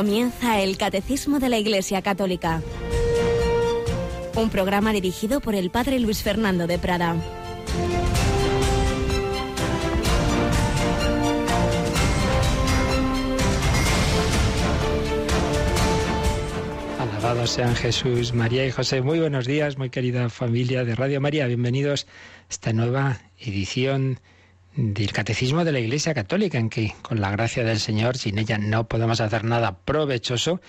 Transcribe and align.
Comienza 0.00 0.58
el 0.62 0.78
Catecismo 0.78 1.40
de 1.40 1.50
la 1.50 1.58
Iglesia 1.58 2.00
Católica. 2.00 2.62
Un 4.34 4.48
programa 4.48 4.94
dirigido 4.94 5.40
por 5.40 5.54
el 5.54 5.68
Padre 5.68 6.00
Luis 6.00 6.22
Fernando 6.22 6.66
de 6.66 6.78
Prada. 6.78 7.16
Alabados 16.98 17.50
sean 17.50 17.76
Jesús, 17.76 18.32
María 18.32 18.64
y 18.64 18.70
José. 18.70 19.02
Muy 19.02 19.20
buenos 19.20 19.46
días, 19.46 19.76
muy 19.76 19.90
querida 19.90 20.30
familia 20.30 20.82
de 20.86 20.94
Radio 20.94 21.20
María. 21.20 21.46
Bienvenidos 21.46 22.06
a 22.48 22.52
esta 22.52 22.72
nueva 22.72 23.18
edición 23.38 24.18
del 24.80 25.12
Catecismo 25.12 25.62
de 25.62 25.72
la 25.72 25.78
Iglesia 25.78 26.14
Católica, 26.14 26.58
en 26.58 26.70
que 26.70 26.94
con 27.02 27.20
la 27.20 27.30
gracia 27.30 27.64
del 27.64 27.78
Señor, 27.78 28.16
sin 28.16 28.38
ella 28.38 28.56
no 28.56 28.88
podemos 28.88 29.20
hacer 29.20 29.44
nada 29.44 29.76
provechoso, 29.76 30.62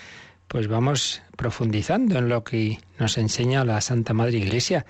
pues 0.50 0.68
vamos 0.68 1.22
profundizando 1.38 2.20
en 2.20 2.28
lo 2.28 2.44
que 2.44 2.80
nos 3.00 3.18
enseña 3.18 3.64
la 3.64 3.80
Santa 3.80 4.14
Madre 4.14 4.38
Iglesia, 4.38 4.86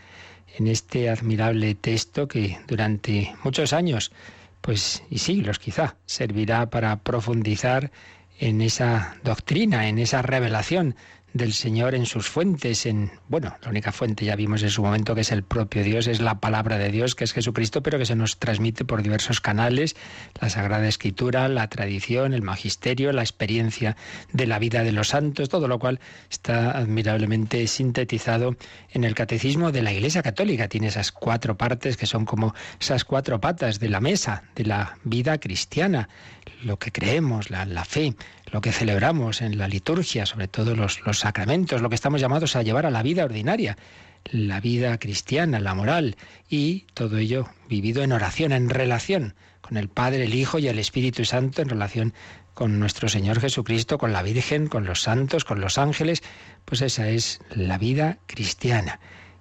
en 0.58 0.66
este 0.66 1.08
admirable 1.08 1.76
texto 1.76 2.28
que 2.28 2.58
durante 2.68 3.34
muchos 3.44 3.74
años, 3.74 4.12
pues 4.60 5.04
y 5.12 5.20
siglos 5.20 5.60
quizá, 5.60 5.98
servirá 6.08 6.72
para 6.72 6.98
profundizar 6.98 7.92
en 8.40 8.60
esa 8.60 9.18
doctrina, 9.24 9.88
en 9.88 10.00
esa 10.00 10.24
revelación 10.24 10.96
del 11.34 11.54
Señor 11.54 11.96
en 11.96 12.06
sus 12.06 12.28
fuentes, 12.28 12.86
en, 12.86 13.12
bueno, 13.30 13.56
la 13.62 13.70
única 13.70 13.92
fuente 13.92 14.26
ya 14.26 14.36
vimos 14.36 14.64
en 14.64 14.70
su 14.70 14.82
momento 14.82 15.16
que 15.16 15.22
es 15.22 15.32
el 15.32 15.44
propio 15.44 15.84
Dios, 15.84 16.08
es 16.08 16.20
la 16.20 16.40
palabra 16.40 16.78
de 16.78 16.90
Dios, 16.90 17.16
que 17.16 17.24
es 17.24 17.34
Jesucristo, 17.34 17.82
pero 17.82 17.98
que 17.98 18.06
se 18.06 18.16
nos 18.16 18.38
transmite 18.38 18.84
por 18.84 19.02
diversos 19.02 19.40
canales, 19.40 19.96
la 20.40 20.50
Sagrada 20.50 20.88
Escritura, 20.88 21.48
la 21.48 21.68
tradición, 21.70 22.34
el 22.34 22.42
magisterio, 22.42 23.14
la 23.14 23.22
experiencia 23.22 23.96
de 24.34 24.46
la 24.46 24.60
vida 24.60 24.84
de 24.84 24.92
los 24.92 25.10
santos, 25.10 25.50
todo 25.50 25.68
lo 25.68 25.80
cual 25.80 26.00
está 26.30 26.72
admirablemente 26.72 27.66
sintetizado 27.68 28.56
en 28.90 29.04
el 29.04 29.16
Catecismo 29.16 29.72
de 29.72 29.82
la 29.82 29.94
Iglesia 29.94 30.22
Católica. 30.24 30.68
Tiene 30.68 30.88
esas 30.88 31.12
cuatro 31.12 31.56
partes 31.56 31.96
que 31.98 32.06
son 32.06 32.26
como 32.26 32.54
esas 32.80 33.06
cuatro 33.06 33.40
patas 33.40 33.80
de 33.80 33.90
la 33.90 34.02
mesa 34.02 34.44
de 34.56 34.66
la 34.66 34.98
vida 35.04 35.38
cristiana, 35.40 36.10
lo 36.64 36.78
que 36.78 36.92
creemos, 36.92 37.50
la, 37.50 37.66
la 37.66 37.86
fe, 37.86 38.16
lo 38.52 38.62
que 38.62 38.72
celebramos 38.72 39.42
en 39.42 39.58
la 39.58 39.68
liturgia, 39.68 40.26
sobre 40.26 40.48
todo 40.48 40.76
los, 40.76 41.02
los 41.06 41.20
sacramentos, 41.20 41.82
lo 41.82 41.90
que 41.90 41.96
estamos 41.96 42.22
llamados 42.22 42.56
a 42.56 42.64
llevar 42.64 42.86
a 42.86 42.92
la 42.92 43.02
vida 43.02 43.24
ordinaria, 43.24 43.78
la 44.26 44.60
vida 44.60 44.98
cristiana, 45.00 45.60
la 45.60 45.74
moral, 45.74 46.16
y 46.50 46.86
todo 46.94 47.18
ello 47.18 47.50
vivido 47.70 48.04
en 48.04 48.12
oración, 48.12 48.52
en 48.52 48.70
relación 48.70 49.34
con 49.62 49.78
el 49.78 49.90
Padre, 49.90 50.26
el 50.26 50.36
Hijo 50.36 50.60
y 50.60 50.68
el 50.68 50.80
Espíritu 50.80 51.26
Santo, 51.26 51.62
en 51.62 51.70
relación 51.70 52.14
con 52.54 52.80
nuestro 52.80 53.08
Señor 53.08 53.40
Jesucristo, 53.40 53.98
con 53.98 54.12
la 54.12 54.22
Virgen, 54.22 54.68
con 54.68 54.86
los 54.86 55.02
santos, 55.02 55.46
con 55.46 55.62
los 55.62 55.78
ángeles, 55.78 56.22
pues 56.66 56.82
esa 56.82 57.10
es 57.10 57.40
la 57.56 57.78
vida 57.78 58.20
cristiana. 58.28 59.00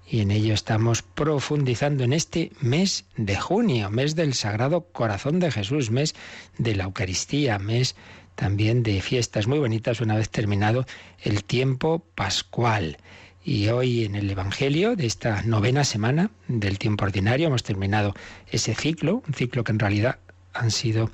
Y 0.08 0.20
en 0.20 0.30
ello 0.30 0.54
estamos 0.54 1.02
profundizando 1.02 2.02
en 2.02 2.12
este 2.12 2.50
mes 2.60 3.04
de 3.16 3.36
junio, 3.36 3.90
mes 3.90 4.16
del 4.16 4.34
Sagrado 4.34 4.86
Corazón 4.92 5.38
de 5.38 5.52
Jesús, 5.52 5.90
mes 5.90 6.14
de 6.58 6.74
la 6.74 6.84
Eucaristía, 6.84 7.58
mes 7.58 7.94
también 8.40 8.82
de 8.82 9.02
fiestas 9.02 9.46
muy 9.46 9.58
bonitas 9.58 10.00
una 10.00 10.16
vez 10.16 10.30
terminado 10.30 10.86
el 11.22 11.44
tiempo 11.44 12.02
pascual. 12.14 12.96
Y 13.44 13.68
hoy 13.68 14.06
en 14.06 14.14
el 14.14 14.30
Evangelio 14.30 14.96
de 14.96 15.04
esta 15.04 15.42
novena 15.42 15.84
semana 15.84 16.30
del 16.48 16.78
tiempo 16.78 17.04
ordinario 17.04 17.48
hemos 17.48 17.64
terminado 17.64 18.14
ese 18.50 18.74
ciclo, 18.74 19.22
un 19.28 19.34
ciclo 19.34 19.62
que 19.62 19.72
en 19.72 19.78
realidad 19.78 20.20
han 20.54 20.70
sido 20.70 21.10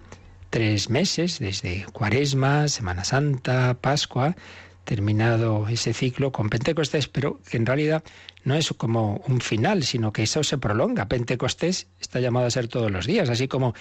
tres 0.51 0.89
meses, 0.89 1.41
desde 1.41 1.85
Cuaresma, 1.93 2.69
Semana 2.69 3.03
Santa, 3.03 3.75
Pascua, 3.81 4.37
terminado 4.85 5.67
ese 5.67 5.93
ciclo 5.93 6.31
con 6.31 6.49
Pentecostés, 6.49 7.09
pero 7.09 7.41
que 7.51 7.57
en 7.57 7.67
realidad 7.67 8.05
no 8.45 8.55
es 8.55 8.73
como 8.73 9.21
un 9.27 9.41
final, 9.41 9.83
sino 9.83 10.13
que 10.13 10.23
eso 10.23 10.45
se 10.45 10.59
prolonga. 10.59 11.09
Pentecostés 11.09 11.89
está 12.01 12.21
llamado 12.21 12.47
a 12.47 12.51
ser 12.51 12.69
todos 12.69 12.93
los 12.93 13.05
días, 13.05 13.29
así 13.29 13.49
como 13.49 13.75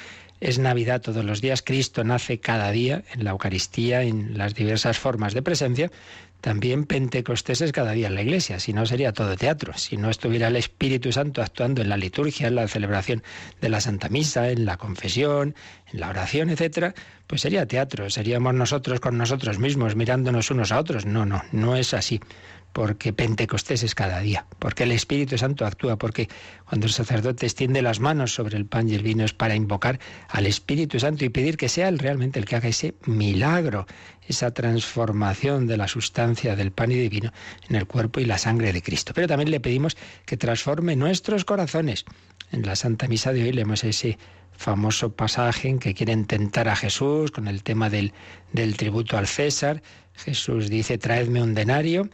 es 0.45 0.59
Navidad 0.59 1.01
todos 1.01 1.25
los 1.25 1.41
días, 1.41 1.63
Cristo 1.63 2.03
nace 2.03 2.39
cada 2.39 2.69
día 2.69 3.03
en 3.13 3.23
la 3.23 3.31
Eucaristía, 3.31 4.03
en 4.03 4.37
las 4.37 4.53
diversas 4.53 4.99
formas 4.99 5.33
de 5.33 5.41
presencia, 5.41 5.91
también 6.39 6.85
Pentecostés 6.85 7.61
es 7.61 7.71
cada 7.71 7.93
día 7.93 8.05
en 8.05 8.13
la 8.13 8.21
iglesia, 8.21 8.59
si 8.59 8.71
no 8.71 8.85
sería 8.85 9.11
todo 9.11 9.35
teatro, 9.35 9.73
si 9.75 9.97
no 9.97 10.11
estuviera 10.11 10.49
el 10.49 10.55
Espíritu 10.55 11.11
Santo 11.11 11.41
actuando 11.41 11.81
en 11.81 11.89
la 11.89 11.97
liturgia, 11.97 12.47
en 12.47 12.53
la 12.53 12.67
celebración 12.67 13.23
de 13.59 13.69
la 13.69 13.81
Santa 13.81 14.09
Misa, 14.09 14.51
en 14.51 14.65
la 14.65 14.77
confesión, 14.77 15.55
en 15.91 15.99
la 15.99 16.09
oración, 16.09 16.51
etcétera, 16.51 16.93
pues 17.25 17.41
sería 17.41 17.65
teatro, 17.65 18.11
seríamos 18.11 18.53
nosotros 18.53 18.99
con 18.99 19.17
nosotros 19.17 19.57
mismos 19.57 19.95
mirándonos 19.95 20.51
unos 20.51 20.71
a 20.71 20.79
otros. 20.79 21.07
No, 21.07 21.25
no, 21.25 21.41
no 21.51 21.75
es 21.75 21.95
así 21.95 22.21
porque 22.75 23.13
Pentecostés 23.13 23.83
es 23.83 23.95
cada 23.95 24.19
día, 24.19 24.47
porque 24.59 24.83
el 24.83 24.91
Espíritu 24.91 25.37
Santo 25.37 25.65
actúa, 25.65 25.97
porque 25.97 26.27
cuando 26.67 26.87
el 26.87 26.91
sacerdote 26.91 27.45
extiende 27.45 27.81
las 27.81 28.01
manos 28.01 28.33
sobre 28.33 28.57
el 28.57 28.65
pan 28.65 28.89
y 28.89 28.95
el 28.95 29.01
vino 29.01 29.23
es 29.23 29.31
para 29.31 29.55
invocar 29.55 29.97
al 30.27 30.45
Espíritu 30.45 30.99
Santo 30.99 31.23
y 31.23 31.29
pedir 31.29 31.55
que 31.55 31.69
sea 31.69 31.87
Él 31.87 31.99
realmente 31.99 32.37
el 32.37 32.43
que 32.43 32.57
haga 32.57 32.67
ese 32.67 32.93
milagro, 33.05 33.87
esa 34.27 34.51
transformación 34.51 35.67
de 35.67 35.77
la 35.77 35.87
sustancia 35.87 36.57
del 36.57 36.73
pan 36.73 36.91
y 36.91 36.97
del 36.97 37.07
vino 37.07 37.31
en 37.69 37.77
el 37.77 37.87
cuerpo 37.87 38.19
y 38.19 38.25
la 38.25 38.37
sangre 38.37 38.73
de 38.73 38.81
Cristo. 38.81 39.13
Pero 39.15 39.29
también 39.29 39.51
le 39.51 39.61
pedimos 39.61 39.95
que 40.25 40.35
transforme 40.35 40.97
nuestros 40.97 41.45
corazones. 41.45 42.03
En 42.51 42.65
la 42.65 42.75
Santa 42.75 43.07
Misa 43.07 43.31
de 43.31 43.43
hoy 43.43 43.53
leemos 43.53 43.85
ese 43.85 44.17
famoso 44.51 45.13
pasaje 45.13 45.69
en 45.69 45.79
que 45.79 45.93
quieren 45.93 46.25
tentar 46.25 46.67
a 46.67 46.75
Jesús 46.75 47.31
con 47.31 47.47
el 47.47 47.63
tema 47.63 47.89
del, 47.89 48.11
del 48.51 48.75
tributo 48.75 49.17
al 49.17 49.27
César. 49.27 49.81
Jesús 50.13 50.69
dice, 50.69 50.97
traedme 50.97 51.41
un 51.41 51.53
denario 51.53 52.09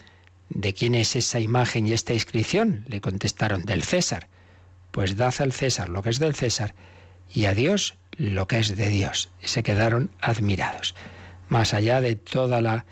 ¿De 0.53 0.73
quién 0.73 0.95
es 0.95 1.15
esa 1.15 1.39
imagen 1.39 1.87
y 1.87 1.93
esta 1.93 2.13
inscripción? 2.13 2.83
Le 2.87 2.99
contestaron, 2.99 3.63
del 3.63 3.83
César. 3.83 4.27
Pues 4.91 5.15
dad 5.15 5.33
al 5.39 5.53
César 5.53 5.87
lo 5.87 6.03
que 6.03 6.09
es 6.09 6.19
del 6.19 6.35
César 6.35 6.75
y 7.33 7.45
a 7.45 7.53
Dios 7.53 7.95
lo 8.17 8.47
que 8.47 8.59
es 8.59 8.75
de 8.75 8.89
Dios. 8.89 9.29
Y 9.41 9.47
se 9.47 9.63
quedaron 9.63 10.11
admirados. 10.19 10.93
Más 11.47 11.73
allá 11.73 12.01
de 12.01 12.17
toda 12.17 12.59
la, 12.59 12.85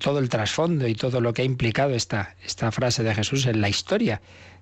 todo 0.00 0.18
el 0.18 0.28
trasfondo 0.28 0.86
y 0.86 0.94
todo 0.94 1.22
lo 1.22 1.32
que 1.32 1.42
ha 1.42 1.46
implicado 1.46 1.94
esta, 1.94 2.36
esta 2.44 2.70
frase 2.70 3.02
de 3.02 3.14
Jesús 3.14 3.46
en 3.46 3.62
la 3.62 3.70
historia 3.70 4.20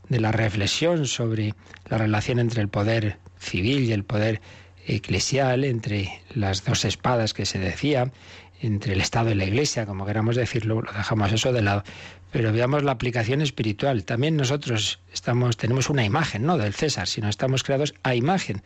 de 0.09 0.21
la 0.21 0.31
reflexión 0.31 1.07
sobre 1.07 1.55
la 1.89 1.99
relación 1.99 2.39
entre 2.39 2.63
el 2.63 2.69
poder 2.69 3.19
civil 3.41 3.81
y 3.85 3.93
el 3.93 4.05
poder 4.05 4.41
eclesial, 4.87 5.65
entre 5.65 6.23
las 6.35 6.65
dos 6.65 6.85
espadas 6.85 7.35
que 7.35 7.45
se 7.45 7.59
decía, 7.59 8.13
entre 8.61 8.93
el 8.93 9.01
Estado 9.01 9.31
y 9.31 9.35
la 9.35 9.45
Iglesia, 9.45 9.87
como 9.87 10.07
queramos 10.07 10.37
decirlo, 10.37 10.83
lo 10.83 10.93
dejamos 10.93 11.33
eso 11.33 11.53
de 11.53 11.63
lado. 11.63 11.83
Pero 12.33 12.53
veamos 12.53 12.85
la 12.85 12.93
aplicación 12.93 13.43
espiritual. 13.43 14.05
También 14.05 14.37
nosotros 14.37 15.01
estamos, 15.13 15.57
tenemos 15.57 15.91
una 15.91 16.05
imagen, 16.05 16.45
no 16.45 16.59
del 16.59 16.75
César, 16.75 17.09
sino 17.09 17.29
estamos 17.29 17.63
creados 17.65 17.95
a 18.03 18.15
imagen 18.15 18.63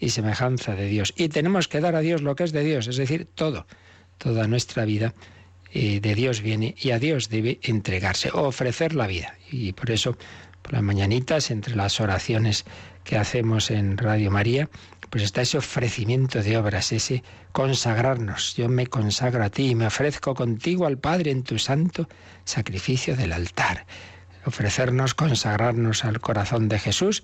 y 0.00 0.10
semejanza 0.10 0.74
de 0.74 0.86
Dios. 0.86 1.14
Y 1.16 1.28
tenemos 1.28 1.68
que 1.68 1.80
dar 1.80 1.94
a 1.94 2.00
Dios 2.00 2.22
lo 2.22 2.36
que 2.36 2.44
es 2.44 2.52
de 2.52 2.62
Dios, 2.62 2.86
es 2.88 2.96
decir, 2.96 3.26
todo, 3.34 3.66
toda 4.18 4.46
nuestra 4.46 4.84
vida 4.84 5.14
eh, 5.72 6.00
de 6.00 6.14
Dios 6.14 6.42
viene 6.42 6.74
y 6.78 6.90
a 6.90 6.98
Dios 6.98 7.28
debe 7.28 7.58
entregarse, 7.62 8.30
ofrecer 8.32 8.94
la 8.94 9.06
vida. 9.06 9.34
Y 9.50 9.72
por 9.72 9.90
eso, 9.90 10.16
por 10.62 10.74
las 10.74 10.82
mañanitas, 10.82 11.50
entre 11.50 11.76
las 11.76 12.00
oraciones 12.00 12.64
que 13.04 13.16
hacemos 13.16 13.70
en 13.70 13.96
Radio 13.96 14.30
María, 14.30 14.68
pues 15.10 15.22
está 15.22 15.42
ese 15.42 15.58
ofrecimiento 15.58 16.42
de 16.42 16.56
obras, 16.56 16.92
ese 16.92 17.22
consagrarnos. 17.52 18.56
Yo 18.56 18.68
me 18.68 18.86
consagro 18.86 19.44
a 19.44 19.50
ti 19.50 19.70
y 19.70 19.74
me 19.74 19.86
ofrezco 19.86 20.34
contigo 20.34 20.86
al 20.86 20.98
Padre 20.98 21.30
en 21.30 21.42
tu 21.42 21.58
santo 21.58 22.08
sacrificio 22.44 23.16
del 23.16 23.32
altar. 23.32 23.86
Ofrecernos, 24.44 25.14
consagrarnos 25.14 26.04
al 26.04 26.20
corazón 26.20 26.68
de 26.68 26.78
Jesús 26.78 27.22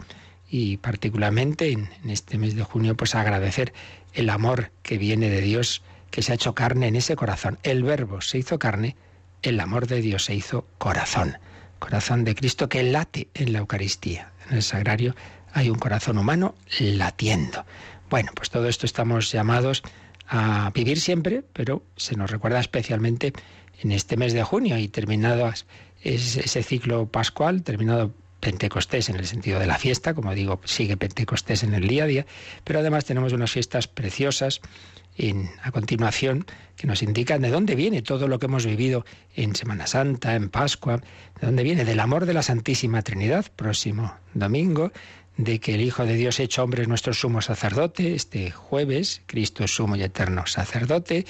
y 0.49 0.77
particularmente 0.77 1.71
en, 1.73 1.89
este 2.09 2.37
mes 2.37 2.55
de 2.55 2.63
junio, 2.63 2.97
pues 2.97 3.15
agradecer 3.15 3.73
el 4.13 4.29
amor 4.29 4.71
que 4.83 4.99
viene 4.99 5.31
de 5.31 5.41
Dios, 5.41 5.83
que 6.11 6.23
se 6.23 6.33
ha 6.33 6.35
hecho 6.35 6.55
carne 6.55 6.89
en 6.89 6.97
ese 6.97 7.17
corazón. 7.17 7.59
El 7.63 7.83
verbo 7.83 8.21
se 8.21 8.39
hizo 8.39 8.59
carne, 8.59 8.97
el 9.43 9.59
amor 9.61 9.87
de 9.87 10.03
Dios 10.03 10.25
se 10.27 10.35
hizo 10.35 10.67
corazón. 10.79 11.39
Corazón 11.79 12.25
de 12.25 12.35
Cristo 12.35 12.69
que 12.69 12.83
late 12.83 13.29
en 13.35 13.53
la 13.53 13.61
Eucaristía. 13.61 14.31
En 14.51 14.57
el 14.57 14.63
sagrario 14.63 15.17
hay 15.53 15.71
un 15.71 15.79
corazón 15.79 16.19
humano 16.19 16.55
latiendo. 16.79 17.65
Bueno, 18.11 18.33
pues 18.35 18.51
todo 18.51 18.69
esto 18.69 18.87
estamos 18.87 19.33
llamados 19.33 19.83
a 20.29 20.71
vivir 20.75 21.01
siempre, 21.01 21.43
pero 21.53 21.83
se 21.97 22.17
nos 22.17 22.31
recuerda 22.31 22.61
especialmente 22.61 23.33
en 23.81 23.93
este 23.93 24.17
mes 24.17 24.33
de 24.33 24.43
junio 24.43 24.79
y 24.79 24.89
terminado 24.89 25.53
ese 26.03 26.63
ciclo 26.63 27.07
pascual, 27.07 27.63
terminado 27.63 28.13
Pentecostés 28.41 29.09
en 29.09 29.17
el 29.17 29.27
sentido 29.27 29.61
de 29.61 29.67
la 29.67 29.79
fiesta, 29.79 30.15
como 30.15 30.35
digo, 30.35 30.61
sigue 30.65 30.97
Pentecostés 30.97 31.63
en 31.63 31.75
el 31.75 31.87
día 31.87 32.05
a 32.05 32.07
día, 32.07 32.27
pero 32.65 32.81
además 32.81 33.05
tenemos 33.05 33.33
unas 33.33 33.53
fiestas 33.53 33.87
preciosas 33.87 34.61
en, 35.17 35.49
a 35.63 35.71
continuación 35.71 36.45
que 36.77 36.89
nos 36.89 37.03
indican 37.03 37.41
de 37.41 37.51
dónde 37.51 37.77
viene 37.77 38.03
todo 38.03 38.27
lo 38.27 38.41
que 38.41 38.47
hemos 38.47 38.67
vivido 38.67 39.05
en 39.37 39.55
Semana 39.55 39.87
Santa, 39.87 40.35
en 40.35 40.49
Pascua, 40.49 40.97
de 41.41 41.47
dónde 41.47 41.63
viene 41.63 41.85
del 41.85 42.01
amor 42.01 42.27
de 42.27 42.35
la 42.35 42.43
Santísima 42.43 43.03
Trinidad, 43.03 43.47
próximo 43.55 44.17
domingo, 44.35 44.91
de 45.37 45.61
que 45.61 45.75
el 45.75 45.81
Hijo 45.81 46.05
de 46.05 46.15
Dios 46.15 46.41
hecho 46.41 46.63
hombre 46.63 46.83
es 46.83 46.89
nuestro 46.89 47.15
sumo 47.15 47.41
sacerdote. 47.41 48.15
Este 48.15 48.51
jueves, 48.51 49.23
Cristo 49.27 49.65
es 49.65 49.75
sumo 49.75 49.97
y 49.97 50.03
eterno 50.03 50.47
sacerdote. 50.47 51.27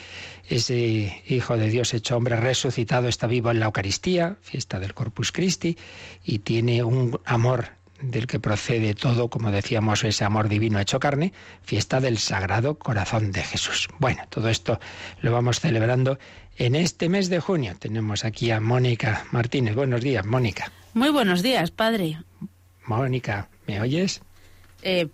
Ese 0.49 1.22
Hijo 1.26 1.56
de 1.56 1.69
Dios 1.69 1.94
hecho 1.94 2.16
hombre 2.16 2.37
resucitado 2.37 3.08
está 3.08 3.26
vivo 3.26 3.50
en 3.50 3.60
la 3.60 3.66
Eucaristía, 3.66 4.37
fiesta 4.43 4.81
del 4.81 4.94
Corpus 4.94 5.32
Christi, 5.32 5.76
y 6.25 6.40
tiene 6.40 6.82
un 6.82 7.20
amor 7.25 7.82
del 8.02 8.26
que 8.26 8.40
procede 8.40 8.94
todo, 8.94 9.28
como 9.28 9.50
decíamos, 9.50 10.05
ese 10.05 10.25
amor 10.25 10.48
divino 10.48 10.81
hecho 10.81 10.98
carne, 10.98 11.32
fiesta 11.62 12.00
del 12.00 12.19
Sagrado 12.19 12.76
Corazón 12.76 13.31
de 13.31 13.43
Jesús. 13.43 13.88
Bueno, 13.98 14.25
todo 14.28 14.48
esto 14.48 14.81
lo 15.20 15.32
vamos 15.32 15.60
celebrando 15.60 16.19
en 16.58 16.75
este 16.75 17.08
mes 17.08 17.28
de 17.28 17.40
junio. 17.40 17.76
Tenemos 17.78 18.25
aquí 18.25 18.50
a 18.50 18.60
Mónica 18.60 19.25
Martínez. 19.31 19.75
Buenos 19.75 20.02
días, 20.02 20.26
Mónica. 20.26 20.72
Muy 20.94 21.10
buenos 21.10 21.43
días, 21.43 21.70
padre. 21.70 22.19
Mónica, 22.87 23.48
¿me 23.67 23.81
oyes? 23.81 24.23
Eh, 24.82 25.09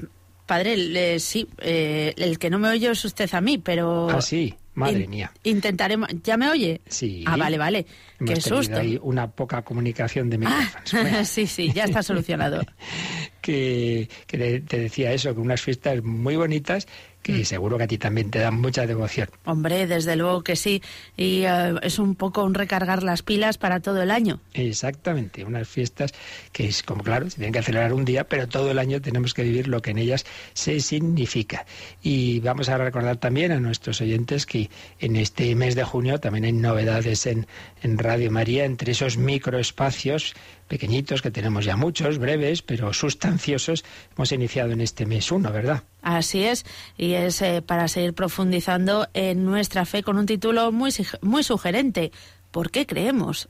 padre, 0.47 1.21
sí, 1.21 1.47
eh, 1.59 2.15
el 2.17 2.39
que 2.39 2.51
no 2.51 2.59
me 2.59 2.69
oye 2.69 2.91
es 2.91 3.05
usted 3.05 3.29
a 3.35 3.41
mí, 3.41 3.59
pero... 3.59 4.09
Ah, 4.11 4.23
sí, 4.23 4.55
madre 4.75 5.07
mía. 5.07 5.33
Intentaremos... 5.43 6.09
¿Ya 6.23 6.37
me 6.37 6.49
oye? 6.49 6.81
Sí. 6.87 7.25
Ah, 7.27 7.37
vale, 7.37 7.59
vale. 7.59 7.87
Qué 8.25 8.41
susto. 8.41 8.79
Hay 8.79 8.99
una 9.03 9.31
poca 9.31 9.63
comunicación 9.63 10.31
de 10.31 10.39
micrófonos. 10.39 10.95
Ah, 10.95 11.25
sí, 11.25 11.47
sí, 11.47 11.73
ya 11.73 11.85
está 11.85 12.03
solucionado. 12.03 12.63
que, 13.49 14.11
que 14.27 14.61
te 14.61 14.79
decía 14.79 15.13
eso, 15.13 15.35
que 15.35 15.41
unas 15.41 15.63
fiestas 15.63 16.05
muy 16.05 16.37
bonitas 16.37 16.87
y 17.29 17.43
mm. 17.43 17.45
seguro 17.45 17.79
que 17.79 17.85
a 17.85 17.87
ti 17.87 17.99
también 17.99 18.31
te 18.31 18.39
dan 18.39 18.61
mucha 18.61 18.87
devoción. 18.87 19.29
Hombre, 19.45 19.87
desde 19.87 20.17
luego 20.17 20.43
que 20.43 20.57
sí. 20.57 20.83
Y 21.17 21.43
eh, 21.45 21.75
es 21.83 21.99
un 21.99 22.15
poco 22.15 22.43
un 22.43 22.55
recargar 22.55 23.03
las 23.03 23.23
pilas 23.23 23.59
para 23.59 23.81
todo 23.81 24.03
el 24.03 24.11
año. 24.11 24.41
Exactamente, 24.55 25.45
unas 25.45 25.69
fiestas 25.69 26.13
que 26.53 26.67
es 26.67 26.83
como 26.83 27.03
claro, 27.03 27.29
se 27.29 27.37
tienen 27.37 27.53
que 27.53 27.59
acelerar 27.59 27.93
un 27.93 28.05
día, 28.05 28.25
pero 28.25 28.49
todo 28.49 28.71
el 28.71 28.79
año 28.79 29.01
tenemos 29.01 29.35
que 29.35 29.43
vivir 29.43 29.69
lo 29.69 29.83
que 29.83 29.91
en 29.91 29.99
ellas 29.99 30.25
se 30.55 30.81
significa. 30.81 31.67
Y 32.03 32.41
vamos 32.41 32.69
a 32.69 32.79
recordar 32.79 33.19
también 33.19 33.53
a 33.53 33.61
nuestros 33.61 34.01
oyentes 34.01 34.47
que 34.47 34.71
en 34.99 35.17
este 35.17 35.55
mes 35.55 35.75
de 35.75 35.85
junio 35.85 36.19
también 36.21 36.45
hay 36.45 36.53
novedades 36.53 37.27
en, 37.27 37.47
en 37.83 37.99
Radio 37.99 38.31
María, 38.31 38.65
entre 38.65 38.93
esos 38.93 39.19
microespacios 39.19 40.35
pequeñitos, 40.69 41.23
que 41.23 41.31
tenemos 41.31 41.65
ya 41.65 41.77
muchos, 41.77 42.19
breves, 42.19 42.63
pero 42.63 42.93
sustanciosos, 42.93 43.85
hemos 44.17 44.31
iniciado 44.33 44.71
en 44.73 44.81
este 44.81 45.07
mes 45.07 45.33
uno, 45.33 45.51
¿verdad? 45.51 45.83
Así 46.03 46.45
es, 46.45 46.65
y 46.97 47.15
es 47.15 47.43
eh, 47.43 47.63
para 47.63 47.89
seguir 47.89 48.15
profundizando 48.15 49.09
en 49.15 49.45
nuestra 49.45 49.85
fe 49.85 50.03
con 50.03 50.19
un 50.19 50.27
título 50.27 50.71
muy, 50.71 50.91
muy 51.23 51.43
sugerente. 51.43 52.13
¿Por 52.51 52.71
qué 52.71 52.87
creemos? 52.87 53.49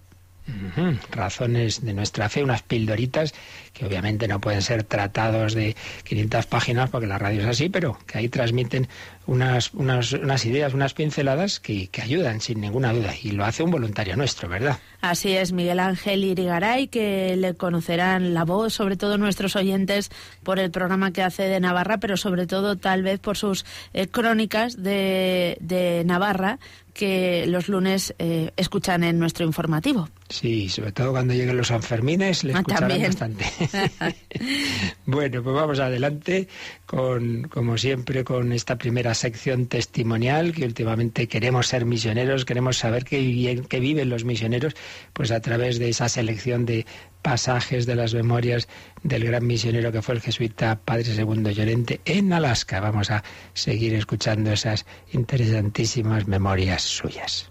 Razones 1.10 1.84
de 1.84 1.92
nuestra 1.92 2.28
fe, 2.28 2.42
unas 2.42 2.62
pildoritas 2.62 3.34
que 3.72 3.84
obviamente 3.84 4.26
no 4.28 4.40
pueden 4.40 4.62
ser 4.62 4.82
tratados 4.82 5.54
de 5.54 5.76
500 6.04 6.46
páginas 6.46 6.90
porque 6.90 7.06
la 7.06 7.18
radio 7.18 7.42
es 7.42 7.46
así, 7.46 7.68
pero 7.68 7.98
que 8.06 8.18
ahí 8.18 8.28
transmiten 8.28 8.88
unas, 9.26 9.74
unas, 9.74 10.12
unas 10.14 10.46
ideas, 10.46 10.72
unas 10.72 10.94
pinceladas 10.94 11.60
que, 11.60 11.88
que, 11.88 12.00
ayudan 12.00 12.40
sin 12.40 12.60
ninguna 12.60 12.92
duda. 12.92 13.12
Y 13.22 13.32
lo 13.32 13.44
hace 13.44 13.62
un 13.62 13.70
voluntario 13.70 14.16
nuestro, 14.16 14.48
¿verdad? 14.48 14.78
Así 15.02 15.36
es, 15.36 15.52
Miguel 15.52 15.80
Ángel 15.80 16.24
Irigaray, 16.24 16.88
que 16.88 17.36
le 17.36 17.54
conocerán 17.54 18.32
la 18.32 18.44
voz, 18.44 18.72
sobre 18.72 18.96
todo 18.96 19.18
nuestros 19.18 19.54
oyentes, 19.54 20.10
por 20.42 20.58
el 20.58 20.70
programa 20.70 21.12
que 21.12 21.22
hace 21.22 21.42
de 21.42 21.60
Navarra, 21.60 21.98
pero 21.98 22.16
sobre 22.16 22.46
todo 22.46 22.76
tal 22.76 23.02
vez 23.02 23.20
por 23.20 23.36
sus 23.36 23.66
eh, 23.92 24.08
crónicas 24.08 24.82
de, 24.82 25.58
de 25.60 26.02
Navarra, 26.06 26.58
que 26.94 27.44
los 27.46 27.68
lunes 27.68 28.14
eh, 28.18 28.50
escuchan 28.56 29.04
en 29.04 29.18
nuestro 29.18 29.46
informativo. 29.46 30.08
Sí, 30.30 30.68
sobre 30.68 30.92
todo 30.92 31.12
cuando 31.12 31.32
lleguen 31.32 31.56
los 31.56 31.68
Sanfermines, 31.68 32.44
le 32.44 32.52
ah, 32.52 32.58
escucharán 32.58 33.02
bastante. 33.02 33.46
bueno, 35.06 35.42
pues 35.42 35.56
vamos 35.56 35.80
adelante 35.80 36.48
con, 36.84 37.44
como 37.44 37.78
siempre, 37.78 38.24
con 38.24 38.52
esta 38.52 38.76
primera 38.76 39.14
sección 39.14 39.66
testimonial, 39.66 40.52
que 40.52 40.66
últimamente 40.66 41.28
queremos 41.28 41.68
ser 41.68 41.86
misioneros, 41.86 42.44
queremos 42.44 42.76
saber 42.76 43.04
qué, 43.04 43.62
qué 43.70 43.80
viven 43.80 44.10
los 44.10 44.24
misioneros, 44.24 44.74
pues 45.14 45.30
a 45.30 45.40
través 45.40 45.78
de 45.78 45.88
esa 45.88 46.10
selección 46.10 46.66
de 46.66 46.84
pasajes 47.22 47.86
de 47.86 47.94
las 47.94 48.12
memorias 48.12 48.68
del 49.02 49.24
gran 49.24 49.46
misionero 49.46 49.92
que 49.92 50.02
fue 50.02 50.14
el 50.14 50.20
jesuita 50.20 50.78
Padre 50.84 51.04
Segundo 51.04 51.50
Llorente 51.50 52.00
en 52.04 52.34
Alaska. 52.34 52.80
Vamos 52.80 53.10
a 53.10 53.24
seguir 53.54 53.94
escuchando 53.94 54.52
esas 54.52 54.84
interesantísimas 55.10 56.28
memorias 56.28 56.82
suyas. 56.82 57.50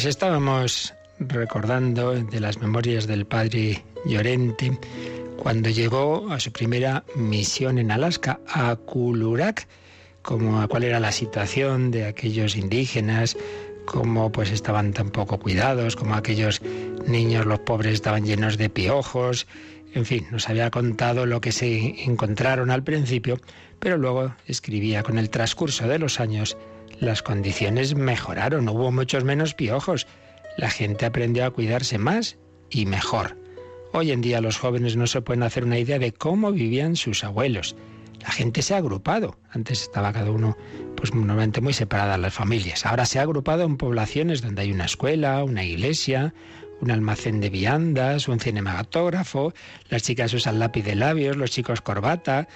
Pues 0.00 0.16
estábamos 0.16 0.94
recordando 1.18 2.14
de 2.14 2.40
las 2.40 2.58
memorias 2.58 3.06
del 3.06 3.26
padre 3.26 3.84
Llorente 4.06 4.78
cuando 5.36 5.68
llegó 5.68 6.32
a 6.32 6.40
su 6.40 6.50
primera 6.52 7.04
misión 7.16 7.76
en 7.76 7.90
Alaska, 7.90 8.40
a 8.48 8.76
Kulurak, 8.76 9.68
como 10.22 10.66
cuál 10.68 10.84
era 10.84 11.00
la 11.00 11.12
situación 11.12 11.90
de 11.90 12.06
aquellos 12.06 12.56
indígenas, 12.56 13.36
cómo 13.84 14.32
pues 14.32 14.50
estaban 14.50 14.94
tan 14.94 15.10
poco 15.10 15.38
cuidados, 15.38 15.96
como 15.96 16.14
aquellos 16.14 16.62
niños, 17.06 17.44
los 17.44 17.58
pobres, 17.58 17.92
estaban 17.92 18.24
llenos 18.24 18.56
de 18.56 18.70
piojos, 18.70 19.46
en 19.92 20.06
fin, 20.06 20.26
nos 20.30 20.48
había 20.48 20.70
contado 20.70 21.26
lo 21.26 21.42
que 21.42 21.52
se 21.52 22.04
encontraron 22.04 22.70
al 22.70 22.84
principio, 22.84 23.38
pero 23.78 23.98
luego 23.98 24.34
escribía 24.46 25.02
con 25.02 25.18
el 25.18 25.28
transcurso 25.28 25.86
de 25.88 25.98
los 25.98 26.20
años 26.20 26.56
las 27.00 27.22
condiciones 27.22 27.94
mejoraron, 27.94 28.68
hubo 28.68 28.92
muchos 28.92 29.24
menos 29.24 29.54
piojos, 29.54 30.06
la 30.56 30.70
gente 30.70 31.06
aprendió 31.06 31.46
a 31.46 31.50
cuidarse 31.50 31.98
más 31.98 32.38
y 32.68 32.86
mejor. 32.86 33.36
Hoy 33.92 34.12
en 34.12 34.20
día 34.20 34.40
los 34.40 34.58
jóvenes 34.58 34.96
no 34.96 35.06
se 35.06 35.22
pueden 35.22 35.42
hacer 35.42 35.64
una 35.64 35.78
idea 35.78 35.98
de 35.98 36.12
cómo 36.12 36.52
vivían 36.52 36.94
sus 36.96 37.24
abuelos. 37.24 37.74
La 38.20 38.30
gente 38.30 38.62
se 38.62 38.74
ha 38.74 38.76
agrupado. 38.76 39.38
Antes 39.50 39.82
estaba 39.82 40.12
cada 40.12 40.30
uno, 40.30 40.56
pues 40.96 41.14
normalmente 41.14 41.60
muy 41.60 41.72
separada 41.72 42.18
las 42.18 42.34
familias. 42.34 42.84
Ahora 42.84 43.06
se 43.06 43.18
ha 43.18 43.22
agrupado 43.22 43.62
en 43.64 43.78
poblaciones 43.78 44.42
donde 44.42 44.62
hay 44.62 44.72
una 44.72 44.84
escuela, 44.84 45.42
una 45.42 45.64
iglesia, 45.64 46.34
un 46.80 46.90
almacén 46.90 47.40
de 47.40 47.50
viandas, 47.50 48.28
un 48.28 48.38
cinematógrafo. 48.38 49.54
Las 49.88 50.02
chicas 50.02 50.34
usan 50.34 50.58
lápiz 50.58 50.84
de 50.84 50.94
labios, 50.94 51.36
los 51.36 51.50
chicos 51.50 51.80
corbata. 51.80 52.46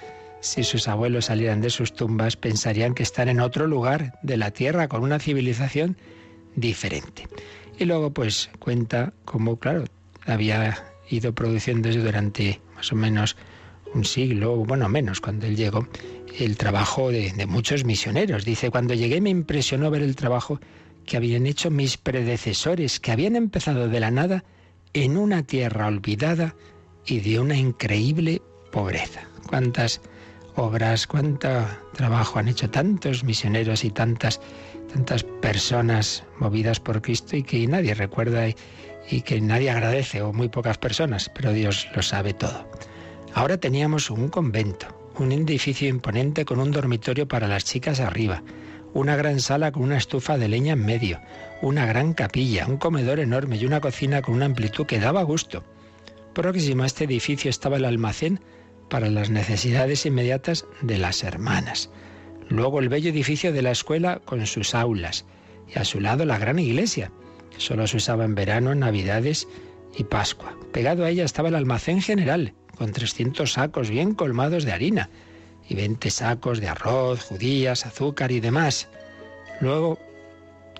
Si 0.45 0.63
sus 0.63 0.87
abuelos 0.87 1.25
salieran 1.25 1.59
de 1.59 1.71
sus 1.71 1.91
tumbas, 1.91 2.37
pensarían 2.37 2.93
que 2.93 3.01
están 3.01 3.29
en 3.29 3.39
otro 3.39 3.65
lugar 3.65 4.19
de 4.21 4.37
la 4.37 4.51
Tierra, 4.51 4.87
con 4.87 5.01
una 5.01 5.17
civilización 5.17 5.97
diferente. 6.55 7.27
Y 7.79 7.85
luego, 7.85 8.13
pues, 8.13 8.51
cuenta 8.59 9.11
cómo, 9.25 9.57
claro, 9.57 9.85
había 10.27 10.85
ido 11.09 11.33
produciéndose 11.33 11.97
durante 11.97 12.61
más 12.75 12.91
o 12.91 12.95
menos 12.95 13.35
un 13.95 14.05
siglo, 14.05 14.57
bueno, 14.57 14.87
menos, 14.87 15.19
cuando 15.19 15.47
él 15.47 15.55
llegó, 15.55 15.87
el 16.37 16.57
trabajo 16.57 17.09
de, 17.09 17.33
de 17.33 17.47
muchos 17.47 17.83
misioneros. 17.83 18.45
Dice, 18.45 18.69
cuando 18.69 18.93
llegué 18.93 19.21
me 19.21 19.31
impresionó 19.31 19.89
ver 19.89 20.03
el 20.03 20.15
trabajo 20.15 20.59
que 21.07 21.17
habían 21.17 21.47
hecho 21.47 21.71
mis 21.71 21.97
predecesores, 21.97 22.99
que 22.99 23.11
habían 23.11 23.35
empezado 23.35 23.89
de 23.89 23.99
la 23.99 24.11
nada 24.11 24.43
en 24.93 25.17
una 25.17 25.41
tierra 25.41 25.87
olvidada 25.87 26.55
y 27.03 27.21
de 27.21 27.39
una 27.39 27.57
increíble 27.57 28.43
pobreza. 28.71 29.27
¿Cuántas 29.47 30.01
obras, 30.55 31.07
cuánto 31.07 31.49
trabajo 31.93 32.39
han 32.39 32.47
hecho 32.47 32.69
tantos 32.69 33.23
misioneros 33.23 33.83
y 33.83 33.91
tantas, 33.91 34.39
tantas 34.93 35.23
personas 35.23 36.23
movidas 36.39 36.79
por 36.79 37.01
Cristo 37.01 37.35
y 37.35 37.43
que 37.43 37.67
nadie 37.67 37.93
recuerda 37.93 38.47
y, 38.47 39.21
que 39.21 39.39
nadie 39.41 39.69
agradece, 39.69 40.21
o 40.21 40.33
muy 40.33 40.49
pocas 40.49 40.77
personas, 40.77 41.29
pero 41.33 41.53
Dios 41.53 41.87
lo 41.95 42.01
sabe 42.01 42.33
todo. 42.33 42.67
Ahora 43.33 43.57
teníamos 43.57 44.09
un 44.09 44.29
convento, 44.29 44.87
un 45.19 45.31
edificio 45.31 45.87
imponente 45.87 46.45
con 46.45 46.59
un 46.59 46.71
dormitorio 46.71 47.27
para 47.27 47.47
las 47.47 47.65
chicas 47.65 47.99
arriba, 47.99 48.41
una 48.93 49.15
gran 49.15 49.41
sala 49.41 49.71
con 49.71 49.83
una 49.83 49.97
estufa 49.97 50.37
de 50.37 50.47
leña 50.47 50.73
en 50.73 50.85
medio, 50.85 51.19
una 51.61 51.85
gran 51.85 52.13
capilla, 52.13 52.65
un 52.65 52.77
comedor 52.77 53.19
enorme 53.19 53.57
y 53.57 53.65
una 53.65 53.81
cocina 53.81 54.21
con 54.21 54.35
una 54.35 54.45
amplitud 54.45 54.85
que 54.85 54.99
daba 54.99 55.21
gusto. 55.23 55.63
Próximo 56.33 56.83
a 56.83 56.85
este 56.85 57.03
edificio 57.03 57.49
estaba 57.49 57.77
el 57.77 57.85
almacén 57.85 58.39
para 58.89 59.09
las 59.09 59.29
necesidades 59.29 60.05
inmediatas 60.05 60.65
de 60.81 60.97
las 60.97 61.23
hermanas. 61.23 61.89
Luego 62.49 62.79
el 62.79 62.89
bello 62.89 63.09
edificio 63.09 63.51
de 63.51 63.61
la 63.61 63.71
escuela 63.71 64.21
con 64.23 64.45
sus 64.45 64.75
aulas 64.75 65.25
y 65.73 65.79
a 65.79 65.85
su 65.85 65.99
lado 65.99 66.25
la 66.25 66.37
gran 66.37 66.59
iglesia, 66.59 67.11
que 67.51 67.59
solo 67.59 67.87
se 67.87 67.97
usaba 67.97 68.25
en 68.25 68.35
verano, 68.35 68.75
Navidades 68.75 69.47
y 69.97 70.03
Pascua. 70.03 70.55
Pegado 70.71 71.05
a 71.05 71.09
ella 71.09 71.25
estaba 71.25 71.49
el 71.49 71.55
almacén 71.55 72.01
general, 72.01 72.53
con 72.77 72.91
300 72.91 73.51
sacos 73.51 73.89
bien 73.89 74.13
colmados 74.13 74.65
de 74.65 74.73
harina 74.73 75.09
y 75.67 75.75
20 75.75 76.09
sacos 76.11 76.59
de 76.59 76.67
arroz, 76.67 77.23
judías, 77.23 77.85
azúcar 77.85 78.31
y 78.31 78.39
demás. 78.39 78.89
Luego 79.61 79.97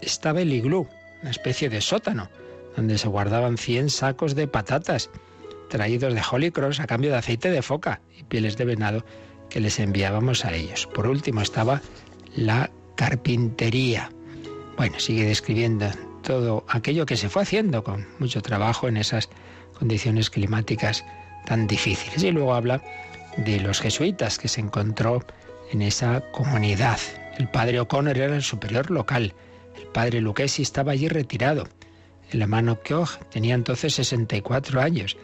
estaba 0.02 0.42
el 0.42 0.54
iglú, 0.54 0.88
una 1.22 1.32
especie 1.32 1.70
de 1.70 1.82
sótano, 1.82 2.30
donde 2.76 2.98
se 2.98 3.08
guardaban 3.08 3.58
100 3.58 3.90
sacos 3.90 4.36
de 4.36 4.48
patatas 4.48 5.10
traídos 5.70 6.14
de 6.14 6.22
Holy 6.30 6.52
Cross 6.52 6.80
a 6.80 6.88
cambio 6.88 7.12
de 7.12 7.18
aceite 7.18 7.50
de 7.50 7.62
foca 7.62 8.02
y 8.18 8.24
pieles 8.24 8.58
de 8.58 8.66
venado 8.66 9.06
que 9.50 9.60
les 9.60 9.80
enviábamos 9.80 10.46
a 10.46 10.54
ellos. 10.54 10.88
Por 10.88 11.08
último 11.08 11.42
estaba 11.42 11.82
la 12.36 12.70
carpintería. 12.96 14.10
Bueno, 14.78 15.00
sigue 15.00 15.26
describiendo 15.26 15.88
todo 16.24 16.66
aquello 16.68 17.06
que 17.06 17.18
se 17.18 17.30
fue 17.30 17.44
haciendo 17.44 17.84
con 17.84 18.08
mucho 18.20 18.42
trabajo 18.42 18.88
en 18.88 18.98
esas 18.98 19.30
condiciones 19.78 20.30
climáticas 20.30 21.06
tan 21.46 21.68
difíciles. 21.68 22.24
Y 22.24 22.32
luego 22.32 22.56
habla 22.56 22.82
de 23.38 23.60
los 23.60 23.80
jesuitas 23.80 24.38
que 24.38 24.48
se 24.48 24.62
encontró 24.62 25.24
en 25.72 25.82
esa 25.82 26.22
comunidad. 26.32 27.00
El 27.38 27.50
padre 27.50 27.80
O'Connor 27.80 28.18
era 28.18 28.36
el 28.36 28.44
superior 28.44 28.92
local. 28.92 29.34
El 29.78 29.88
padre 29.88 30.22
Lucchesi 30.22 30.62
estaba 30.62 30.94
allí 30.94 31.08
retirado. 31.08 31.68
El 32.32 32.42
hermano 32.42 32.82
Keogh 32.82 33.20
tenía 33.30 33.56
entonces 33.56 33.94
64 33.96 34.82
años. 34.82 35.18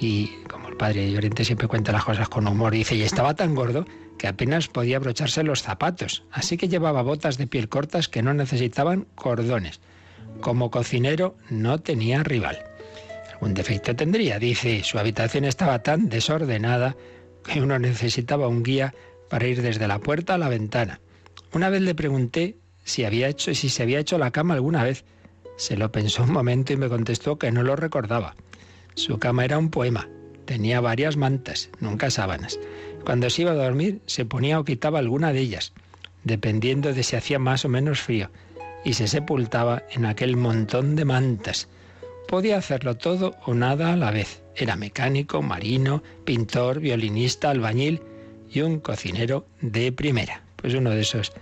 Y 0.00 0.28
como 0.48 0.68
el 0.68 0.76
padre 0.76 1.10
Llorente 1.10 1.44
siempre 1.44 1.68
cuenta 1.68 1.92
las 1.92 2.04
cosas 2.04 2.28
con 2.28 2.46
humor, 2.48 2.72
dice, 2.72 2.94
y 2.96 3.02
estaba 3.02 3.34
tan 3.34 3.54
gordo 3.54 3.84
que 4.18 4.28
apenas 4.28 4.68
podía 4.68 4.96
abrocharse 4.96 5.42
los 5.42 5.62
zapatos. 5.62 6.24
Así 6.30 6.56
que 6.56 6.68
llevaba 6.68 7.02
botas 7.02 7.38
de 7.38 7.46
piel 7.46 7.68
cortas 7.68 8.08
que 8.08 8.22
no 8.22 8.34
necesitaban 8.34 9.06
cordones. 9.14 9.80
Como 10.40 10.70
cocinero 10.70 11.36
no 11.50 11.78
tenía 11.78 12.22
rival. 12.22 12.58
Algún 13.32 13.54
defecto 13.54 13.94
tendría, 13.94 14.38
dice, 14.38 14.82
su 14.84 14.98
habitación 14.98 15.44
estaba 15.44 15.82
tan 15.82 16.08
desordenada 16.08 16.96
que 17.44 17.60
uno 17.60 17.78
necesitaba 17.78 18.48
un 18.48 18.62
guía 18.62 18.94
para 19.28 19.46
ir 19.46 19.62
desde 19.62 19.88
la 19.88 19.98
puerta 19.98 20.34
a 20.34 20.38
la 20.38 20.48
ventana. 20.48 21.00
Una 21.52 21.68
vez 21.68 21.82
le 21.82 21.94
pregunté 21.94 22.56
si 22.84 23.04
había 23.04 23.28
hecho 23.28 23.54
si 23.54 23.68
se 23.68 23.82
había 23.82 23.98
hecho 23.98 24.18
la 24.18 24.30
cama 24.30 24.54
alguna 24.54 24.84
vez. 24.84 25.04
Se 25.56 25.76
lo 25.76 25.92
pensó 25.92 26.22
un 26.22 26.32
momento 26.32 26.72
y 26.72 26.76
me 26.76 26.88
contestó 26.88 27.38
que 27.38 27.52
no 27.52 27.62
lo 27.62 27.76
recordaba. 27.76 28.34
Su 28.94 29.18
cama 29.18 29.44
era 29.44 29.58
un 29.58 29.70
poema. 29.70 30.08
Tenía 30.44 30.80
varias 30.80 31.16
mantas, 31.16 31.70
nunca 31.80 32.10
sábanas. 32.10 32.58
Cuando 33.04 33.30
se 33.30 33.42
iba 33.42 33.52
a 33.52 33.54
dormir 33.54 34.00
se 34.06 34.24
ponía 34.24 34.60
o 34.60 34.64
quitaba 34.64 34.98
alguna 34.98 35.32
de 35.32 35.40
ellas, 35.40 35.72
dependiendo 36.24 36.92
de 36.92 37.02
si 37.02 37.16
hacía 37.16 37.38
más 37.38 37.64
o 37.64 37.68
menos 37.68 38.00
frío, 38.00 38.30
y 38.84 38.94
se 38.94 39.08
sepultaba 39.08 39.82
en 39.90 40.04
aquel 40.04 40.36
montón 40.36 40.96
de 40.96 41.04
mantas. 41.04 41.68
Podía 42.28 42.56
hacerlo 42.56 42.96
todo 42.96 43.36
o 43.44 43.54
nada 43.54 43.92
a 43.92 43.96
la 43.96 44.10
vez. 44.10 44.42
Era 44.56 44.76
mecánico, 44.76 45.42
marino, 45.42 46.02
pintor, 46.24 46.80
violinista, 46.80 47.50
albañil 47.50 48.00
y 48.50 48.60
un 48.60 48.80
cocinero 48.80 49.46
de 49.60 49.92
primera. 49.92 50.42
Pues 50.56 50.74
uno 50.74 50.90
de 50.90 51.00
esos 51.00 51.32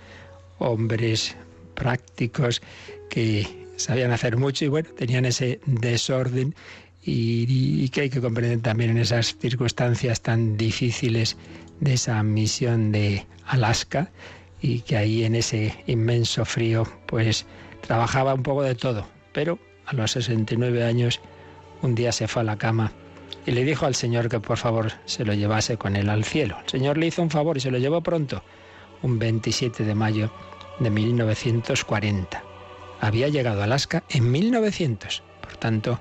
hombres 0.58 1.36
prácticos 1.74 2.62
que 3.08 3.46
sabían 3.76 4.12
hacer 4.12 4.36
mucho 4.36 4.64
y 4.64 4.68
bueno, 4.68 4.90
tenían 4.96 5.24
ese 5.24 5.60
desorden 5.66 6.54
y, 7.02 7.88
que 7.88 8.02
hay 8.02 8.10
que 8.10 8.20
comprender 8.20 8.60
también 8.60 8.90
en 8.90 8.98
esas 8.98 9.36
circunstancias 9.36 10.20
tan 10.20 10.56
difíciles 10.56 11.36
de 11.80 11.94
esa 11.94 12.22
misión 12.22 12.92
de 12.92 13.26
Alaska 13.46 14.10
y 14.60 14.80
que 14.80 14.96
ahí 14.96 15.24
en 15.24 15.34
ese 15.34 15.74
inmenso 15.86 16.44
frío 16.44 16.86
pues 17.06 17.46
trabajaba 17.80 18.34
un 18.34 18.42
poco 18.42 18.62
de 18.62 18.74
todo, 18.74 19.06
pero 19.32 19.58
a 19.86 19.94
los 19.94 20.12
69 20.12 20.84
años 20.84 21.20
un 21.82 21.94
día 21.94 22.12
se 22.12 22.28
fue 22.28 22.42
a 22.42 22.44
la 22.44 22.58
cama 22.58 22.92
y 23.46 23.52
le 23.52 23.64
dijo 23.64 23.86
al 23.86 23.94
Señor 23.94 24.28
que 24.28 24.40
por 24.40 24.58
favor 24.58 24.92
se 25.06 25.24
lo 25.24 25.32
llevase 25.32 25.78
con 25.78 25.96
él 25.96 26.10
al 26.10 26.24
cielo. 26.24 26.58
El 26.64 26.70
Señor 26.70 26.98
le 26.98 27.06
hizo 27.06 27.22
un 27.22 27.30
favor 27.30 27.56
y 27.56 27.60
se 27.60 27.70
lo 27.70 27.78
llevó 27.78 28.02
pronto, 28.02 28.42
un 29.02 29.18
27 29.18 29.84
de 29.84 29.94
mayo 29.94 30.30
de 30.78 30.90
1940. 30.90 32.42
Había 33.00 33.28
llegado 33.28 33.62
a 33.62 33.64
Alaska 33.64 34.04
en 34.10 34.30
1900, 34.30 35.22
por 35.40 35.56
tanto, 35.56 35.98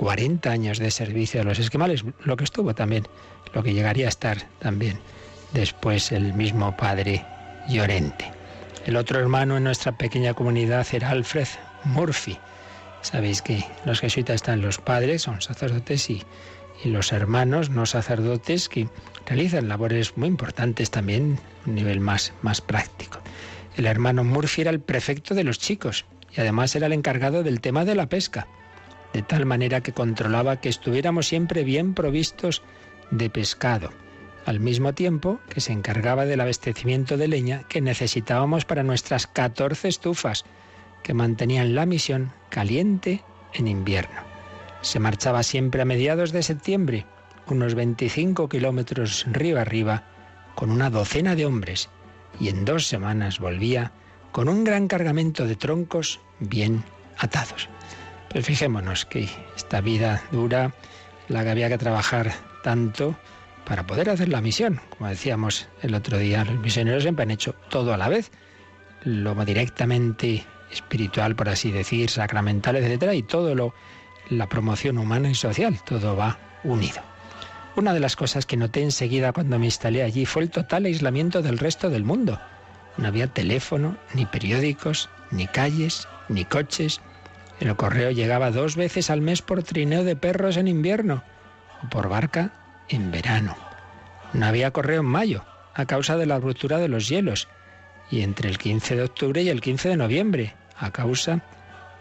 40 0.00 0.50
años 0.50 0.78
de 0.78 0.90
servicio 0.90 1.42
a 1.42 1.44
los 1.44 1.58
esquimales, 1.58 2.04
lo 2.24 2.38
que 2.38 2.44
estuvo 2.44 2.74
también, 2.74 3.06
lo 3.52 3.62
que 3.62 3.74
llegaría 3.74 4.06
a 4.06 4.08
estar 4.08 4.38
también 4.58 4.98
después 5.52 6.10
el 6.10 6.32
mismo 6.32 6.74
padre 6.74 7.22
Llorente. 7.68 8.32
El 8.86 8.96
otro 8.96 9.20
hermano 9.20 9.58
en 9.58 9.64
nuestra 9.64 9.98
pequeña 9.98 10.32
comunidad 10.32 10.86
era 10.90 11.10
Alfred 11.10 11.48
Murphy. 11.84 12.38
Sabéis 13.02 13.42
que 13.42 13.62
los 13.84 14.00
jesuitas 14.00 14.36
están 14.36 14.62
los 14.62 14.78
padres, 14.78 15.20
son 15.20 15.42
sacerdotes 15.42 16.08
y, 16.08 16.22
y 16.82 16.88
los 16.88 17.12
hermanos 17.12 17.68
no 17.68 17.84
sacerdotes 17.84 18.70
que 18.70 18.88
realizan 19.26 19.68
labores 19.68 20.16
muy 20.16 20.28
importantes 20.28 20.90
también 20.90 21.38
a 21.66 21.68
un 21.68 21.74
nivel 21.74 22.00
más, 22.00 22.32
más 22.40 22.62
práctico. 22.62 23.18
El 23.76 23.84
hermano 23.84 24.24
Murphy 24.24 24.62
era 24.62 24.70
el 24.70 24.80
prefecto 24.80 25.34
de 25.34 25.44
los 25.44 25.58
chicos 25.58 26.06
y 26.34 26.40
además 26.40 26.74
era 26.74 26.86
el 26.86 26.94
encargado 26.94 27.42
del 27.42 27.60
tema 27.60 27.84
de 27.84 27.96
la 27.96 28.08
pesca 28.08 28.48
de 29.12 29.22
tal 29.22 29.46
manera 29.46 29.80
que 29.80 29.92
controlaba 29.92 30.60
que 30.60 30.68
estuviéramos 30.68 31.26
siempre 31.26 31.64
bien 31.64 31.94
provistos 31.94 32.62
de 33.10 33.30
pescado, 33.30 33.90
al 34.46 34.60
mismo 34.60 34.94
tiempo 34.94 35.40
que 35.48 35.60
se 35.60 35.72
encargaba 35.72 36.26
del 36.26 36.40
abastecimiento 36.40 37.16
de 37.16 37.28
leña 37.28 37.62
que 37.68 37.80
necesitábamos 37.80 38.64
para 38.64 38.82
nuestras 38.82 39.26
14 39.26 39.88
estufas, 39.88 40.44
que 41.02 41.14
mantenían 41.14 41.74
la 41.74 41.86
misión 41.86 42.32
caliente 42.50 43.22
en 43.54 43.68
invierno. 43.68 44.22
Se 44.82 44.98
marchaba 44.98 45.42
siempre 45.42 45.82
a 45.82 45.86
mediados 45.86 46.32
de 46.32 46.42
septiembre, 46.42 47.06
unos 47.46 47.74
25 47.74 48.48
kilómetros 48.48 49.26
río 49.30 49.58
arriba, 49.60 50.04
con 50.54 50.70
una 50.70 50.90
docena 50.90 51.34
de 51.34 51.46
hombres, 51.46 51.88
y 52.38 52.48
en 52.48 52.64
dos 52.64 52.86
semanas 52.86 53.40
volvía 53.40 53.92
con 54.30 54.48
un 54.48 54.64
gran 54.64 54.88
cargamento 54.88 55.46
de 55.46 55.56
troncos 55.56 56.20
bien 56.38 56.84
atados. 57.18 57.68
Pues 58.30 58.46
fijémonos 58.46 59.04
que 59.06 59.28
esta 59.56 59.80
vida 59.80 60.22
dura, 60.30 60.72
la 61.28 61.42
que 61.42 61.50
había 61.50 61.68
que 61.68 61.78
trabajar 61.78 62.32
tanto 62.62 63.16
para 63.64 63.86
poder 63.86 64.08
hacer 64.08 64.28
la 64.28 64.40
misión. 64.40 64.80
Como 64.90 65.10
decíamos 65.10 65.68
el 65.82 65.94
otro 65.94 66.16
día, 66.16 66.44
los 66.44 66.60
misioneros 66.60 67.02
siempre 67.02 67.24
han 67.24 67.32
hecho 67.32 67.54
todo 67.70 67.92
a 67.92 67.96
la 67.96 68.08
vez, 68.08 68.30
lo 69.02 69.34
directamente 69.44 70.44
espiritual, 70.70 71.34
por 71.34 71.48
así 71.48 71.72
decir, 71.72 72.08
sacramental, 72.08 72.76
etcétera, 72.76 73.14
y 73.14 73.24
todo 73.24 73.54
lo 73.56 73.74
la 74.28 74.48
promoción 74.48 74.98
humana 74.98 75.28
y 75.28 75.34
social, 75.34 75.80
todo 75.84 76.14
va 76.14 76.38
unido. 76.62 77.02
Una 77.74 77.92
de 77.92 78.00
las 78.00 78.14
cosas 78.14 78.46
que 78.46 78.56
noté 78.56 78.82
enseguida 78.82 79.32
cuando 79.32 79.58
me 79.58 79.64
instalé 79.64 80.04
allí 80.04 80.24
fue 80.24 80.42
el 80.42 80.50
total 80.50 80.84
aislamiento 80.84 81.42
del 81.42 81.58
resto 81.58 81.90
del 81.90 82.04
mundo. 82.04 82.40
No 82.96 83.08
había 83.08 83.26
teléfono, 83.26 83.96
ni 84.14 84.24
periódicos, 84.26 85.08
ni 85.32 85.48
calles, 85.48 86.06
ni 86.28 86.44
coches, 86.44 87.00
el 87.60 87.76
correo 87.76 88.10
llegaba 88.10 88.50
dos 88.50 88.76
veces 88.76 89.10
al 89.10 89.20
mes 89.20 89.42
por 89.42 89.62
trineo 89.62 90.02
de 90.02 90.16
perros 90.16 90.56
en 90.56 90.66
invierno 90.66 91.22
o 91.84 91.88
por 91.88 92.08
barca 92.08 92.52
en 92.88 93.10
verano. 93.10 93.56
No 94.32 94.46
había 94.46 94.70
correo 94.70 95.00
en 95.00 95.06
mayo 95.06 95.44
a 95.74 95.86
causa 95.86 96.16
de 96.16 96.26
la 96.26 96.38
ruptura 96.38 96.78
de 96.78 96.88
los 96.88 97.08
hielos 97.08 97.48
y 98.10 98.22
entre 98.22 98.48
el 98.48 98.58
15 98.58 98.96
de 98.96 99.02
octubre 99.02 99.42
y 99.42 99.48
el 99.48 99.60
15 99.60 99.90
de 99.90 99.96
noviembre 99.96 100.54
a 100.76 100.90
causa 100.90 101.42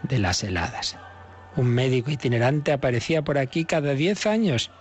de 0.03 0.19
las 0.19 0.43
heladas. 0.43 0.97
Un 1.55 1.67
médico 1.67 2.11
itinerante 2.11 2.71
aparecía 2.71 3.21
por 3.21 3.37
aquí 3.37 3.65
cada 3.65 3.93
diez 3.93 4.25
años 4.25 4.71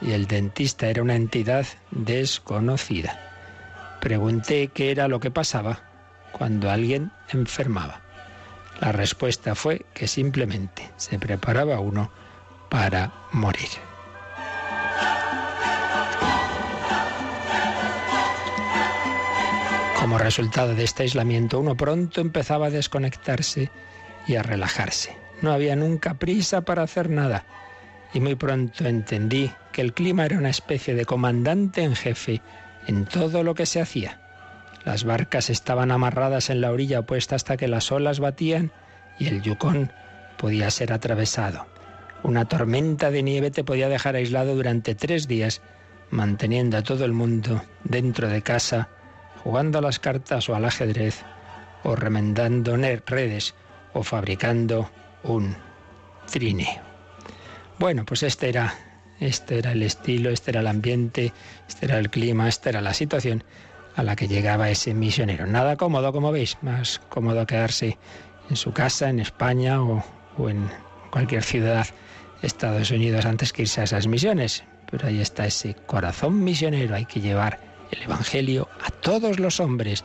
y 0.00 0.12
el 0.12 0.26
dentista 0.26 0.88
era 0.88 1.02
una 1.02 1.16
entidad 1.16 1.66
desconocida. 1.90 3.18
Pregunté 4.00 4.68
qué 4.68 4.90
era 4.90 5.08
lo 5.08 5.20
que 5.20 5.30
pasaba 5.30 5.80
cuando 6.32 6.70
alguien 6.70 7.10
enfermaba. 7.32 8.02
La 8.80 8.92
respuesta 8.92 9.54
fue 9.54 9.84
que 9.92 10.06
simplemente 10.06 10.90
se 10.96 11.18
preparaba 11.18 11.80
uno 11.80 12.10
para 12.68 13.12
morir. 13.32 13.68
Como 19.98 20.16
resultado 20.16 20.74
de 20.74 20.84
este 20.84 21.02
aislamiento, 21.02 21.58
uno 21.58 21.76
pronto 21.76 22.20
empezaba 22.20 22.66
a 22.66 22.70
desconectarse 22.70 23.70
y 24.26 24.36
a 24.36 24.42
relajarse. 24.42 25.16
No 25.42 25.52
había 25.52 25.76
nunca 25.76 26.14
prisa 26.14 26.60
para 26.60 26.82
hacer 26.82 27.10
nada. 27.10 27.44
Y 28.14 28.20
muy 28.20 28.36
pronto 28.36 28.86
entendí 28.86 29.50
que 29.72 29.82
el 29.82 29.92
clima 29.92 30.24
era 30.24 30.38
una 30.38 30.50
especie 30.50 30.94
de 30.94 31.04
comandante 31.04 31.82
en 31.82 31.94
jefe 31.94 32.40
en 32.86 33.04
todo 33.06 33.42
lo 33.42 33.54
que 33.54 33.66
se 33.66 33.80
hacía. 33.80 34.20
Las 34.88 35.04
barcas 35.04 35.50
estaban 35.50 35.90
amarradas 35.90 36.48
en 36.48 36.62
la 36.62 36.72
orilla 36.72 37.00
opuesta 37.00 37.36
hasta 37.36 37.58
que 37.58 37.68
las 37.68 37.92
olas 37.92 38.20
batían 38.20 38.72
y 39.18 39.26
el 39.26 39.42
Yukon 39.42 39.92
podía 40.38 40.70
ser 40.70 40.94
atravesado. 40.94 41.66
Una 42.22 42.46
tormenta 42.46 43.10
de 43.10 43.22
nieve 43.22 43.50
te 43.50 43.64
podía 43.64 43.90
dejar 43.90 44.16
aislado 44.16 44.54
durante 44.54 44.94
tres 44.94 45.28
días, 45.28 45.60
manteniendo 46.08 46.78
a 46.78 46.82
todo 46.82 47.04
el 47.04 47.12
mundo 47.12 47.62
dentro 47.84 48.28
de 48.28 48.40
casa, 48.40 48.88
jugando 49.44 49.78
a 49.78 49.82
las 49.82 49.98
cartas 49.98 50.48
o 50.48 50.54
al 50.54 50.64
ajedrez, 50.64 51.22
o 51.84 51.94
remendando 51.94 52.74
redes, 53.04 53.54
o 53.92 54.02
fabricando 54.02 54.90
un 55.22 55.54
trineo. 56.32 56.80
Bueno, 57.78 58.06
pues 58.06 58.22
este 58.22 58.48
era, 58.48 58.72
este 59.20 59.58
era 59.58 59.72
el 59.72 59.82
estilo, 59.82 60.30
este 60.30 60.52
era 60.52 60.60
el 60.60 60.66
ambiente, 60.66 61.34
este 61.68 61.84
era 61.84 61.98
el 61.98 62.08
clima, 62.08 62.48
esta 62.48 62.70
era 62.70 62.80
la 62.80 62.94
situación 62.94 63.44
a 63.98 64.04
la 64.04 64.14
que 64.14 64.28
llegaba 64.28 64.70
ese 64.70 64.94
misionero. 64.94 65.44
Nada 65.44 65.76
cómodo, 65.76 66.12
como 66.12 66.30
veis, 66.30 66.56
más 66.62 67.00
cómodo 67.08 67.44
quedarse 67.46 67.98
en 68.48 68.54
su 68.54 68.72
casa, 68.72 69.10
en 69.10 69.18
España 69.18 69.82
o, 69.82 70.04
o 70.36 70.48
en 70.48 70.70
cualquier 71.10 71.42
ciudad 71.42 71.84
de 72.40 72.46
Estados 72.46 72.92
Unidos 72.92 73.26
antes 73.26 73.52
que 73.52 73.62
irse 73.62 73.80
a 73.80 73.84
esas 73.84 74.06
misiones. 74.06 74.62
Pero 74.88 75.08
ahí 75.08 75.20
está 75.20 75.46
ese 75.46 75.74
corazón 75.74 76.44
misionero, 76.44 76.94
hay 76.94 77.06
que 77.06 77.20
llevar 77.20 77.58
el 77.90 78.02
Evangelio 78.02 78.68
a 78.86 78.90
todos 78.90 79.40
los 79.40 79.58
hombres. 79.58 80.04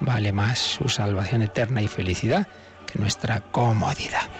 Vale 0.00 0.32
más 0.32 0.58
su 0.58 0.88
salvación 0.88 1.42
eterna 1.42 1.82
y 1.82 1.88
felicidad 1.88 2.48
que 2.90 2.98
nuestra 2.98 3.40
comodidad. 3.40 4.30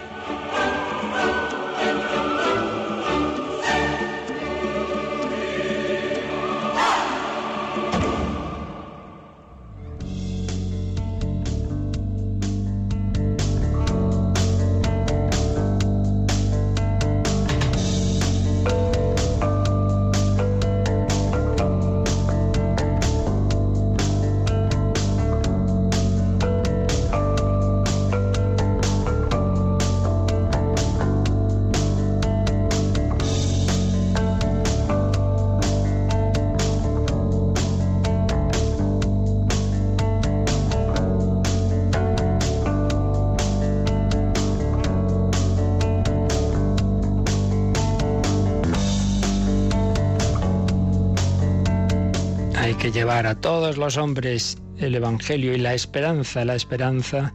A 53.08 53.36
todos 53.36 53.78
los 53.78 53.96
hombres 53.98 54.58
el 54.78 54.96
Evangelio 54.96 55.54
y 55.54 55.58
la 55.58 55.74
esperanza, 55.74 56.44
la 56.44 56.56
esperanza 56.56 57.32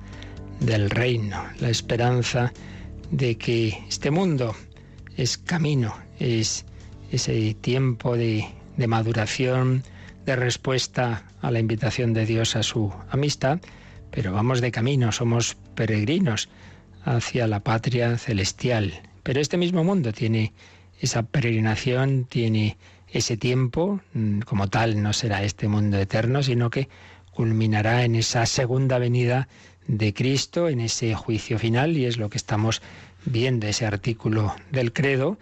del 0.60 0.90
reino, 0.90 1.42
la 1.60 1.70
esperanza 1.70 2.52
de 3.10 3.38
que 3.38 3.70
este 3.88 4.12
mundo 4.12 4.54
es 5.16 5.38
camino, 5.38 5.96
es 6.20 6.66
ese 7.10 7.54
tiempo 7.54 8.18
de, 8.18 8.46
de 8.76 8.88
maduración, 8.88 9.84
de 10.26 10.36
respuesta 10.36 11.24
a 11.42 11.52
la 11.52 11.60
invitación 11.60 12.14
de 12.14 12.26
Dios 12.26 12.58
a 12.58 12.64
su 12.64 12.94
amistad, 13.10 13.60
pero 14.12 14.34
vamos 14.34 14.60
de 14.60 14.72
camino, 14.72 15.14
somos 15.14 15.56
peregrinos 15.74 16.50
hacia 17.06 17.48
la 17.48 17.62
patria 17.62 18.18
celestial. 18.18 19.02
Pero 19.24 19.40
este 19.40 19.56
mismo 19.56 19.86
mundo 19.86 20.12
tiene 20.12 20.52
esa 21.00 21.24
peregrinación, 21.24 22.26
tiene 22.26 22.78
ese 23.12 23.38
tiempo, 23.38 24.02
mm, 24.14 24.40
como 24.42 24.68
tal, 24.70 25.02
no 25.02 25.14
será 25.14 25.44
este 25.44 25.68
mundo 25.68 25.98
eterno, 25.98 26.44
sino 26.44 26.70
que 26.70 26.90
culminará 27.32 28.04
en 28.04 28.16
esa 28.16 28.46
segunda 28.46 28.98
venida 28.98 29.48
de 29.88 30.14
Cristo, 30.14 30.70
en 30.70 30.80
ese 30.80 31.14
juicio 31.16 31.60
final, 31.60 31.98
y 31.98 32.06
es 32.06 32.18
lo 32.18 32.30
que 32.30 32.38
estamos 32.38 32.82
viendo, 33.26 33.68
ese 33.68 33.86
artículo 33.86 34.56
del 34.72 34.94
credo 34.94 35.38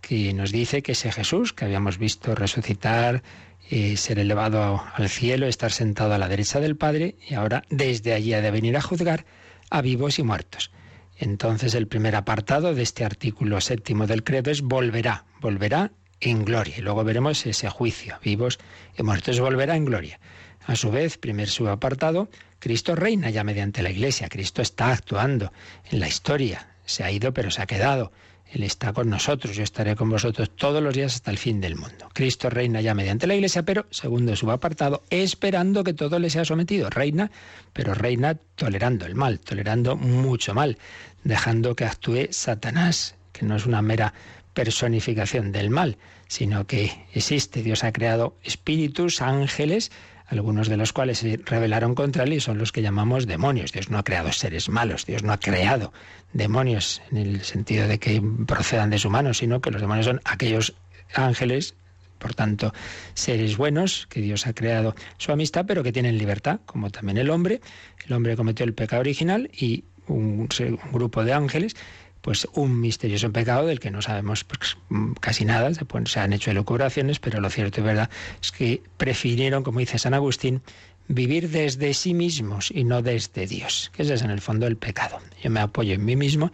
que 0.00 0.32
nos 0.32 0.52
dice 0.52 0.82
que 0.82 0.92
ese 0.92 1.12
Jesús 1.12 1.52
que 1.52 1.64
habíamos 1.64 1.98
visto 1.98 2.34
resucitar, 2.34 3.22
eh, 3.70 3.96
ser 3.96 4.18
elevado 4.18 4.82
al 4.94 5.08
cielo, 5.08 5.46
estar 5.46 5.72
sentado 5.72 6.14
a 6.14 6.18
la 6.18 6.28
derecha 6.28 6.60
del 6.60 6.76
Padre, 6.76 7.16
y 7.28 7.34
ahora 7.34 7.64
desde 7.68 8.14
allí 8.14 8.32
ha 8.32 8.40
de 8.40 8.50
venir 8.50 8.76
a 8.76 8.80
juzgar 8.80 9.26
a 9.70 9.82
vivos 9.82 10.18
y 10.18 10.22
muertos. 10.22 10.70
Entonces 11.18 11.74
el 11.74 11.88
primer 11.88 12.14
apartado 12.14 12.74
de 12.74 12.82
este 12.82 13.04
artículo 13.04 13.60
séptimo 13.60 14.06
del 14.06 14.22
credo 14.22 14.50
es 14.50 14.62
volverá, 14.62 15.24
volverá 15.40 15.90
en 16.20 16.44
gloria. 16.44 16.76
Y 16.78 16.82
luego 16.82 17.04
veremos 17.04 17.46
ese 17.46 17.68
juicio, 17.68 18.18
vivos 18.22 18.58
y 18.96 19.02
muertos, 19.02 19.40
volverá 19.40 19.76
en 19.76 19.84
gloria. 19.84 20.20
A 20.66 20.76
su 20.76 20.90
vez, 20.90 21.16
primer 21.16 21.48
subapartado, 21.48 22.28
Cristo 22.58 22.94
reina 22.94 23.30
ya 23.30 23.44
mediante 23.44 23.82
la 23.82 23.90
Iglesia. 23.90 24.28
Cristo 24.28 24.60
está 24.62 24.92
actuando 24.92 25.52
en 25.90 26.00
la 26.00 26.08
historia. 26.08 26.68
Se 26.84 27.04
ha 27.04 27.10
ido, 27.10 27.32
pero 27.32 27.50
se 27.50 27.62
ha 27.62 27.66
quedado. 27.66 28.12
Él 28.52 28.62
está 28.62 28.92
con 28.92 29.10
nosotros. 29.10 29.56
Yo 29.56 29.62
estaré 29.62 29.94
con 29.94 30.10
vosotros 30.10 30.50
todos 30.56 30.82
los 30.82 30.94
días 30.94 31.14
hasta 31.14 31.30
el 31.30 31.38
fin 31.38 31.60
del 31.60 31.76
mundo. 31.76 32.08
Cristo 32.12 32.50
reina 32.50 32.80
ya 32.80 32.94
mediante 32.94 33.26
la 33.26 33.34
Iglesia, 33.34 33.62
pero, 33.62 33.86
segundo 33.90 34.34
subapartado, 34.36 35.02
esperando 35.10 35.84
que 35.84 35.92
todo 35.92 36.18
le 36.18 36.30
sea 36.30 36.44
sometido. 36.44 36.90
Reina, 36.90 37.30
pero 37.72 37.94
reina 37.94 38.34
tolerando 38.54 39.06
el 39.06 39.14
mal, 39.14 39.40
tolerando 39.40 39.96
mucho 39.96 40.54
mal, 40.54 40.78
dejando 41.24 41.76
que 41.76 41.84
actúe 41.84 42.28
Satanás, 42.30 43.16
que 43.32 43.44
no 43.44 43.56
es 43.56 43.66
una 43.66 43.82
mera 43.82 44.14
personificación 44.58 45.52
del 45.52 45.70
mal, 45.70 45.98
sino 46.26 46.66
que 46.66 47.06
existe. 47.14 47.62
Dios 47.62 47.84
ha 47.84 47.92
creado 47.92 48.36
espíritus, 48.42 49.22
ángeles, 49.22 49.92
algunos 50.26 50.68
de 50.68 50.76
los 50.76 50.92
cuales 50.92 51.18
se 51.18 51.38
rebelaron 51.44 51.94
contra 51.94 52.24
él 52.24 52.32
y 52.32 52.40
son 52.40 52.58
los 52.58 52.72
que 52.72 52.82
llamamos 52.82 53.28
demonios. 53.28 53.70
Dios 53.70 53.88
no 53.88 53.98
ha 53.98 54.02
creado 54.02 54.32
seres 54.32 54.68
malos, 54.68 55.06
Dios 55.06 55.22
no 55.22 55.32
ha 55.32 55.38
creado 55.38 55.92
demonios 56.32 57.00
en 57.12 57.18
el 57.18 57.44
sentido 57.44 57.86
de 57.86 58.00
que 58.00 58.20
procedan 58.48 58.90
de 58.90 58.98
su 58.98 59.10
mano, 59.10 59.32
sino 59.32 59.60
que 59.60 59.70
los 59.70 59.80
demonios 59.80 60.06
son 60.06 60.20
aquellos 60.24 60.74
ángeles, 61.14 61.76
por 62.18 62.34
tanto, 62.34 62.74
seres 63.14 63.56
buenos 63.56 64.08
que 64.10 64.20
Dios 64.20 64.48
ha 64.48 64.54
creado 64.54 64.96
su 65.18 65.30
amistad, 65.30 65.66
pero 65.68 65.84
que 65.84 65.92
tienen 65.92 66.18
libertad, 66.18 66.58
como 66.66 66.90
también 66.90 67.18
el 67.18 67.30
hombre. 67.30 67.60
El 68.04 68.12
hombre 68.12 68.34
cometió 68.34 68.66
el 68.66 68.74
pecado 68.74 69.02
original 69.02 69.52
y 69.56 69.84
un, 70.08 70.48
un 70.58 70.92
grupo 70.92 71.22
de 71.22 71.32
ángeles 71.32 71.76
pues 72.20 72.46
un 72.54 72.80
misterioso 72.80 73.32
pecado 73.32 73.66
del 73.66 73.80
que 73.80 73.90
no 73.90 74.02
sabemos 74.02 74.44
pues, 74.44 74.76
casi 75.20 75.44
nada, 75.44 75.72
se, 75.74 75.86
se 76.06 76.20
han 76.20 76.32
hecho 76.32 76.50
elucubraciones, 76.50 77.18
pero 77.18 77.40
lo 77.40 77.50
cierto 77.50 77.80
y 77.80 77.84
verdad 77.84 78.10
es 78.42 78.52
que 78.52 78.82
prefirieron, 78.96 79.62
como 79.62 79.80
dice 79.80 79.98
San 79.98 80.14
Agustín, 80.14 80.62
vivir 81.08 81.48
desde 81.50 81.94
sí 81.94 82.14
mismos 82.14 82.70
y 82.70 82.84
no 82.84 83.02
desde 83.02 83.46
Dios, 83.46 83.90
que 83.94 84.02
ese 84.02 84.14
es 84.14 84.22
en 84.22 84.30
el 84.30 84.40
fondo 84.40 84.66
el 84.66 84.76
pecado. 84.76 85.18
Yo 85.42 85.50
me 85.50 85.60
apoyo 85.60 85.94
en 85.94 86.04
mí 86.04 86.16
mismo 86.16 86.52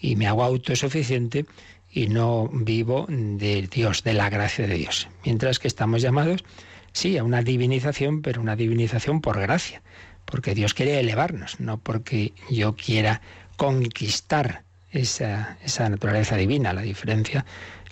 y 0.00 0.16
me 0.16 0.26
hago 0.26 0.44
autosuficiente 0.44 1.46
y 1.90 2.08
no 2.08 2.48
vivo 2.52 3.06
de 3.08 3.68
Dios, 3.70 4.02
de 4.02 4.12
la 4.12 4.28
gracia 4.28 4.66
de 4.66 4.74
Dios. 4.74 5.08
Mientras 5.24 5.58
que 5.58 5.68
estamos 5.68 6.02
llamados, 6.02 6.44
sí, 6.92 7.16
a 7.16 7.24
una 7.24 7.42
divinización, 7.42 8.20
pero 8.20 8.40
una 8.40 8.56
divinización 8.56 9.20
por 9.20 9.40
gracia, 9.40 9.82
porque 10.24 10.54
Dios 10.54 10.74
quiere 10.74 11.00
elevarnos, 11.00 11.60
no 11.60 11.78
porque 11.78 12.34
yo 12.50 12.74
quiera 12.76 13.22
conquistar 13.56 14.63
esa, 14.94 15.58
esa 15.62 15.88
naturaleza 15.88 16.36
divina. 16.36 16.72
La 16.72 16.82
diferencia 16.82 17.44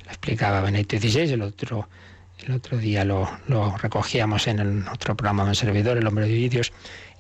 la 0.05 0.13
explicaba 0.13 0.61
Benedicto 0.61 0.99
XVI, 0.99 1.33
el 1.33 1.43
otro, 1.43 1.89
el 2.39 2.53
otro 2.53 2.79
día 2.79 3.05
lo, 3.05 3.29
lo 3.47 3.77
recogíamos 3.77 4.47
en 4.47 4.59
el 4.61 4.89
otro 4.89 5.17
programa 5.17 5.49
de 5.49 5.55
servidor, 5.55 5.99
El 5.99 6.07
hombre 6.07 6.29
de 6.29 6.49
Dios, 6.49 6.73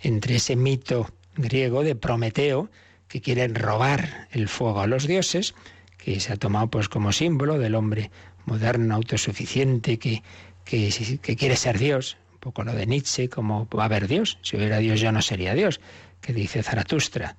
entre 0.03 0.37
ese 0.37 0.57
mito 0.57 1.11
griego 1.35 1.83
de 1.83 1.95
Prometeo, 1.95 2.71
que 3.09 3.21
quiere 3.21 3.47
robar 3.49 4.29
el 4.31 4.49
fuego 4.49 4.81
a 4.81 4.87
los 4.87 5.07
dioses, 5.07 5.55
que 5.99 6.19
se 6.21 6.33
ha 6.33 6.37
tomado 6.37 6.69
pues 6.69 6.89
como 6.89 7.13
símbolo 7.13 7.59
del 7.59 7.75
hombre 7.75 8.11
moderno, 8.47 8.95
autosuficiente, 8.95 9.99
que, 9.99 10.23
que, 10.65 11.19
que 11.21 11.37
quiere 11.37 11.57
ser 11.57 11.79
Dios, 11.79 12.17
un 12.33 12.39
poco 12.41 12.65
lo 12.65 12.73
de 12.73 12.87
Nietzsche, 12.87 13.29
como 13.29 13.69
va 13.69 13.85
a 13.85 13.87
haber 13.87 14.09
Dios, 14.09 14.39
si 14.43 14.57
hubiera 14.57 14.79
Dios 14.79 15.01
yo 15.01 15.13
no 15.13 15.23
sería 15.23 15.55
Dios, 15.55 15.81
que 16.21 16.33
dice 16.33 16.63
Zaratustra, 16.63 17.37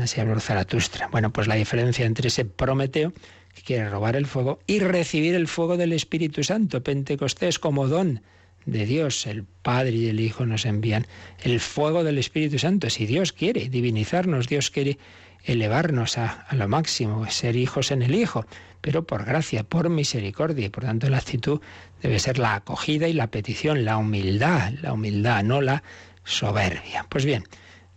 así 0.00 0.20
Zaratustra. 0.40 1.08
Bueno, 1.08 1.32
pues 1.32 1.46
la 1.46 1.54
diferencia 1.54 2.06
entre 2.06 2.28
ese 2.28 2.44
Prometeo, 2.44 3.12
que 3.54 3.62
quiere 3.62 3.88
robar 3.88 4.16
el 4.16 4.26
fuego, 4.26 4.60
y 4.66 4.78
recibir 4.78 5.34
el 5.34 5.48
fuego 5.48 5.76
del 5.76 5.92
Espíritu 5.92 6.42
Santo. 6.42 6.82
Pentecostés 6.82 7.58
como 7.58 7.88
don 7.88 8.22
de 8.64 8.86
Dios, 8.86 9.26
el 9.26 9.44
Padre 9.44 9.92
y 9.92 10.08
el 10.08 10.20
Hijo 10.20 10.46
nos 10.46 10.64
envían 10.66 11.06
el 11.42 11.60
fuego 11.60 12.04
del 12.04 12.18
Espíritu 12.18 12.58
Santo. 12.58 12.90
Si 12.90 13.06
Dios 13.06 13.32
quiere 13.32 13.68
divinizarnos, 13.68 14.48
Dios 14.48 14.70
quiere 14.70 14.98
elevarnos 15.44 16.18
a, 16.18 16.46
a, 16.48 16.54
lo 16.54 16.68
máximo, 16.68 17.28
ser 17.28 17.56
hijos 17.56 17.90
en 17.90 18.02
el 18.02 18.14
Hijo, 18.14 18.46
pero 18.80 19.04
por 19.06 19.24
gracia, 19.24 19.64
por 19.64 19.88
misericordia. 19.88 20.66
Y 20.66 20.68
por 20.70 20.84
tanto 20.84 21.08
la 21.10 21.18
actitud 21.18 21.60
debe 22.00 22.18
ser 22.18 22.38
la 22.38 22.54
acogida 22.54 23.08
y 23.08 23.12
la 23.12 23.26
petición, 23.26 23.84
la 23.84 23.96
humildad, 23.96 24.72
la 24.80 24.92
humildad, 24.92 25.42
no 25.42 25.60
la 25.60 25.82
soberbia. 26.24 27.06
Pues 27.08 27.24
bien, 27.24 27.44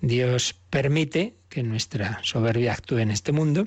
Dios 0.01 0.55
permite 0.69 1.35
que 1.55 1.63
nuestra 1.63 2.19
soberbia 2.21 2.73
actúe 2.73 2.97
en 2.97 3.11
este 3.11 3.31
mundo. 3.31 3.65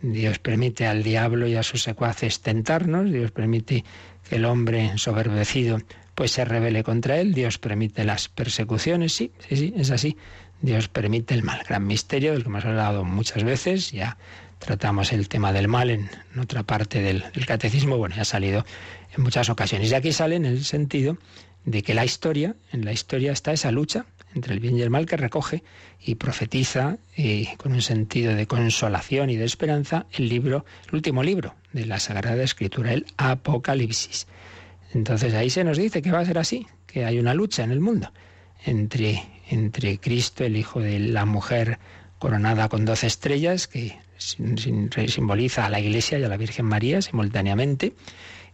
Dios 0.00 0.38
permite 0.38 0.86
al 0.86 1.02
diablo 1.02 1.46
y 1.46 1.56
a 1.56 1.62
sus 1.62 1.82
secuaces 1.82 2.40
tentarnos, 2.40 3.12
Dios 3.12 3.32
permite 3.32 3.84
que 4.26 4.36
el 4.36 4.46
hombre 4.46 4.86
ensoberbecido 4.86 5.78
pues 6.14 6.30
se 6.30 6.46
rebele 6.46 6.82
contra 6.82 7.20
él, 7.20 7.34
Dios 7.34 7.58
permite 7.58 8.04
las 8.04 8.30
persecuciones, 8.30 9.12
sí, 9.12 9.30
sí, 9.46 9.56
sí, 9.56 9.74
es 9.76 9.90
así. 9.90 10.16
Dios 10.62 10.88
permite 10.88 11.34
el 11.34 11.42
mal, 11.42 11.60
gran 11.68 11.86
misterio 11.86 12.32
del 12.32 12.42
que 12.42 12.48
hemos 12.48 12.64
hablado 12.64 13.04
muchas 13.04 13.44
veces, 13.44 13.92
ya 13.92 14.16
tratamos 14.58 15.12
el 15.12 15.28
tema 15.28 15.52
del 15.52 15.68
mal 15.68 15.90
en 15.90 16.08
otra 16.40 16.62
parte 16.62 17.02
del, 17.02 17.24
del 17.34 17.44
catecismo, 17.44 17.98
bueno, 17.98 18.16
ya 18.16 18.22
ha 18.22 18.24
salido 18.24 18.64
en 19.14 19.22
muchas 19.22 19.50
ocasiones. 19.50 19.90
Y 19.90 19.94
aquí 19.94 20.12
sale 20.12 20.36
en 20.36 20.46
el 20.46 20.64
sentido, 20.64 21.18
de 21.66 21.82
que 21.82 21.92
la 21.92 22.06
historia, 22.06 22.56
en 22.72 22.86
la 22.86 22.92
historia 22.92 23.32
está 23.32 23.52
esa 23.52 23.70
lucha 23.70 24.06
entre 24.34 24.54
el 24.54 24.60
bien 24.60 24.76
y 24.76 24.82
el 24.82 24.90
mal 24.90 25.06
que 25.06 25.16
recoge 25.16 25.62
y 26.00 26.16
profetiza 26.16 26.98
eh, 27.16 27.48
con 27.56 27.72
un 27.72 27.82
sentido 27.82 28.34
de 28.34 28.46
consolación 28.46 29.30
y 29.30 29.36
de 29.36 29.44
esperanza 29.44 30.06
el 30.12 30.28
libro, 30.28 30.64
el 30.88 30.94
último 30.96 31.22
libro 31.22 31.54
de 31.72 31.86
la 31.86 31.98
Sagrada 31.98 32.42
Escritura, 32.42 32.92
el 32.92 33.06
Apocalipsis. 33.16 34.26
Entonces 34.92 35.34
ahí 35.34 35.50
se 35.50 35.64
nos 35.64 35.76
dice 35.76 36.02
que 36.02 36.12
va 36.12 36.20
a 36.20 36.24
ser 36.24 36.38
así, 36.38 36.66
que 36.86 37.04
hay 37.04 37.18
una 37.18 37.34
lucha 37.34 37.62
en 37.62 37.70
el 37.70 37.80
mundo 37.80 38.12
entre, 38.64 39.22
entre 39.50 39.98
Cristo, 39.98 40.44
el 40.44 40.56
Hijo 40.56 40.80
de 40.80 40.98
la 40.98 41.24
mujer 41.24 41.78
coronada 42.18 42.68
con 42.68 42.84
doce 42.84 43.06
estrellas, 43.06 43.68
que 43.68 43.98
simboliza 44.18 45.66
a 45.66 45.70
la 45.70 45.80
Iglesia 45.80 46.18
y 46.18 46.24
a 46.24 46.28
la 46.28 46.36
Virgen 46.36 46.66
María 46.66 47.00
simultáneamente, 47.02 47.92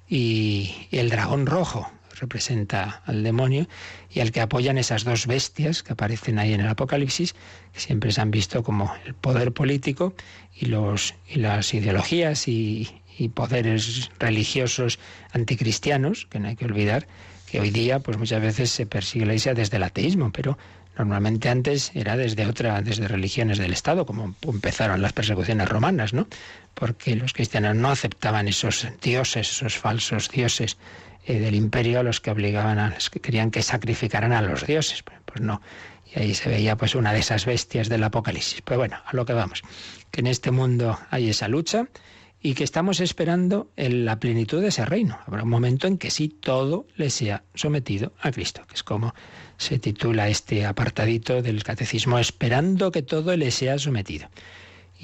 y 0.09 0.89
el 0.91 1.09
dragón 1.09 1.47
rojo, 1.47 1.91
representa 2.15 3.03
al 3.07 3.23
demonio 3.23 3.67
y 4.11 4.21
al 4.21 4.33
que 4.33 4.41
apoyan 4.41 4.79
esas 4.79 5.05
dos 5.05 5.27
bestias 5.27 5.83
que 5.83 5.93
aparecen 5.93 6.39
ahí 6.39 6.53
en 6.53 6.61
el 6.61 6.69
Apocalipsis, 6.69 7.35
que 7.73 7.81
siempre 7.81 8.13
se 8.13 8.21
han 8.21 8.31
visto 8.31 8.63
como 8.63 8.95
el 9.05 9.15
poder 9.15 9.53
político 9.53 10.15
y, 10.55 10.67
los, 10.67 11.15
y 11.29 11.39
las 11.39 11.75
ideologías 11.75 12.49
y, 12.49 12.89
y 13.19 13.29
poderes 13.29 14.11
religiosos 14.19 14.99
anticristianos, 15.33 16.27
que 16.27 16.39
no 16.39 16.49
hay 16.49 16.57
que 16.57 16.65
olvidar 16.65 17.07
que 17.51 17.61
hoy 17.61 17.71
día 17.71 18.01
pues 18.01 18.19
muchas 18.19 18.43
veces 18.43 18.71
se 18.71 18.87
persigue 18.87 19.27
la 19.27 19.33
iglesia 19.33 19.55
desde 19.55 19.77
el 19.77 19.85
ateísmo, 19.85 20.33
pero 20.33 20.59
normalmente 20.99 21.49
antes 21.49 21.93
era 21.95 22.17
desde 22.17 22.47
otra, 22.47 22.83
desde 22.83 23.09
religiones 23.09 23.59
del 23.59 23.73
Estado, 23.73 24.07
como 24.07 24.35
empezaron 24.43 25.03
las 25.03 25.13
persecuciones 25.13 25.69
romanas, 25.69 26.13
¿no? 26.13 26.27
Porque 26.75 27.15
los 27.17 27.33
cristianos 27.33 27.77
no 27.77 27.91
aceptaban 27.91 28.49
esos 28.49 28.89
dioses, 29.03 29.51
esos 29.51 29.79
falsos 29.79 30.29
dioses 30.31 30.77
eh, 31.27 31.39
del 31.39 31.55
imperio, 31.55 32.03
los 32.03 32.21
que 32.21 32.31
obligaban 32.31 32.79
a 32.79 32.91
los 32.91 33.11
que 33.11 33.21
querían 33.21 33.51
que 33.51 33.63
sacrificaran 33.63 34.33
a 34.33 34.43
los 34.43 34.67
dioses. 34.67 35.03
Pues, 35.03 35.41
no. 35.41 35.61
Y 36.15 36.19
ahí 36.21 36.35
se 36.35 36.49
veía 36.49 36.77
pues 36.77 36.95
una 36.95 37.13
de 37.13 37.21
esas 37.21 37.47
bestias 37.47 37.89
del 37.89 38.05
Apocalipsis. 38.05 38.63
Pues 38.63 38.79
bueno, 38.79 38.99
a 39.05 39.17
lo 39.17 39.25
que 39.25 39.33
vamos. 39.33 39.63
Que 40.11 40.21
en 40.21 40.27
este 40.27 40.51
mundo 40.51 40.99
hay 41.11 41.31
esa 41.31 41.49
lucha 41.49 41.89
y 42.41 42.53
que 42.53 42.63
estamos 42.63 43.01
esperando 43.01 43.71
en 43.75 44.05
la 44.05 44.21
plenitud 44.21 44.61
de 44.61 44.69
ese 44.69 44.85
reino. 44.85 45.19
Habrá 45.27 45.45
un 45.45 45.49
momento 45.49 45.87
en 45.87 45.97
que 45.97 46.11
sí 46.11 46.29
todo 46.29 46.87
le 46.95 47.09
sea 47.09 47.43
sometido 47.55 48.13
a 48.21 48.31
Cristo, 48.31 48.63
que 48.69 48.75
es 48.75 48.83
como 48.83 49.15
se 49.57 49.79
titula 49.79 50.29
este 50.29 50.67
apartadito 50.67 51.41
del 51.41 51.65
catecismo, 51.65 52.19
esperando 52.19 52.93
que 52.93 53.01
todo 53.01 53.35
le 53.35 53.51
sea 53.51 53.79
sometido. 53.79 54.29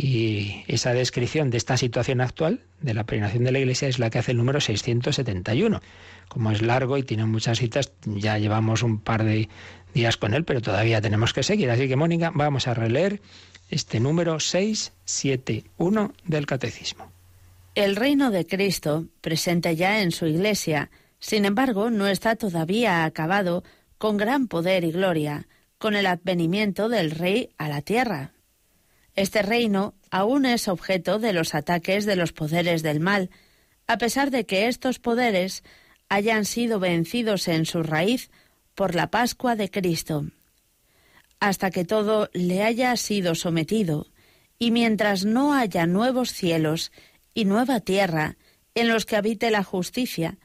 Y 0.02 0.64
esa 0.66 0.94
descripción 0.94 1.50
de 1.50 1.58
esta 1.58 1.76
situación 1.76 2.22
actual 2.22 2.60
de 2.80 2.94
la 2.94 3.04
peregrinación 3.04 3.44
de 3.44 3.52
la 3.52 3.58
Iglesia 3.58 3.86
es 3.86 3.98
la 3.98 4.08
que 4.08 4.18
hace 4.18 4.30
el 4.30 4.38
número 4.38 4.58
671. 4.58 5.82
Como 6.26 6.50
es 6.50 6.62
largo 6.62 6.96
y 6.96 7.02
tiene 7.02 7.26
muchas 7.26 7.58
citas, 7.58 7.92
ya 8.06 8.38
llevamos 8.38 8.82
un 8.82 8.98
par 8.98 9.24
de 9.24 9.50
días 9.92 10.16
con 10.16 10.32
él, 10.32 10.44
pero 10.44 10.62
todavía 10.62 11.02
tenemos 11.02 11.34
que 11.34 11.42
seguir. 11.42 11.70
Así 11.70 11.86
que, 11.86 11.96
Mónica, 11.96 12.32
vamos 12.34 12.66
a 12.66 12.72
releer 12.72 13.20
este 13.68 14.00
número 14.00 14.40
671 14.40 16.14
del 16.24 16.46
Catecismo. 16.46 17.12
El 17.74 17.94
reino 17.94 18.30
de 18.30 18.46
Cristo, 18.46 19.04
presente 19.20 19.76
ya 19.76 20.00
en 20.00 20.12
su 20.12 20.24
Iglesia, 20.24 20.90
sin 21.18 21.44
embargo, 21.44 21.90
no 21.90 22.06
está 22.06 22.36
todavía 22.36 23.04
acabado 23.04 23.64
con 23.98 24.16
gran 24.16 24.48
poder 24.48 24.82
y 24.84 24.92
gloria, 24.92 25.46
con 25.76 25.94
el 25.94 26.06
advenimiento 26.06 26.88
del 26.88 27.10
Rey 27.10 27.50
a 27.58 27.68
la 27.68 27.82
tierra. 27.82 28.32
Este 29.16 29.42
reino 29.42 29.94
aún 30.10 30.46
es 30.46 30.68
objeto 30.68 31.18
de 31.18 31.32
los 31.32 31.54
ataques 31.54 32.06
de 32.06 32.16
los 32.16 32.32
poderes 32.32 32.82
del 32.82 33.00
mal, 33.00 33.30
a 33.86 33.98
pesar 33.98 34.30
de 34.30 34.46
que 34.46 34.68
estos 34.68 34.98
poderes 34.98 35.62
hayan 36.08 36.44
sido 36.44 36.80
vencidos 36.80 37.48
en 37.48 37.66
su 37.66 37.82
raíz 37.82 38.30
por 38.74 38.94
la 38.94 39.10
Pascua 39.10 39.56
de 39.56 39.70
Cristo. 39.70 40.26
Hasta 41.38 41.70
que 41.70 41.84
todo 41.84 42.28
le 42.32 42.62
haya 42.62 42.96
sido 42.96 43.34
sometido, 43.34 44.06
y 44.58 44.70
mientras 44.70 45.24
no 45.24 45.54
haya 45.54 45.86
nuevos 45.86 46.32
cielos 46.32 46.92
y 47.34 47.46
nueva 47.46 47.80
tierra 47.80 48.36
en 48.74 48.88
los 48.88 49.06
que 49.06 49.16
habite 49.16 49.50
la 49.50 49.64
justicia, 49.64 50.38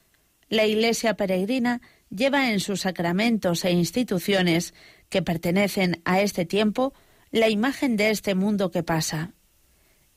la 0.49 0.65
Iglesia 0.65 1.15
peregrina 1.15 1.81
lleva 2.09 2.51
en 2.51 2.59
sus 2.59 2.81
sacramentos 2.81 3.65
e 3.65 3.71
instituciones 3.71 4.73
que 5.09 5.21
pertenecen 5.21 6.01
a 6.05 6.21
este 6.21 6.45
tiempo 6.45 6.93
la 7.35 7.49
imagen 7.49 7.97
de 7.97 8.11
este 8.11 8.33
mundo 8.33 8.71
que 8.71 8.81
pasa. 8.81 9.33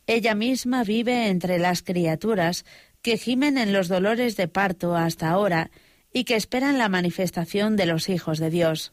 Ella 0.06 0.36
misma 0.36 0.84
vive 0.84 1.26
entre 1.26 1.58
las 1.58 1.82
criaturas 1.82 2.64
que 3.02 3.18
gimen 3.18 3.58
en 3.58 3.72
los 3.72 3.88
dolores 3.88 4.36
de 4.36 4.46
parto 4.46 4.94
hasta 4.94 5.28
ahora 5.28 5.72
y 6.12 6.22
que 6.22 6.36
esperan 6.36 6.78
la 6.78 6.88
manifestación 6.88 7.74
de 7.74 7.86
los 7.86 8.08
hijos 8.08 8.38
de 8.38 8.50
Dios. 8.50 8.92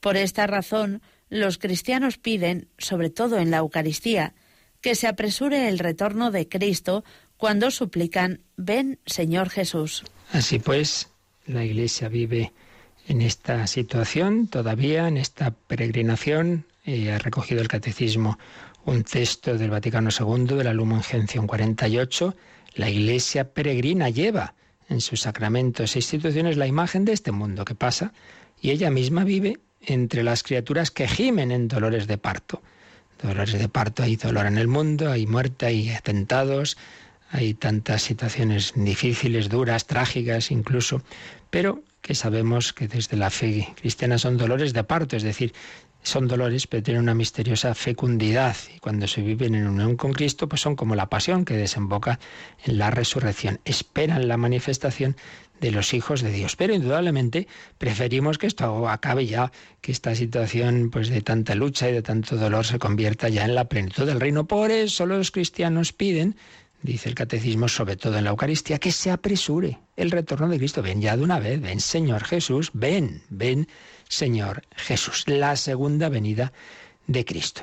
Por 0.00 0.16
esta 0.16 0.48
razón, 0.48 1.00
los 1.28 1.58
cristianos 1.58 2.18
piden, 2.18 2.66
sobre 2.76 3.08
todo 3.08 3.38
en 3.38 3.52
la 3.52 3.58
Eucaristía, 3.58 4.34
que 4.80 4.96
se 4.96 5.06
apresure 5.06 5.68
el 5.68 5.78
retorno 5.78 6.32
de 6.32 6.48
Cristo 6.48 7.04
cuando 7.36 7.70
suplican, 7.70 8.40
ven 8.56 8.98
Señor 9.06 9.48
Jesús. 9.48 10.02
Así 10.32 10.58
pues, 10.58 11.08
la 11.46 11.64
Iglesia 11.64 12.08
vive 12.08 12.52
en 13.06 13.22
esta 13.22 13.68
situación 13.68 14.48
todavía, 14.48 15.06
en 15.06 15.18
esta 15.18 15.52
peregrinación 15.52 16.66
ha 16.84 17.18
recogido 17.18 17.60
el 17.60 17.68
Catecismo 17.68 18.38
un 18.84 19.04
texto 19.04 19.56
del 19.56 19.70
Vaticano 19.70 20.10
II, 20.10 20.56
de 20.56 20.64
la 20.64 20.72
Lumen 20.72 21.02
Gentium 21.02 21.46
48. 21.46 22.34
La 22.74 22.90
Iglesia 22.90 23.52
peregrina 23.52 24.08
lleva 24.08 24.54
en 24.88 25.00
sus 25.00 25.20
sacramentos 25.20 25.94
e 25.94 26.00
instituciones 26.00 26.56
la 26.56 26.66
imagen 26.66 27.04
de 27.04 27.12
este 27.12 27.30
mundo 27.30 27.64
que 27.64 27.76
pasa 27.76 28.12
y 28.60 28.70
ella 28.70 28.90
misma 28.90 29.24
vive 29.24 29.60
entre 29.80 30.22
las 30.22 30.42
criaturas 30.42 30.90
que 30.90 31.06
gimen 31.06 31.52
en 31.52 31.68
dolores 31.68 32.06
de 32.06 32.18
parto. 32.18 32.62
Dolores 33.22 33.52
de 33.52 33.68
parto, 33.68 34.02
hay 34.02 34.16
dolor 34.16 34.46
en 34.46 34.58
el 34.58 34.66
mundo, 34.66 35.10
hay 35.10 35.26
muerte, 35.26 35.66
hay 35.66 35.90
atentados, 35.90 36.76
hay 37.30 37.54
tantas 37.54 38.02
situaciones 38.02 38.72
difíciles, 38.74 39.48
duras, 39.48 39.86
trágicas 39.86 40.50
incluso, 40.50 41.02
pero 41.50 41.82
que 42.02 42.14
sabemos 42.16 42.72
que 42.72 42.88
desde 42.88 43.16
la 43.16 43.30
fe 43.30 43.72
cristiana 43.80 44.18
son 44.18 44.36
dolores 44.36 44.72
de 44.72 44.82
parto, 44.82 45.16
es 45.16 45.22
decir, 45.22 45.54
son 46.02 46.28
dolores, 46.28 46.66
pero 46.66 46.82
tienen 46.82 47.02
una 47.02 47.14
misteriosa 47.14 47.74
fecundidad. 47.74 48.56
Y 48.74 48.78
cuando 48.80 49.06
se 49.06 49.22
viven 49.22 49.54
en 49.54 49.66
unión 49.66 49.96
con 49.96 50.12
Cristo, 50.12 50.48
pues 50.48 50.60
son 50.60 50.76
como 50.76 50.94
la 50.94 51.08
pasión 51.08 51.44
que 51.44 51.56
desemboca 51.56 52.18
en 52.64 52.78
la 52.78 52.90
resurrección. 52.90 53.60
Esperan 53.64 54.28
la 54.28 54.36
manifestación 54.36 55.16
de 55.60 55.70
los 55.70 55.94
hijos 55.94 56.22
de 56.22 56.32
Dios. 56.32 56.56
Pero 56.56 56.74
indudablemente 56.74 57.46
preferimos 57.78 58.36
que 58.36 58.48
esto 58.48 58.88
acabe 58.88 59.26
ya, 59.26 59.52
que 59.80 59.92
esta 59.92 60.14
situación 60.14 60.90
pues 60.90 61.08
de 61.08 61.22
tanta 61.22 61.54
lucha 61.54 61.88
y 61.88 61.92
de 61.92 62.02
tanto 62.02 62.36
dolor 62.36 62.66
se 62.66 62.80
convierta 62.80 63.28
ya 63.28 63.44
en 63.44 63.54
la 63.54 63.66
plenitud 63.66 64.04
del 64.04 64.20
reino. 64.20 64.44
Por 64.44 64.72
eso 64.72 65.06
los 65.06 65.30
cristianos 65.30 65.92
piden 65.92 66.36
dice 66.82 67.08
el 67.08 67.14
catecismo, 67.14 67.68
sobre 67.68 67.96
todo 67.96 68.18
en 68.18 68.24
la 68.24 68.30
Eucaristía, 68.30 68.78
que 68.78 68.92
se 68.92 69.10
apresure 69.10 69.78
el 69.96 70.10
retorno 70.10 70.48
de 70.48 70.58
Cristo. 70.58 70.82
Ven 70.82 71.00
ya 71.00 71.16
de 71.16 71.22
una 71.22 71.38
vez, 71.38 71.60
ven 71.60 71.80
Señor 71.80 72.24
Jesús, 72.24 72.70
ven, 72.74 73.22
ven 73.30 73.68
Señor 74.12 74.62
Jesús, 74.76 75.24
la 75.26 75.56
segunda 75.56 76.10
venida 76.10 76.52
de 77.06 77.24
Cristo. 77.24 77.62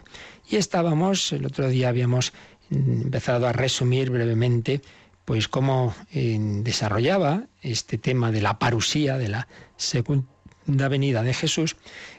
Y 0.50 0.56
estábamos, 0.56 1.32
el 1.32 1.46
otro 1.46 1.70
día 1.70 1.90
habíamos 1.90 2.34
empezado 2.72 3.48
a 3.48 3.54
resumir 3.54 4.10
brevemente 4.10 4.82
pues 5.26 5.48
cómo 5.48 5.94
eh, 6.12 6.38
desarrollaba 6.40 7.44
este 7.62 8.00
tema 8.00 8.32
de 8.32 8.42
la 8.42 8.58
parusía, 8.58 9.20
de 9.20 9.28
la 9.28 9.48
segunda 9.78 10.88
venida 10.90 11.22
de 11.22 11.36
Jesús, 11.36 11.76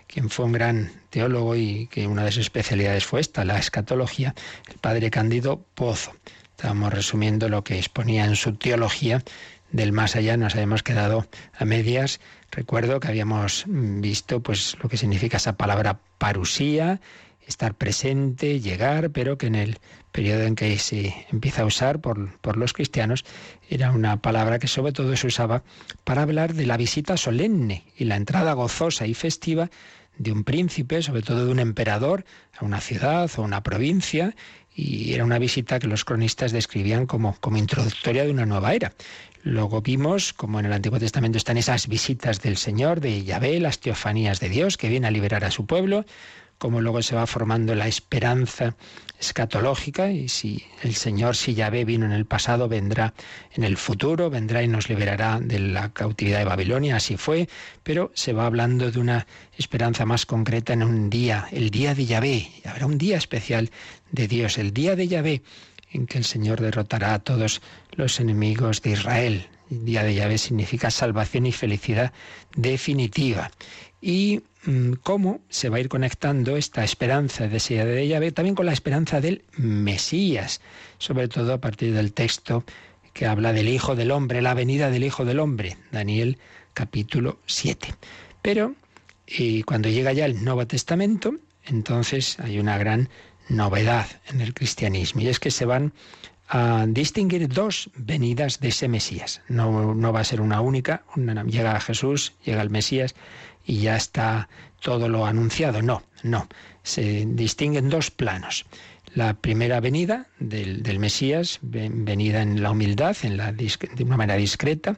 quien 0.06 0.30
fue 0.30 0.44
un 0.44 0.52
gran 0.52 0.92
teólogo 1.10 1.56
y 1.56 1.88
que 1.88 2.06
una 2.06 2.24
de 2.24 2.30
sus 2.30 2.42
especialidades 2.42 3.04
fue 3.04 3.20
esta, 3.20 3.44
la 3.44 3.58
escatología, 3.58 4.36
el 4.68 4.78
padre 4.78 5.10
Cándido 5.10 5.64
Pozo. 5.74 6.12
Estábamos 6.50 6.94
resumiendo 6.94 7.48
lo 7.48 7.64
que 7.64 7.78
exponía 7.78 8.26
en 8.26 8.36
su 8.36 8.54
teología 8.54 9.24
del 9.72 9.92
más 9.92 10.16
allá, 10.16 10.36
nos 10.36 10.54
habíamos 10.54 10.82
quedado 10.82 11.26
a 11.56 11.64
medias. 11.64 12.20
Recuerdo 12.50 12.98
que 13.00 13.08
habíamos 13.08 13.64
visto 13.66 14.40
pues 14.40 14.76
lo 14.82 14.88
que 14.88 14.96
significa 14.96 15.36
esa 15.36 15.56
palabra 15.56 16.00
parusía, 16.18 17.00
estar 17.46 17.74
presente, 17.74 18.60
llegar, 18.60 19.10
pero 19.10 19.38
que 19.38 19.46
en 19.46 19.54
el 19.54 19.78
periodo 20.12 20.42
en 20.42 20.54
que 20.56 20.78
se 20.78 21.26
empieza 21.30 21.62
a 21.62 21.66
usar 21.66 22.00
por, 22.00 22.38
por, 22.38 22.56
los 22.56 22.72
cristianos 22.72 23.24
era 23.68 23.92
una 23.92 24.16
palabra 24.16 24.58
que 24.58 24.68
sobre 24.68 24.92
todo 24.92 25.14
se 25.16 25.26
usaba 25.26 25.62
para 26.04 26.22
hablar 26.22 26.54
de 26.54 26.66
la 26.66 26.76
visita 26.76 27.16
solemne 27.16 27.84
y 27.96 28.04
la 28.04 28.16
entrada 28.16 28.52
gozosa 28.52 29.06
y 29.06 29.14
festiva 29.14 29.70
de 30.18 30.32
un 30.32 30.44
príncipe, 30.44 31.02
sobre 31.02 31.22
todo 31.22 31.46
de 31.46 31.52
un 31.52 31.60
emperador, 31.60 32.24
a 32.58 32.64
una 32.64 32.80
ciudad 32.80 33.30
o 33.36 33.42
una 33.42 33.62
provincia, 33.62 34.34
y 34.80 35.12
era 35.14 35.24
una 35.24 35.38
visita 35.38 35.78
que 35.78 35.86
los 35.86 36.04
cronistas 36.04 36.52
describían 36.52 37.06
como, 37.06 37.36
como 37.40 37.58
introductoria 37.58 38.24
de 38.24 38.30
una 38.30 38.46
nueva 38.46 38.74
era. 38.74 38.92
Luego 39.42 39.80
vimos 39.80 40.32
como 40.32 40.60
en 40.60 40.66
el 40.66 40.72
Antiguo 40.72 40.98
Testamento 40.98 41.38
están 41.38 41.56
esas 41.56 41.86
visitas 41.88 42.40
del 42.42 42.56
Señor, 42.56 43.00
de 43.00 43.22
Yahvé, 43.24 43.60
las 43.60 43.78
teofanías 43.78 44.40
de 44.40 44.48
Dios, 44.48 44.76
que 44.76 44.88
viene 44.88 45.06
a 45.06 45.10
liberar 45.10 45.44
a 45.44 45.50
su 45.50 45.66
pueblo, 45.66 46.04
cómo 46.60 46.82
luego 46.82 47.00
se 47.00 47.16
va 47.16 47.26
formando 47.26 47.74
la 47.74 47.88
esperanza 47.88 48.76
escatológica 49.18 50.10
y 50.10 50.28
si 50.28 50.62
el 50.82 50.94
Señor, 50.94 51.34
si 51.34 51.54
Yahvé 51.54 51.86
vino 51.86 52.04
en 52.04 52.12
el 52.12 52.26
pasado, 52.26 52.68
vendrá 52.68 53.14
en 53.54 53.64
el 53.64 53.78
futuro, 53.78 54.28
vendrá 54.28 54.62
y 54.62 54.68
nos 54.68 54.90
liberará 54.90 55.40
de 55.40 55.58
la 55.58 55.88
cautividad 55.94 56.38
de 56.38 56.44
Babilonia, 56.44 56.96
así 56.96 57.16
fue, 57.16 57.48
pero 57.82 58.12
se 58.14 58.34
va 58.34 58.44
hablando 58.44 58.90
de 58.90 59.00
una 59.00 59.26
esperanza 59.56 60.04
más 60.04 60.26
concreta 60.26 60.74
en 60.74 60.82
un 60.82 61.08
día, 61.08 61.48
el 61.50 61.70
día 61.70 61.94
de 61.94 62.04
Yahvé, 62.04 62.50
habrá 62.66 62.84
un 62.84 62.98
día 62.98 63.16
especial 63.16 63.70
de 64.12 64.28
Dios, 64.28 64.58
el 64.58 64.74
día 64.74 64.96
de 64.96 65.08
Yahvé, 65.08 65.42
en 65.92 66.06
que 66.06 66.18
el 66.18 66.24
Señor 66.24 66.60
derrotará 66.60 67.14
a 67.14 67.20
todos 67.20 67.62
los 67.92 68.20
enemigos 68.20 68.82
de 68.82 68.90
Israel. 68.90 69.48
El 69.70 69.86
día 69.86 70.02
de 70.02 70.14
Yahvé 70.14 70.36
significa 70.36 70.90
salvación 70.90 71.46
y 71.46 71.52
felicidad 71.52 72.12
definitiva. 72.54 73.50
Y 74.02 74.42
cómo 75.02 75.40
se 75.48 75.68
va 75.68 75.78
a 75.78 75.80
ir 75.80 75.88
conectando 75.88 76.56
esta 76.56 76.84
esperanza 76.84 77.48
de 77.48 77.56
ese 77.56 77.74
día 77.74 77.84
de 77.84 78.08
Yahvé 78.08 78.32
también 78.32 78.54
con 78.54 78.66
la 78.66 78.72
esperanza 78.72 79.20
del 79.20 79.44
Mesías, 79.56 80.60
sobre 80.98 81.28
todo 81.28 81.54
a 81.54 81.58
partir 81.58 81.94
del 81.94 82.12
texto 82.12 82.64
que 83.12 83.26
habla 83.26 83.52
del 83.52 83.68
Hijo 83.68 83.96
del 83.96 84.10
Hombre, 84.10 84.42
la 84.42 84.54
venida 84.54 84.90
del 84.90 85.04
Hijo 85.04 85.24
del 85.24 85.40
Hombre, 85.40 85.76
Daniel 85.90 86.38
capítulo 86.74 87.38
7. 87.46 87.94
Pero 88.42 88.74
y 89.26 89.62
cuando 89.62 89.88
llega 89.88 90.12
ya 90.12 90.26
el 90.26 90.44
Nuevo 90.44 90.66
Testamento, 90.66 91.34
entonces 91.64 92.38
hay 92.40 92.58
una 92.58 92.78
gran 92.78 93.08
novedad 93.48 94.06
en 94.28 94.40
el 94.40 94.54
cristianismo 94.54 95.20
y 95.20 95.28
es 95.28 95.38
que 95.38 95.50
se 95.50 95.64
van 95.64 95.92
a 96.48 96.84
distinguir 96.88 97.48
dos 97.48 97.90
venidas 97.94 98.58
de 98.58 98.68
ese 98.68 98.88
Mesías. 98.88 99.40
No 99.48 100.12
va 100.12 100.20
a 100.20 100.24
ser 100.24 100.40
una 100.40 100.60
única, 100.60 101.04
llega 101.46 101.78
Jesús, 101.80 102.34
llega 102.44 102.60
el 102.60 102.70
Mesías 102.70 103.14
y 103.70 103.82
ya 103.82 103.94
está 103.94 104.48
todo 104.80 105.08
lo 105.08 105.26
anunciado. 105.26 105.80
No, 105.80 106.02
no. 106.24 106.48
Se 106.82 107.24
distinguen 107.24 107.88
dos 107.88 108.10
planos. 108.10 108.66
La 109.14 109.34
primera 109.34 109.78
venida 109.78 110.26
del, 110.40 110.98
Mesías, 110.98 111.60
venida 111.62 112.42
en 112.42 112.62
la 112.62 112.72
humildad, 112.72 113.16
en 113.22 113.36
de 113.36 114.04
una 114.04 114.16
manera 114.16 114.36
discreta. 114.36 114.96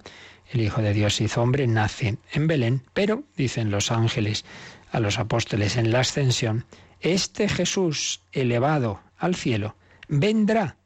El 0.51 0.63
Hijo 0.63 0.81
de 0.81 0.95
Dios 0.95 1.21
hizo 1.21 1.43
hombre, 1.43 1.67
nace 1.67 2.17
en 2.33 2.47
Belén, 2.47 2.83
pero, 2.95 3.25
dicen 3.37 3.71
los 3.71 3.91
ángeles 3.91 4.47
a 4.91 5.01
los 5.01 5.19
apóstoles 5.19 5.77
en 5.77 5.93
la 5.93 6.01
ascensión, 6.01 6.65
este 7.01 7.49
Jesús 7.49 8.23
elevado 8.33 9.01
al 9.19 9.35
cielo 9.35 9.77
vendrá 10.09 10.77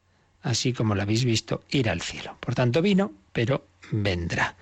así 0.42 0.72
como 0.72 0.94
lo 0.94 1.02
habéis 1.02 1.24
visto, 1.24 1.64
ir 1.70 1.90
al 1.90 2.00
cielo. 2.00 2.36
Por 2.38 2.54
tanto, 2.54 2.80
vino, 2.80 3.12
pero 3.32 3.66
vendrá. 3.90 4.54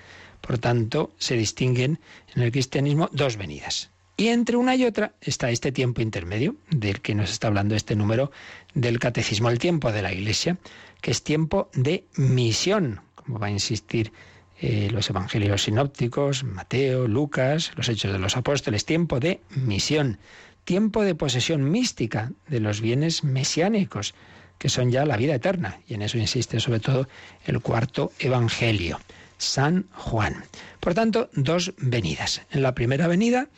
Por 0.46 0.58
tanto, 0.58 1.14
se 1.18 1.36
distinguen 1.36 2.00
en 2.34 2.42
el 2.42 2.52
cristianismo 2.52 3.08
dos 3.12 3.36
venidas. 3.36 3.90
Y 4.16 4.28
entre 4.28 4.56
una 4.56 4.76
y 4.76 4.84
otra 4.84 5.14
está 5.20 5.50
este 5.50 5.72
tiempo 5.72 6.02
intermedio, 6.02 6.56
del 6.70 7.00
que 7.00 7.14
nos 7.14 7.30
está 7.30 7.48
hablando 7.48 7.74
este 7.74 7.96
número 7.96 8.30
del 8.74 8.98
catecismo, 8.98 9.48
el 9.48 9.58
tiempo 9.58 9.90
de 9.90 10.02
la 10.02 10.12
Iglesia, 10.12 10.58
que 11.00 11.10
es 11.10 11.24
tiempo 11.24 11.70
de 11.74 12.04
misión, 12.16 13.00
como 13.14 13.38
va 13.38 13.46
a 13.48 13.50
insistir 13.50 14.12
eh, 14.60 14.88
los 14.92 15.10
evangelios 15.10 15.62
sinópticos, 15.62 16.44
Mateo, 16.44 17.08
Lucas, 17.08 17.72
los 17.74 17.88
hechos 17.88 18.12
de 18.12 18.18
los 18.18 18.36
apóstoles, 18.36 18.84
tiempo 18.84 19.18
de 19.18 19.40
misión, 19.48 20.18
tiempo 20.64 21.02
de 21.02 21.14
posesión 21.14 21.70
mística 21.70 22.30
de 22.48 22.60
los 22.60 22.80
bienes 22.80 23.24
mesiánicos 23.24 24.14
que 24.58 24.68
son 24.68 24.90
ya 24.90 25.04
la 25.04 25.16
vida 25.16 25.34
eterna. 25.34 25.80
Y 25.88 25.94
en 25.94 26.02
eso 26.02 26.18
insiste 26.18 26.60
sobre 26.60 26.80
todo 26.80 27.08
el 27.46 27.60
cuarto 27.60 28.12
Evangelio, 28.18 29.00
San 29.44 29.86
Juan. 29.92 30.44
Por 30.80 30.94
tanto, 30.94 31.30
dos 31.34 31.74
venidas. 31.78 32.42
En 32.50 32.62
la 32.62 32.74
primera 32.74 33.06
venida, 33.06 33.48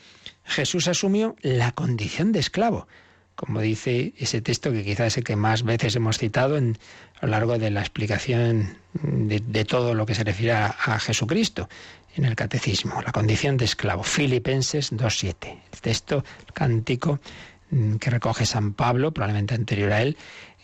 Jesús 0.44 0.88
asumió 0.88 1.37
la 1.42 1.72
condición 1.72 2.33
de 2.33 2.40
esclavo, 2.40 2.87
como 3.35 3.61
dice 3.61 4.14
ese 4.16 4.40
texto 4.40 4.72
que 4.72 4.85
quizás 4.85 5.09
es 5.09 5.18
el 5.18 5.25
que 5.25 5.37
más 5.37 5.62
veces 5.62 5.94
hemos 5.96 6.18
citado 6.18 6.57
en, 6.57 6.79
a 7.20 7.27
lo 7.27 7.33
largo 7.33 7.59
de 7.59 7.70
la 7.70 7.81
explicación 7.81 8.79
de, 9.03 9.64
todo 9.64 9.94
lo 9.94 10.07
que 10.07 10.14
se 10.14 10.25
refiere 10.25 10.53
a, 10.53 10.99
Jesucristo 10.99 11.68
en 12.16 12.25
el 12.25 12.35
catecismo, 12.35 13.03
la 13.03 13.12
condición 13.12 13.59
de 13.59 13.66
esclavo. 13.66 14.03
Filipenses 14.03 14.92
2.7, 14.92 15.59
el 15.72 15.81
texto 15.81 16.25
cántico 16.55 17.20
mm, 17.70 17.96
que 17.96 18.11
recoge 18.11 18.46
San 18.46 18.72
Pablo, 18.72 19.12
probablemente 19.12 19.55
anterior 19.55 19.92
a 19.92 20.03
él, 20.03 20.16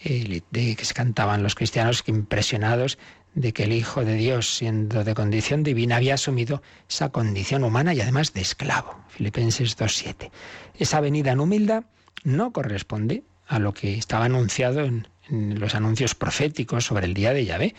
de 0.03 0.75
que 0.75 0.85
se 0.85 0.95
cantaban 0.95 1.43
los 1.43 1.55
cristianos 1.55 2.03
impresionados 2.07 2.99
de 3.35 3.53
que 3.53 3.64
el 3.64 3.73
Hijo 3.73 4.05
de 4.05 4.14
Dios, 4.14 4.57
siendo 4.57 5.05
de 5.05 5.14
condición 5.14 5.62
divina, 5.62 5.97
había 5.97 6.14
asumido 6.14 6.62
esa 6.88 7.11
condición 7.11 7.64
humana 7.64 7.95
y 7.95 8.01
además 8.01 8.33
de 8.33 8.42
esclavo. 8.42 8.99
Filipenses 9.09 9.77
2.7. 9.77 10.31
Esa 10.79 11.01
venida 11.01 11.33
en 11.33 11.40
humildad 11.40 11.85
no 12.25 12.53
corresponde 12.53 13.25
a 13.47 13.59
lo 13.59 13.73
que 13.73 13.95
estaba 13.95 14.27
anunciado 14.27 14.81
en, 14.81 15.09
los 15.31 15.75
anuncios 15.75 16.14
proféticos 16.14 16.85
sobre 16.85 17.07
el 17.07 17.14
día 17.14 17.33
de 17.33 17.45
Yahvé. 17.45 17.75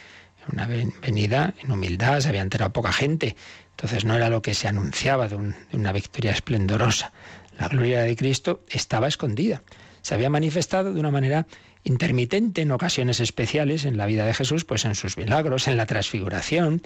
Una 0.52 0.66
venida 0.66 1.54
en 1.62 1.72
humildad, 1.72 2.20
se 2.20 2.30
había 2.30 2.42
enterado 2.42 2.74
poca 2.74 2.92
gente, 2.92 3.36
entonces 3.72 4.06
no 4.06 4.16
era 4.16 4.30
lo 4.30 4.42
que 4.42 4.54
se 4.54 4.68
anunciaba 4.68 5.28
de 5.28 5.54
una 5.74 5.92
victoria 5.92 6.32
esplendorosa. 6.32 7.14
La 7.60 7.68
gloria 7.68 8.02
de 8.02 8.16
Cristo 8.16 8.64
estaba 8.70 9.08
escondida. 9.08 9.62
Se 10.02 10.16
había 10.16 10.30
manifestado 10.30 10.94
de 10.94 11.00
una 11.00 11.12
manera 11.12 11.46
intermitente 11.84 12.62
en 12.62 12.72
ocasiones 12.72 13.20
especiales 13.20 13.86
en 13.86 13.98
la 13.98 14.06
vida 14.06 14.26
de 14.26 14.34
Jesús, 14.34 14.66
pues 14.66 14.86
en 14.86 14.96
sus 14.96 15.18
milagros, 15.18 15.68
en 15.68 15.78
la 15.78 15.86
transfiguración, 15.86 16.82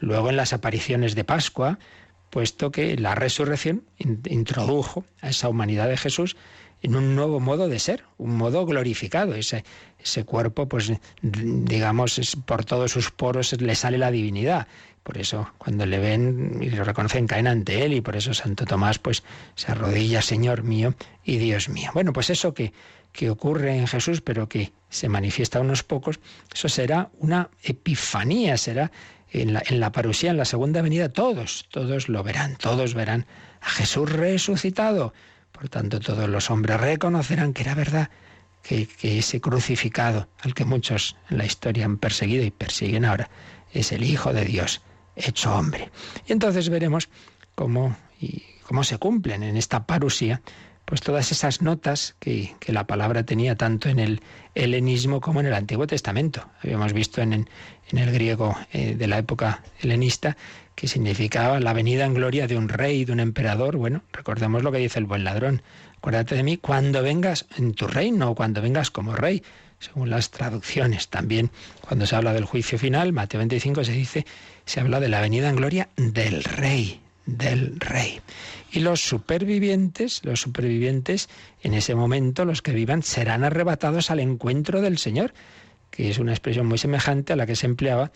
luego 0.00 0.30
en 0.30 0.36
las 0.36 0.52
apariciones 0.52 1.14
de 1.14 1.24
Pascua, 1.24 1.78
puesto 2.30 2.70
que 2.70 2.96
la 2.96 3.14
resurrección 3.14 3.84
introdujo 3.98 5.04
a 5.20 5.30
esa 5.30 5.48
humanidad 5.48 5.88
de 5.88 5.96
Jesús 5.96 6.36
en 6.82 6.96
un 6.96 7.14
nuevo 7.14 7.40
modo 7.40 7.68
de 7.68 7.78
ser, 7.78 8.04
un 8.18 8.36
modo 8.36 8.66
glorificado. 8.66 9.34
Ese, 9.34 9.64
ese 9.98 10.24
cuerpo, 10.24 10.68
pues 10.68 10.92
digamos, 11.22 12.36
por 12.44 12.64
todos 12.64 12.90
sus 12.90 13.10
poros 13.10 13.52
le 13.60 13.74
sale 13.74 13.98
la 13.98 14.10
divinidad. 14.10 14.66
Por 15.02 15.18
eso, 15.18 15.52
cuando 15.58 15.84
le 15.84 15.98
ven 15.98 16.58
y 16.60 16.70
lo 16.70 16.84
reconocen, 16.84 17.26
caen 17.26 17.48
ante 17.48 17.84
él, 17.84 17.92
y 17.92 18.00
por 18.00 18.14
eso 18.16 18.34
Santo 18.34 18.64
Tomás, 18.64 18.98
pues, 18.98 19.24
se 19.56 19.72
arrodilla, 19.72 20.22
Señor 20.22 20.62
mío 20.62 20.94
y 21.24 21.38
Dios 21.38 21.68
mío. 21.68 21.90
Bueno, 21.92 22.12
pues 22.12 22.30
eso 22.30 22.54
que 22.54 22.72
que 23.12 23.30
ocurre 23.30 23.76
en 23.76 23.86
Jesús, 23.86 24.20
pero 24.20 24.48
que 24.48 24.72
se 24.88 25.08
manifiesta 25.08 25.58
a 25.58 25.62
unos 25.62 25.82
pocos, 25.82 26.20
eso 26.52 26.68
será 26.68 27.10
una 27.18 27.50
epifanía, 27.62 28.56
será 28.56 28.90
en 29.30 29.54
la, 29.54 29.62
en 29.66 29.80
la 29.80 29.92
parusía, 29.92 30.30
en 30.30 30.36
la 30.36 30.44
segunda 30.44 30.82
venida, 30.82 31.10
todos, 31.10 31.66
todos 31.70 32.08
lo 32.08 32.22
verán, 32.22 32.56
todos 32.56 32.94
verán 32.94 33.26
a 33.60 33.70
Jesús 33.70 34.10
resucitado. 34.10 35.14
Por 35.52 35.68
tanto, 35.68 36.00
todos 36.00 36.28
los 36.28 36.50
hombres 36.50 36.80
reconocerán 36.80 37.52
que 37.52 37.62
era 37.62 37.74
verdad 37.74 38.10
que, 38.62 38.86
que 38.86 39.18
ese 39.18 39.40
crucificado, 39.40 40.28
al 40.40 40.54
que 40.54 40.64
muchos 40.64 41.16
en 41.30 41.38
la 41.38 41.44
historia 41.44 41.84
han 41.84 41.98
perseguido 41.98 42.44
y 42.44 42.50
persiguen 42.50 43.04
ahora, 43.04 43.30
es 43.72 43.92
el 43.92 44.04
Hijo 44.04 44.32
de 44.32 44.44
Dios 44.44 44.82
hecho 45.16 45.54
hombre. 45.54 45.90
Y 46.26 46.32
entonces 46.32 46.68
veremos 46.68 47.08
cómo, 47.54 47.96
y 48.20 48.42
cómo 48.64 48.84
se 48.84 48.98
cumplen 48.98 49.42
en 49.42 49.56
esta 49.56 49.86
parusía 49.86 50.42
pues 50.92 51.00
todas 51.00 51.32
esas 51.32 51.62
notas 51.62 52.16
que, 52.18 52.54
la 52.66 52.86
palabra 52.86 53.22
tenía 53.22 53.56
tanto 53.56 53.88
en 53.88 53.98
el 53.98 54.20
helenismo 54.54 55.22
como 55.22 55.40
en 55.40 55.46
el 55.46 55.54
Antiguo 55.54 55.86
Testamento. 55.86 56.46
Habíamos 56.62 56.92
visto 56.92 57.22
en, 57.22 57.48
el 57.92 58.12
griego 58.12 58.54
eh, 58.74 58.94
de 58.94 59.06
la 59.06 59.16
época 59.16 59.62
helenista 59.80 60.36
que 60.74 60.88
significaba 60.88 61.60
la 61.60 61.72
venida 61.72 62.04
en 62.04 62.12
gloria 62.12 62.46
de 62.46 62.58
un 62.58 62.68
rey, 62.68 63.06
de 63.06 63.12
un 63.12 63.20
emperador. 63.20 63.78
Bueno, 63.78 64.02
recordemos 64.12 64.62
lo 64.62 64.70
que 64.70 64.76
dice 64.76 64.98
el 64.98 65.06
buen 65.06 65.24
ladrón. 65.24 65.62
Acuérdate 65.96 66.34
de 66.34 66.42
mí 66.42 66.58
cuando 66.58 67.02
vengas 67.02 67.46
en 67.56 67.72
tu 67.72 67.86
reino 67.86 68.32
o 68.32 68.34
cuando 68.34 68.60
vengas 68.60 68.90
como 68.90 69.14
rey, 69.14 69.42
según 69.78 70.10
las 70.10 70.30
traducciones. 70.30 71.08
También 71.08 71.50
cuando 71.80 72.04
se 72.04 72.16
habla 72.16 72.34
del 72.34 72.44
juicio 72.44 72.78
final, 72.78 73.14
Mateo 73.14 73.38
25 73.38 73.82
se 73.84 73.92
dice, 73.92 74.26
se 74.66 74.80
habla 74.80 75.00
de 75.00 75.08
la 75.08 75.22
venida 75.22 75.48
en 75.48 75.56
gloria 75.56 75.88
del 75.96 76.44
rey, 76.44 77.00
del 77.26 77.78
rey. 77.78 78.20
Y 78.70 78.80
los 78.80 79.00
supervivientes, 79.00 80.24
los 80.24 80.40
supervivientes, 80.40 81.28
en 81.62 81.74
ese 81.74 81.94
momento, 81.94 82.44
los 82.44 82.62
que 82.62 82.72
vivan, 82.72 83.02
serán 83.02 83.44
arrebatados 83.44 84.10
al 84.10 84.20
encuentro 84.20 84.80
del 84.80 84.98
Señor, 84.98 85.32
que 85.90 86.10
es 86.10 86.18
una 86.18 86.32
expresión 86.32 86.66
muy 86.66 86.78
semejante 86.78 87.32
a 87.32 87.36
la 87.36 87.46
que 87.46 87.56
se 87.56 87.66
empleaba 87.66 88.12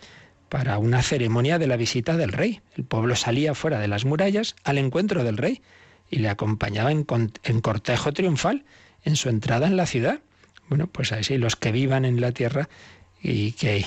para 0.49 0.77
una 0.77 1.01
ceremonia 1.01 1.59
de 1.59 1.67
la 1.67 1.77
visita 1.77 2.17
del 2.17 2.31
rey. 2.31 2.61
El 2.75 2.85
pueblo 2.85 3.15
salía 3.15 3.53
fuera 3.53 3.79
de 3.79 3.87
las 3.87 4.05
murallas 4.05 4.55
al 4.63 4.77
encuentro 4.77 5.23
del 5.23 5.37
rey 5.37 5.61
y 6.09 6.17
le 6.17 6.29
acompañaba 6.29 6.91
en, 6.91 7.03
cortejo 7.03 8.13
triunfal 8.13 8.63
en 9.03 9.15
su 9.15 9.29
entrada 9.29 9.67
en 9.67 9.77
la 9.77 9.85
ciudad. 9.85 10.21
Bueno, 10.69 10.87
pues 10.87 11.11
así 11.11 11.37
los 11.37 11.55
que 11.55 11.71
vivan 11.71 12.05
en 12.05 12.19
la 12.19 12.31
tierra 12.31 12.69
y 13.21 13.51
que 13.53 13.85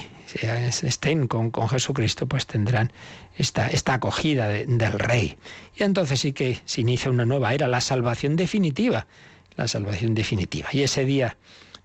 estén 0.82 1.26
con, 1.28 1.50
con 1.50 1.68
Jesucristo, 1.68 2.26
pues 2.26 2.46
tendrán 2.46 2.92
esta, 3.36 3.68
esta 3.68 3.94
acogida 3.94 4.48
del 4.48 4.92
Rey. 4.92 5.36
Y 5.76 5.82
entonces 5.82 6.20
sí 6.20 6.32
que 6.32 6.60
se 6.64 6.80
inicia 6.80 7.10
una 7.10 7.24
nueva 7.24 7.54
era, 7.54 7.68
la 7.68 7.80
salvación 7.80 8.36
definitiva, 8.36 9.06
la 9.56 9.68
salvación 9.68 10.14
definitiva. 10.14 10.68
Y 10.72 10.82
ese 10.82 11.04
día 11.04 11.36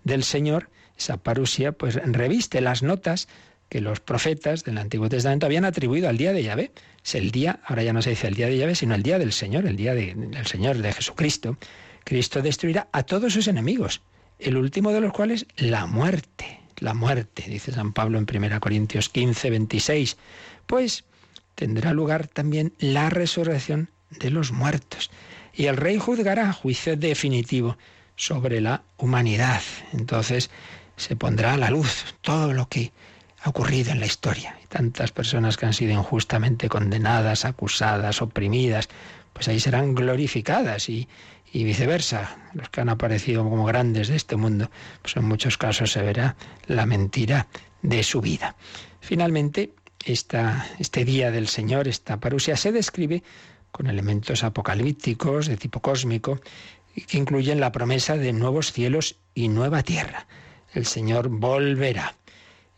del 0.04 0.24
Señor, 0.24 0.70
esa 0.98 1.18
parusia, 1.18 1.72
pues 1.72 1.96
reviste 1.96 2.62
las 2.62 2.84
notas 2.84 3.28
que 3.70 3.82
los 3.82 4.00
profetas 4.00 4.64
del 4.64 4.78
Antiguo 4.78 5.10
Testamento 5.10 5.46
habían 5.46 5.66
atribuido 5.66 6.08
al 6.08 6.18
día 6.18 6.34
de 6.34 6.44
Yahvé. 6.44 6.72
Es 7.04 7.16
el 7.16 7.32
día, 7.32 7.60
ahora 7.66 7.84
ya 7.84 7.94
no 7.94 8.02
se 8.02 8.12
dice 8.12 8.28
el 8.28 8.36
día 8.36 8.48
de 8.48 8.58
Yahvé, 8.58 8.76
sino 8.76 8.96
el 8.96 9.04
día 9.04 9.18
del 9.18 9.34
Señor, 9.34 9.66
el 9.66 9.76
día 9.76 9.96
del 9.96 10.46
Señor, 10.46 10.78
de 10.78 10.94
Jesucristo, 10.94 11.58
Cristo 12.04 12.42
destruirá 12.42 12.88
a 12.92 13.04
todos 13.04 13.34
sus 13.34 13.48
enemigos, 13.48 14.02
el 14.38 14.58
último 14.58 14.92
de 14.92 15.02
los 15.02 15.12
cuales 15.12 15.48
la 15.58 15.88
muerte. 15.88 16.60
La 16.78 16.94
muerte, 16.94 17.46
dice 17.48 17.72
San 17.72 17.94
Pablo 17.94 18.18
en 18.18 18.28
1 18.30 18.60
Corintios 18.60 19.10
15, 19.10 19.50
26. 19.50 20.18
Pues 20.66 21.06
tendrá 21.56 21.94
lugar 21.94 22.28
también 22.28 22.74
la 22.80 23.10
resurrección 23.10 23.90
de 24.10 24.30
los 24.30 24.52
muertos. 24.52 25.10
Y 25.54 25.68
el 25.68 25.78
rey 25.78 25.98
juzgará 25.98 26.52
juicio 26.52 26.98
definitivo 26.98 27.78
sobre 28.16 28.62
la 28.62 28.84
humanidad. 28.98 29.62
Entonces 29.94 30.50
se 30.98 31.16
pondrá 31.16 31.54
a 31.54 31.58
la 31.58 31.70
luz 31.70 32.16
todo 32.22 32.54
lo 32.54 32.68
que 32.68 32.92
ha 33.42 33.50
ocurrido 33.50 33.92
en 33.92 34.00
la 34.00 34.06
historia. 34.06 34.58
Tantas 34.70 35.12
personas 35.12 35.56
que 35.56 35.66
han 35.66 35.74
sido 35.74 35.94
injustamente 35.94 36.68
condenadas, 36.68 37.46
acusadas, 37.46 38.22
oprimidas, 38.22 38.90
pues 39.34 39.48
ahí 39.48 39.60
serán 39.60 39.96
glorificadas 39.96 40.90
y, 40.90 41.08
y 41.56 41.63
viceversa. 41.63 42.36
Los 42.54 42.70
que 42.70 42.82
han 42.82 42.89
aparecido 42.89 43.50
como 43.50 43.63
grandes 43.63 44.10
de 44.10 44.18
este 44.18 44.36
mundo, 44.36 44.70
pues 45.02 45.15
en 45.15 45.24
muchos 45.24 45.58
casos 45.58 45.94
se 45.94 46.02
verá 46.02 46.36
la 46.68 46.86
mentira 46.86 47.48
de 47.82 48.04
su 48.04 48.20
vida. 48.20 48.58
Finalmente, 49.00 49.72
esta, 50.04 50.68
este 50.80 51.06
día 51.06 51.32
del 51.32 51.48
Señor, 51.48 51.88
esta 51.88 52.20
parusia, 52.20 52.58
se 52.58 52.74
describe 52.74 53.24
con 53.72 53.88
elementos 53.88 54.44
apocalípticos 54.44 55.48
de 55.48 55.56
tipo 55.56 55.80
cósmico 55.80 56.41
que 57.08 57.18
incluyen 57.18 57.62
la 57.62 57.72
promesa 57.72 58.18
de 58.18 58.34
nuevos 58.34 58.74
cielos 58.74 59.15
y 59.34 59.48
nueva 59.48 59.82
tierra. 59.82 60.28
El 60.74 60.86
Señor 60.86 61.30
volverá. 61.30 62.15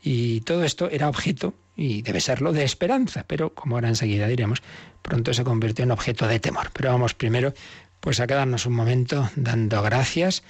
Y 0.03 0.41
todo 0.41 0.63
esto 0.63 0.87
era 0.91 1.09
objeto, 1.09 1.55
y 1.75 2.03
debe 2.03 2.21
serlo, 2.21 2.53
de 2.53 2.63
esperanza, 2.63 3.23
pero 3.27 3.53
como 3.53 3.75
ahora 3.75 3.87
enseguida 3.87 4.27
diremos, 4.27 4.61
pronto 5.01 5.33
se 5.33 5.43
convirtió 5.43 5.83
en 5.83 5.91
objeto 5.91 6.27
de 6.27 6.39
temor. 6.39 6.69
Pero 6.73 6.91
vamos 6.91 7.15
primero 7.15 7.53
pues 8.07 8.21
a 8.21 8.27
quedarnos 8.27 8.65
un 8.65 8.71
momento 8.71 9.29
dando 9.35 9.81
gracias 9.81 10.41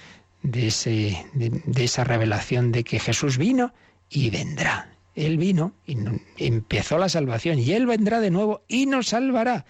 de, 0.44 0.68
ese, 0.68 1.26
de, 1.34 1.84
esa 1.84 2.04
revelación 2.04 2.72
de 2.72 2.84
que 2.84 3.00
Jesús 3.00 3.40
vino 3.40 3.74
y 4.12 4.30
vendrá. 4.30 4.92
Él 5.16 5.40
vino 5.40 5.74
y 5.88 5.98
empezó 6.38 7.00
la 7.00 7.10
salvación 7.10 7.58
y 7.58 7.72
Él 7.72 7.88
vendrá 7.88 8.20
de 8.20 8.30
nuevo 8.30 8.62
y 8.68 8.86
nos 8.86 9.08
salvará. 9.08 9.66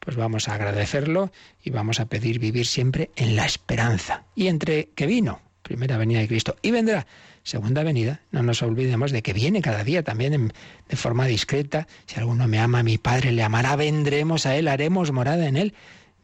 Pues 0.00 0.16
vamos 0.16 0.48
a 0.48 0.54
agradecerlo 0.54 1.30
y 1.62 1.70
vamos 1.70 2.00
a 2.00 2.06
pedir 2.06 2.40
vivir 2.40 2.66
siempre 2.66 3.12
en 3.14 3.36
la 3.36 3.46
esperanza. 3.46 4.24
Y 4.34 4.48
entre 4.48 4.88
que 4.96 5.06
vino, 5.06 5.40
primera 5.62 5.96
venida 5.96 6.18
de 6.18 6.26
Cristo, 6.26 6.56
y 6.60 6.72
vendrá, 6.72 7.06
segunda 7.44 7.84
venida, 7.84 8.20
no 8.32 8.42
nos 8.42 8.62
olvidemos 8.62 9.12
de 9.12 9.22
que 9.22 9.32
viene 9.32 9.62
cada 9.62 9.84
día 9.84 10.02
también 10.02 10.52
de 10.88 10.96
forma 10.96 11.26
discreta. 11.26 11.86
Si 12.06 12.18
alguno 12.18 12.48
me 12.48 12.58
ama, 12.58 12.82
mi 12.82 12.98
Padre 12.98 13.30
le 13.30 13.44
amará, 13.44 13.76
vendremos 13.76 14.44
a 14.44 14.56
Él, 14.56 14.66
haremos 14.66 15.12
morada 15.12 15.46
en 15.46 15.56
Él 15.56 15.74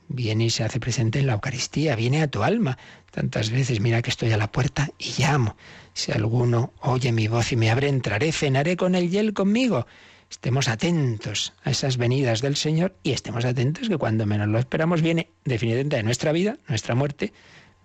viene 0.08 0.46
y 0.46 0.50
se 0.50 0.64
hace 0.64 0.80
presente 0.80 1.18
en 1.18 1.26
la 1.26 1.34
Eucaristía, 1.34 1.96
viene 1.96 2.22
a 2.22 2.28
tu 2.28 2.42
alma. 2.42 2.78
Tantas 3.10 3.50
veces, 3.50 3.80
mira 3.80 4.02
que 4.02 4.10
estoy 4.10 4.32
a 4.32 4.36
la 4.36 4.50
puerta 4.50 4.90
y 4.98 5.14
llamo. 5.18 5.56
Si 5.92 6.12
alguno 6.12 6.72
oye 6.80 7.12
mi 7.12 7.28
voz 7.28 7.52
y 7.52 7.56
me 7.56 7.70
abre, 7.70 7.88
entraré, 7.88 8.32
cenaré 8.32 8.76
con 8.76 8.94
él 8.94 9.12
y 9.12 9.18
él 9.18 9.32
conmigo. 9.32 9.86
Estemos 10.30 10.68
atentos 10.68 11.52
a 11.62 11.70
esas 11.70 11.96
venidas 11.96 12.40
del 12.40 12.56
Señor 12.56 12.96
y 13.02 13.12
estemos 13.12 13.44
atentos 13.44 13.88
que 13.88 13.98
cuando 13.98 14.26
menos 14.26 14.48
lo 14.48 14.58
esperamos 14.58 15.00
viene 15.00 15.30
definitivamente 15.44 15.96
de 15.96 16.02
nuestra 16.02 16.32
vida, 16.32 16.58
nuestra 16.68 16.94
muerte. 16.94 17.32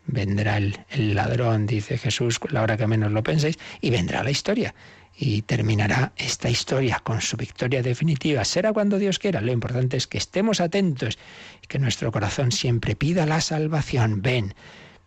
Vendrá 0.07 0.57
el, 0.57 0.79
el 0.89 1.13
ladrón, 1.13 1.67
dice 1.67 1.97
Jesús, 1.99 2.39
la 2.49 2.63
hora 2.63 2.77
que 2.77 2.87
menos 2.87 3.11
lo 3.11 3.21
penséis, 3.21 3.59
y 3.81 3.91
vendrá 3.91 4.23
la 4.23 4.31
historia 4.31 4.73
y 5.21 5.41
terminará 5.41 6.13
esta 6.15 6.49
historia 6.49 7.01
con 7.03 7.19
su 7.19 7.35
victoria 7.35 7.83
definitiva. 7.83 8.45
Será 8.45 8.71
cuando 8.71 8.97
Dios 8.97 9.19
quiera. 9.19 9.41
Lo 9.41 9.51
importante 9.51 9.97
es 9.97 10.07
que 10.07 10.17
estemos 10.17 10.61
atentos 10.61 11.19
y 11.61 11.67
que 11.67 11.77
nuestro 11.77 12.09
corazón 12.13 12.53
siempre 12.53 12.95
pida 12.95 13.25
la 13.25 13.41
salvación. 13.41 14.21
Ven, 14.21 14.55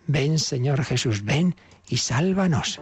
ven 0.07 0.38
Señor 0.38 0.85
Jesús, 0.85 1.25
ven 1.25 1.57
y 1.88 1.96
sálvanos. 1.96 2.79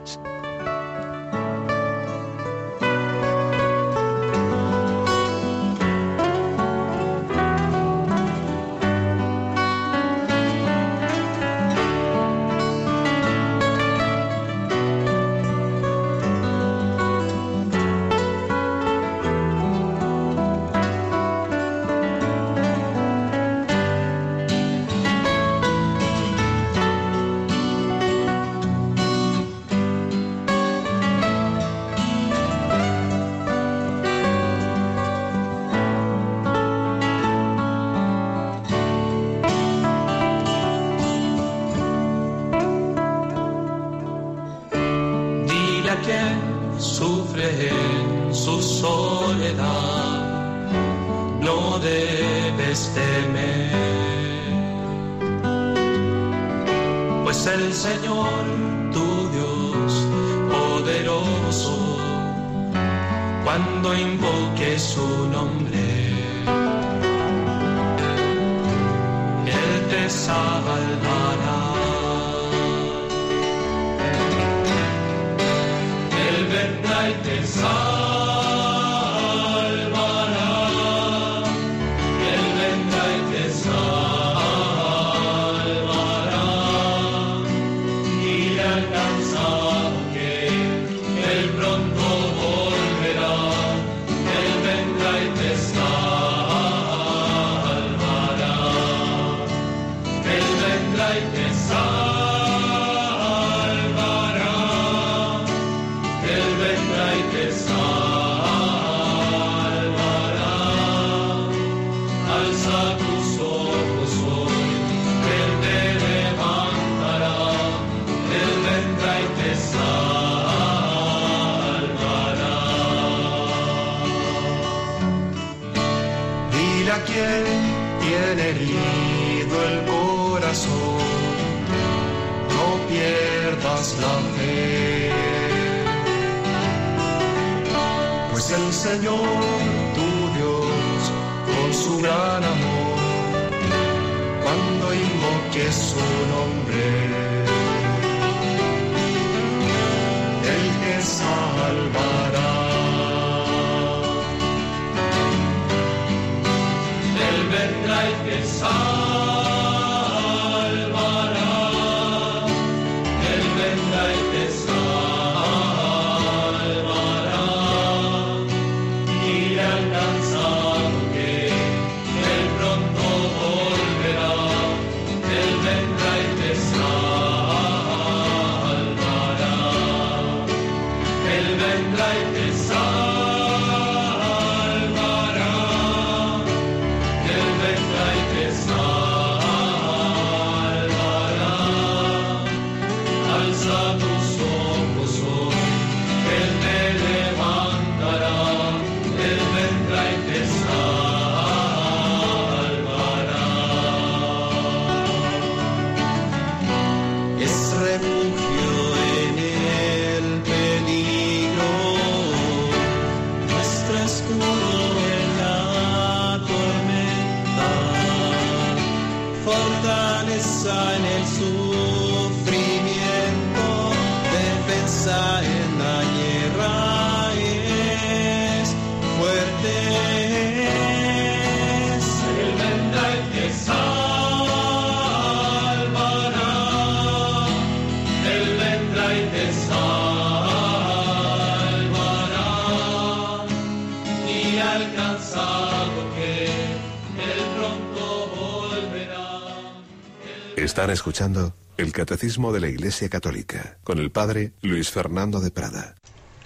Están 250.81 250.93
escuchando 250.95 251.55
el 251.77 251.93
Catecismo 251.93 252.55
de 252.55 252.61
la 252.61 252.69
Iglesia 252.69 253.11
Católica 253.11 253.77
con 253.85 253.99
el 253.99 254.11
Padre 254.11 254.53
Luis 254.63 254.89
Fernando 254.89 255.39
de 255.41 255.51
Prada. 255.51 255.95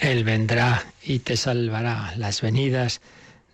Él 0.01 0.24
vendrá 0.24 0.85
y 1.05 1.20
te 1.20 1.37
salvará. 1.37 2.12
Las 2.16 2.43
venidas 2.43 3.01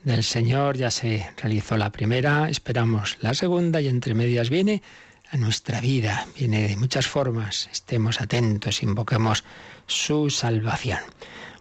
del 0.05 0.25
Señor 0.25 0.79
ya 0.79 0.91
se 0.91 1.31
realizó 1.37 1.77
la 1.77 1.93
primera, 1.93 2.49
esperamos 2.49 3.19
la 3.21 3.35
segunda 3.35 3.83
y 3.83 3.89
entre 3.89 4.15
medias 4.15 4.49
viene 4.49 4.83
a 5.31 5.37
nuestra 5.37 5.83
vida, 5.83 6.27
viene 6.35 6.67
de 6.67 6.77
muchas 6.79 7.07
formas. 7.07 7.69
Estemos 7.71 8.23
atentos, 8.23 8.83
invoquemos 8.83 9.45
su 9.87 10.31
salvación. 10.31 11.01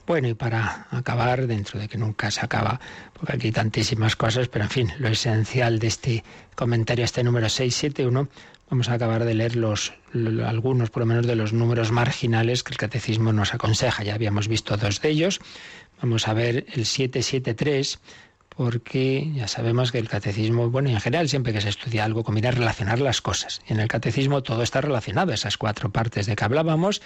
Bueno, 0.07 0.29
y 0.29 0.33
para 0.33 0.87
acabar, 0.89 1.45
dentro 1.45 1.77
de 1.79 1.87
que 1.87 1.97
nunca 1.97 2.31
se 2.31 2.39
acaba, 2.39 2.79
porque 3.13 3.33
aquí 3.33 3.47
hay 3.47 3.51
tantísimas 3.51 4.15
cosas, 4.15 4.47
pero 4.47 4.63
en 4.63 4.71
fin, 4.71 4.93
lo 4.97 5.09
esencial 5.09 5.77
de 5.77 5.87
este 5.87 6.23
comentario, 6.55 7.05
este 7.05 7.23
número 7.23 7.47
671, 7.47 8.27
Vamos 8.69 8.89
a 8.89 8.93
acabar 8.93 9.25
de 9.25 9.33
leer 9.33 9.55
los, 9.55 9.93
algunos, 10.45 10.91
por 10.91 11.01
lo 11.01 11.07
menos, 11.07 11.25
de 11.25 11.35
los 11.35 11.53
números 11.53 11.91
marginales 11.91 12.63
que 12.63 12.71
el 12.71 12.77
catecismo 12.77 13.33
nos 13.33 13.53
aconseja. 13.53 14.03
Ya 14.03 14.13
habíamos 14.13 14.47
visto 14.47 14.77
dos 14.77 15.01
de 15.01 15.09
ellos. 15.09 15.39
Vamos 16.01 16.27
a 16.27 16.33
ver 16.33 16.67
el 16.73 16.85
773 16.85 17.99
porque 18.59 19.31
ya 19.33 19.47
sabemos 19.47 19.89
que 19.89 19.99
el 19.99 20.09
catecismo, 20.09 20.69
bueno, 20.69 20.89
en 20.89 20.99
general 20.99 21.29
siempre 21.29 21.53
que 21.53 21.61
se 21.61 21.69
estudia 21.69 22.03
algo, 22.03 22.25
conviene 22.25 22.51
relacionar 22.51 22.99
las 22.99 23.21
cosas. 23.21 23.61
Y 23.69 23.71
en 23.71 23.79
el 23.79 23.87
catecismo 23.87 24.43
todo 24.43 24.63
está 24.63 24.81
relacionado, 24.81 25.31
esas 25.31 25.55
cuatro 25.55 25.91
partes 25.91 26.25
de 26.25 26.35
que 26.35 26.43
hablábamos, 26.43 27.01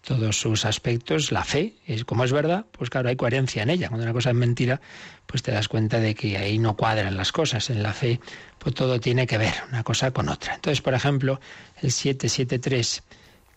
todos 0.00 0.40
sus 0.40 0.64
aspectos, 0.64 1.30
la 1.30 1.44
fe, 1.44 1.76
es 1.86 2.04
como 2.04 2.24
es 2.24 2.32
verdad, 2.32 2.66
pues 2.72 2.90
claro, 2.90 3.08
hay 3.08 3.14
coherencia 3.14 3.62
en 3.62 3.70
ella. 3.70 3.86
Cuando 3.86 4.02
una 4.02 4.12
cosa 4.12 4.30
es 4.30 4.34
mentira, 4.34 4.80
pues 5.26 5.44
te 5.44 5.52
das 5.52 5.68
cuenta 5.68 6.00
de 6.00 6.16
que 6.16 6.38
ahí 6.38 6.58
no 6.58 6.76
cuadran 6.76 7.16
las 7.16 7.30
cosas. 7.30 7.70
En 7.70 7.84
la 7.84 7.92
fe, 7.92 8.18
pues 8.58 8.74
todo 8.74 8.98
tiene 8.98 9.28
que 9.28 9.38
ver 9.38 9.54
una 9.68 9.84
cosa 9.84 10.10
con 10.10 10.28
otra. 10.28 10.56
Entonces, 10.56 10.82
por 10.82 10.94
ejemplo, 10.94 11.38
el 11.82 11.92
773, 11.92 13.04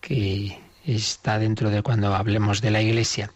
que 0.00 0.56
está 0.86 1.40
dentro 1.40 1.70
de 1.70 1.82
cuando 1.82 2.14
hablemos 2.14 2.60
de 2.60 2.70
la 2.70 2.80
iglesia, 2.80 3.32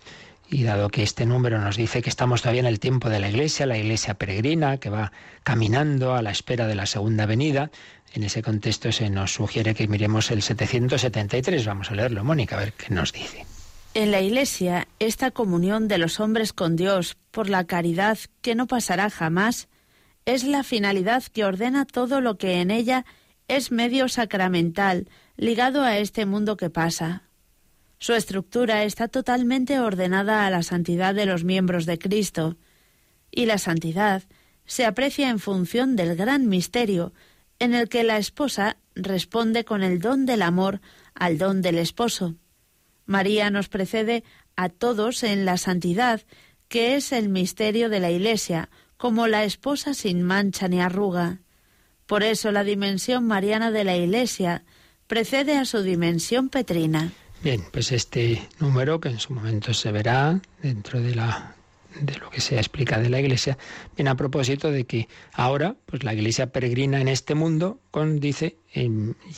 y 0.49 0.63
dado 0.63 0.89
que 0.89 1.03
este 1.03 1.27
número 1.27 1.59
nos 1.61 1.77
dice 1.77 2.03
que 2.03 2.11
estamos 2.11 2.43
todavía 2.43 2.61
en 2.61 2.67
el 2.67 2.81
tiempo 2.81 3.09
de 3.09 3.19
la 3.19 3.29
Iglesia, 3.29 3.67
la 3.67 3.79
Iglesia 3.79 4.15
peregrina, 4.15 4.79
que 4.79 4.91
va 4.91 5.13
caminando 5.43 6.15
a 6.15 6.23
la 6.23 6.31
espera 6.31 6.67
de 6.67 6.75
la 6.75 6.87
segunda 6.87 7.27
venida, 7.27 7.71
en 8.15 8.23
ese 8.23 8.43
contexto 8.43 8.93
se 8.93 9.11
nos 9.11 9.35
sugiere 9.35 9.75
que 9.75 9.89
miremos 9.89 10.31
el 10.31 10.41
773. 10.41 11.67
Vamos 11.67 11.91
a 11.91 11.95
leerlo, 11.97 12.23
Mónica, 12.23 12.57
a 12.57 12.61
ver 12.61 12.73
qué 12.73 12.95
nos 12.95 13.13
dice. 13.13 13.45
En 13.95 14.13
la 14.13 14.21
Iglesia, 14.21 14.87
esta 15.01 15.33
comunión 15.33 15.89
de 15.89 15.99
los 15.99 16.21
hombres 16.21 16.53
con 16.53 16.77
Dios 16.77 17.17
por 17.33 17.49
la 17.49 17.65
caridad 17.65 18.19
que 18.41 18.55
no 18.55 18.69
pasará 18.69 19.11
jamás, 19.11 19.69
es 20.27 20.45
la 20.45 20.63
finalidad 20.63 21.25
que 21.25 21.45
ordena 21.45 21.85
todo 21.85 22.21
lo 22.21 22.39
que 22.39 22.61
en 22.61 22.71
ella 22.71 23.05
es 23.49 23.73
medio 23.73 24.09
sacramental 24.09 25.09
ligado 25.37 25.83
a 25.83 25.99
este 25.99 26.25
mundo 26.25 26.57
que 26.57 26.71
pasa. 26.71 27.25
Su 28.05 28.13
estructura 28.13 28.85
está 28.85 29.09
totalmente 29.09 29.81
ordenada 29.81 30.45
a 30.45 30.51
la 30.51 30.63
santidad 30.63 31.15
de 31.15 31.25
los 31.25 31.43
miembros 31.43 31.87
de 31.87 31.99
Cristo, 31.99 32.59
y 33.31 33.47
la 33.47 33.57
santidad 33.57 34.25
se 34.67 34.85
aprecia 34.85 35.31
en 35.31 35.39
función 35.39 35.97
del 35.97 36.15
gran 36.15 36.47
misterio 36.47 37.15
en 37.59 37.73
el 37.73 37.89
que 37.89 38.05
la 38.05 38.19
esposa 38.19 38.77
responde 38.95 39.65
con 39.65 39.83
el 39.83 40.01
don 40.01 40.27
del 40.27 40.43
amor 40.43 40.83
al 41.15 41.39
don 41.39 41.63
del 41.63 41.79
esposo. 41.79 42.35
María 43.07 43.49
nos 43.49 43.71
precede 43.71 44.23
a 44.55 44.69
todos 44.69 45.23
en 45.23 45.47
la 45.47 45.57
santidad, 45.57 46.21
que 46.69 46.97
es 46.97 47.11
el 47.11 47.31
misterio 47.31 47.89
de 47.89 48.01
la 48.01 48.11
Iglesia, 48.11 48.69
como 48.99 49.29
la 49.29 49.45
esposa 49.45 49.95
sin 49.95 50.21
mancha 50.23 50.69
ni 50.69 50.79
arruga. 50.79 51.41
Por 52.05 52.23
eso 52.23 52.53
la 52.53 52.65
dimensión 52.65 53.27
mariana 53.27 53.71
de 53.71 53.85
la 53.85 53.97
Iglesia 53.97 54.67
precede 55.07 55.57
a 55.57 55.65
su 55.65 55.81
dimensión 55.81 56.51
petrina. 56.51 57.11
Bien, 57.45 57.63
pues 57.71 57.93
este 57.93 58.41
número 58.59 59.01
que 59.01 59.11
en 59.11 59.21
su 59.21 59.35
momento 59.35 59.75
se 59.75 59.93
verá 59.93 60.41
dentro 60.63 61.03
de 61.03 61.15
la 61.15 61.55
de 62.01 62.17
lo 62.17 62.31
que 62.31 62.41
se 62.41 62.57
explica 62.57 62.99
de 62.99 63.09
la 63.09 63.21
Iglesia, 63.21 63.57
viene 63.97 64.11
a 64.11 64.17
propósito 64.17 64.73
de 64.73 64.85
que 64.85 65.09
ahora, 65.33 65.77
pues 65.87 66.03
la 66.03 66.15
Iglesia 66.15 66.51
peregrina 66.51 67.01
en 67.01 67.07
este 67.07 67.35
mundo, 67.37 67.79
con, 67.91 68.19
dice, 68.19 68.57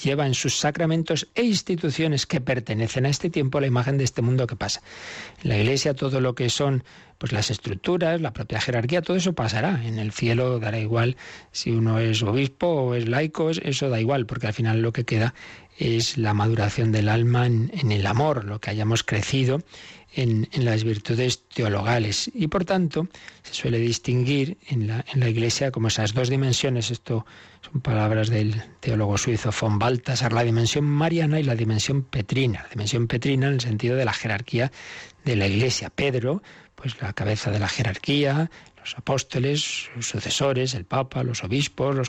lleva 0.03 0.27
en 0.27 0.33
sus 0.33 0.57
sacramentos 0.57 1.29
e 1.35 1.43
instituciones 1.43 2.25
que 2.25 2.41
pertenecen 2.41 3.05
a 3.05 3.11
este 3.11 3.29
tiempo 3.29 3.61
la 3.61 3.67
imagen 3.67 3.99
de 3.99 4.05
este 4.05 4.23
mundo 4.23 4.47
que 4.47 4.57
pasa. 4.57 4.83
En 5.43 5.51
la 5.51 5.59
Iglesia 5.59 5.95
todo 5.95 6.21
lo 6.21 6.35
que 6.35 6.49
son 6.49 6.85
pues 7.19 7.33
las 7.33 7.51
estructuras, 7.51 8.21
la 8.21 8.33
propia 8.33 8.61
jerarquía, 8.61 9.03
todo 9.03 9.17
eso 9.17 9.33
pasará. 9.33 9.83
En 9.87 9.99
el 9.99 10.13
cielo 10.13 10.59
dará 10.59 10.79
igual 10.79 11.17
si 11.51 11.71
uno 11.71 11.99
es 11.99 12.23
obispo 12.23 12.67
o 12.67 12.95
es 12.95 13.09
laico, 13.09 13.51
eso 13.51 13.89
da 13.89 14.01
igual, 14.01 14.27
porque 14.27 14.49
al 14.49 14.53
final 14.53 14.83
lo 14.83 14.93
que 14.93 15.05
queda 15.05 15.35
es 15.79 16.16
la 16.16 16.35
maduración 16.35 16.93
del 16.93 17.09
alma 17.09 17.47
en, 17.47 17.93
el 17.93 18.07
amor, 18.07 18.45
lo 18.45 18.61
que 18.61 18.70
hayamos 18.70 19.03
crecido 19.03 19.62
en, 20.14 20.49
las 20.53 20.85
virtudes 20.85 21.43
teologales. 21.49 22.31
Y 22.35 22.49
por 22.49 22.64
tanto, 22.64 23.09
se 23.43 23.55
suele 23.55 23.79
distinguir 23.79 24.57
en 24.68 24.87
la, 24.87 25.05
en 25.12 25.20
la 25.20 25.29
Iglesia 25.29 25.70
como 25.70 25.89
esas 25.89 26.14
dos 26.14 26.31
dimensiones. 26.31 26.91
Esto 26.91 27.27
son 27.61 27.81
palabras 27.81 28.29
del 28.29 28.62
teólogo 28.81 29.18
suizo 29.18 29.51
von 29.59 29.79
Balthasar, 29.79 30.33
la 30.33 30.45
dimensión 30.45 30.85
mariana 30.85 31.39
y 31.39 31.43
la 31.43 31.55
dimensión 31.55 32.03
petrina. 32.03 32.62
La 32.62 32.68
dimensión 32.70 33.07
petrina 33.07 33.49
en 33.49 33.55
el 33.55 33.61
sentido 33.61 33.97
de 33.97 34.05
la 34.05 34.12
jerarquía 34.12 34.72
de 35.24 35.37
la 35.37 35.47
Iglesia. 35.47 35.91
Pedro, 35.91 36.43
pues 36.74 37.01
la 37.03 37.12
cabeza 37.12 37.51
de 37.51 37.59
la 37.59 37.68
jerarquía, 37.68 38.51
los 38.87 38.97
apóstoles, 38.97 39.89
sus 39.95 40.09
sucesores, 40.09 40.74
el 40.74 40.85
Papa, 40.85 41.24
los 41.24 41.43
obispos, 41.43 41.97
los, 41.97 42.09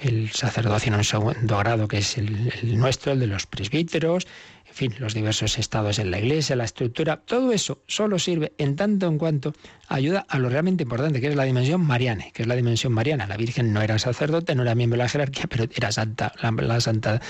el 0.00 0.30
sacerdocio 0.30 0.92
en 0.92 0.98
un 0.98 1.04
segundo 1.04 1.58
grado, 1.58 1.88
que 1.88 1.98
es 1.98 2.18
el, 2.18 2.78
nuestro, 2.78 3.12
el 3.12 3.20
de 3.20 3.26
los 3.26 3.46
presbíteros, 3.46 4.26
fin, 4.76 4.94
los 4.98 5.14
diversos 5.14 5.58
estados 5.58 5.98
en 5.98 6.10
la 6.10 6.18
iglesia, 6.18 6.54
la 6.54 6.64
estructura, 6.64 7.16
todo 7.16 7.50
eso 7.52 7.82
solo 7.86 8.18
sirve 8.18 8.52
en 8.58 8.76
tanto 8.76 9.06
en 9.06 9.16
cuanto 9.16 9.54
ayuda 9.88 10.26
a 10.28 10.38
lo 10.38 10.50
realmente 10.50 10.82
importante, 10.82 11.20
que 11.20 11.28
es 11.28 11.34
la 11.36 11.44
dimensión 11.44 11.80
mariana, 11.80 12.26
que 12.34 12.42
es 12.42 12.48
la 12.48 12.56
dimensión 12.56 12.92
mariana. 12.92 13.26
La 13.26 13.38
Virgen 13.38 13.72
no 13.72 13.80
era 13.80 13.98
sacerdote, 13.98 14.54
no 14.54 14.62
era 14.62 14.74
miembro 14.74 14.98
de 14.98 15.04
la 15.04 15.08
jerarquía, 15.08 15.46
pero 15.48 15.64
era 15.74 15.92
santa, 15.92 16.32
la, 16.42 16.80
santa 16.80 17.22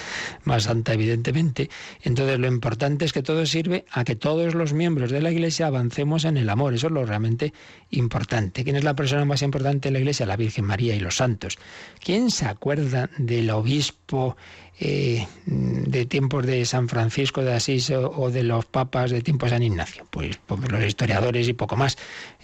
más 0.45 0.65
santa, 0.65 0.95
evidentemente. 0.95 1.71
Entonces, 2.03 2.39
lo 2.39 2.49
importante 2.49 3.05
es 3.05 3.13
que 3.13 3.23
todo 3.23 3.47
sirve 3.47 3.85
a 3.93 4.03
que 4.03 4.17
todos 4.17 4.55
los 4.55 4.73
miembros 4.73 5.13
de 5.13 5.21
la 5.21 5.31
Iglesia 5.31 5.69
avancemos 5.69 6.25
en 6.25 6.39
el 6.39 6.51
amor. 6.51 6.75
Eso 6.75 6.89
es 6.89 6.93
lo 6.93 7.07
realmente 7.07 7.53
importante. 7.91 8.65
¿Quién 8.65 8.75
es 8.75 8.85
la 8.85 8.97
persona 8.97 9.25
más 9.25 9.43
importante 9.43 9.89
de 9.89 9.93
la 9.93 9.99
Iglesia? 10.01 10.27
La 10.27 10.37
Virgen 10.37 10.65
María 10.65 10.97
y 10.97 11.01
los 11.01 11.17
santos. 11.17 11.59
¿Quién 12.05 12.31
se 12.31 12.47
acuerda 12.47 13.09
del 13.19 13.51
obispo? 13.51 14.37
Eh, 14.79 15.27
de 15.47 16.05
tiempos 16.05 16.45
de 16.45 16.67
San 16.67 16.89
Francisco 16.89 17.43
de 17.43 17.55
Asís 17.55 17.91
o, 17.91 18.31
de 18.31 18.43
los 18.43 18.67
papas 18.67 19.11
de 19.11 19.23
tiempos 19.23 19.51
de 19.51 19.57
San 19.57 19.63
Ignacio? 19.63 20.07
Pues, 20.11 20.39
pues, 20.45 20.71
los 20.71 20.85
historiadores 20.85 21.49
y 21.49 21.55
poco 21.55 21.77
más. 21.77 21.97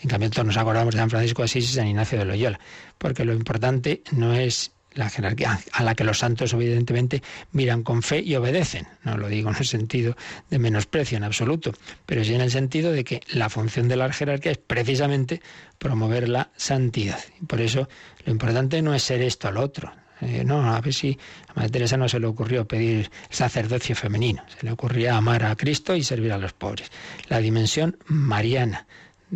En 0.03 0.09
cambio, 0.09 0.31
todos 0.31 0.47
nos 0.47 0.57
acordamos 0.57 0.95
de 0.95 1.01
San 1.01 1.11
Francisco 1.11 1.43
de 1.43 1.47
Asís 1.47 1.71
y 1.71 1.75
San 1.75 1.89
Ignacio 1.89 2.19
de 2.19 2.25
Loyola, 2.25 2.59
porque 2.97 3.27
lo 3.27 3.35
importante 3.35 4.03
no 4.13 4.33
es 4.33 4.73
la 4.95 5.09
jerarquía 5.09 5.61
a 5.73 5.83
la 5.83 5.95
que 5.95 6.05
los 6.05 6.19
santos 6.19 6.53
evidentemente 6.53 7.23
miran 7.53 7.83
con 7.83 8.03
fe 8.03 8.21
y 8.21 8.35
obedecen. 8.35 8.87
No 9.05 9.17
lo 9.17 9.29
digo 9.29 9.51
en 9.51 9.57
el 9.57 9.67
sentido 9.67 10.17
de 10.51 10.59
menosprecio 10.59 11.17
en 11.17 11.25
absoluto, 11.25 11.73
pero 12.07 12.25
sí 12.25 12.35
en 12.35 12.41
el 12.41 12.51
sentido 12.51 12.93
de 12.93 13.05
que 13.05 13.21
la 13.33 13.49
función 13.49 13.89
de 13.89 13.97
la 13.97 14.13
jerarquía 14.13 14.53
es 14.53 14.59
precisamente 14.59 15.41
promover 15.79 16.29
la 16.29 16.51
santidad. 16.57 17.21
Por 17.47 17.61
eso 17.61 17.89
lo 18.25 18.33
importante 18.33 18.83
no 18.83 18.95
es 18.95 19.03
ser 19.03 19.23
esto 19.23 19.51
lo 19.51 19.63
otro, 19.63 19.93
eh, 20.23 20.45
no, 20.45 20.73
a 20.73 20.81
ver 20.81 20.95
si 20.95 21.19
a 21.57 21.69
Teresa 21.69 21.97
no 21.97 22.09
se 22.09 22.21
le 22.21 22.29
ocurrió 22.29 22.67
pedir 22.67 23.11
sacerdocio 23.29 23.97
femenino, 23.97 24.45
se 24.57 24.65
le 24.65 24.73
ocurría 24.73 25.17
amar 25.17 25.45
a 25.45 25.57
Cristo 25.57 25.97
y 25.97 26.05
servir 26.05 26.33
a 26.33 26.39
los 26.39 26.53
pobres. 26.53 26.93
La 27.29 27.39
dimensión 27.39 27.99
mariana 28.07 28.87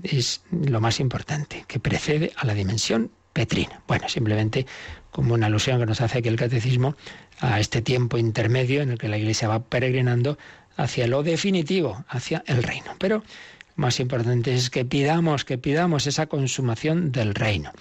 es 0.04 0.42
lo 0.50 0.80
más 0.80 1.00
importante, 1.00 1.64
que 1.66 1.80
precede 1.80 2.32
a 2.36 2.46
la 2.46 2.54
dimensión 2.54 3.10
petrina. 3.32 3.82
Bueno, 3.88 4.08
simplemente 4.08 4.64
como 5.10 5.34
una 5.34 5.46
alusión 5.46 5.80
que 5.80 5.86
nos 5.86 6.00
hace 6.00 6.18
aquí 6.18 6.28
el 6.28 6.36
catecismo 6.36 6.94
a 7.40 7.58
este 7.58 7.82
tiempo 7.82 8.16
intermedio 8.16 8.82
en 8.82 8.90
el 8.90 8.98
que 8.98 9.08
la 9.08 9.18
Iglesia 9.18 9.48
va 9.48 9.64
peregrinando 9.64 10.38
hacia 10.76 11.08
lo 11.08 11.22
definitivo, 11.22 12.04
hacia 12.08 12.44
el 12.46 12.62
reino. 12.62 12.92
Pero 12.98 13.24
más 13.74 13.98
importante 13.98 14.54
es 14.54 14.70
que 14.70 14.84
pidamos, 14.84 15.44
que 15.44 15.58
pidamos 15.58 16.06
esa 16.06 16.26
consumación 16.26 17.10
del 17.10 17.34
reino. 17.34 17.72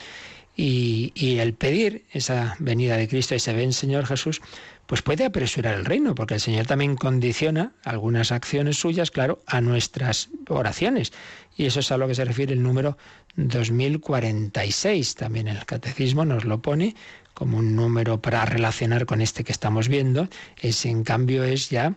Y, 0.57 1.11
el 1.39 1.53
pedir 1.53 2.05
esa 2.11 2.55
venida 2.59 2.95
de 2.95 3.07
Cristo, 3.07 3.35
ese 3.35 3.53
ven 3.53 3.73
Señor 3.73 4.05
Jesús, 4.05 4.41
pues 4.85 5.01
puede 5.01 5.25
apresurar 5.25 5.75
el 5.75 5.85
reino, 5.85 6.15
porque 6.15 6.35
el 6.35 6.39
Señor 6.39 6.65
también 6.65 6.95
condiciona 6.95 7.73
algunas 7.83 8.31
acciones 8.31 8.77
suyas, 8.77 9.11
claro, 9.11 9.39
a 9.47 9.59
nuestras 9.59 10.29
oraciones. 10.47 11.11
Y 11.57 11.65
eso 11.65 11.79
es 11.79 11.91
a 11.91 11.97
lo 11.97 12.07
que 12.07 12.15
se 12.15 12.25
refiere 12.25 12.53
el 12.53 12.63
número 12.63 12.97
2046. 13.35 15.15
También 15.15 15.47
el 15.47 15.65
Catecismo 15.65 16.23
nos 16.23 16.45
lo 16.45 16.61
pone 16.61 16.95
como 17.33 17.57
un 17.57 17.75
número 17.75 18.21
para 18.21 18.45
relacionar 18.45 19.05
con 19.05 19.21
este 19.21 19.43
que 19.43 19.51
estamos 19.51 19.89
viendo. 19.89 20.29
Ese, 20.61 20.89
en 20.89 21.03
cambio, 21.03 21.43
es 21.43 21.69
ya 21.69 21.95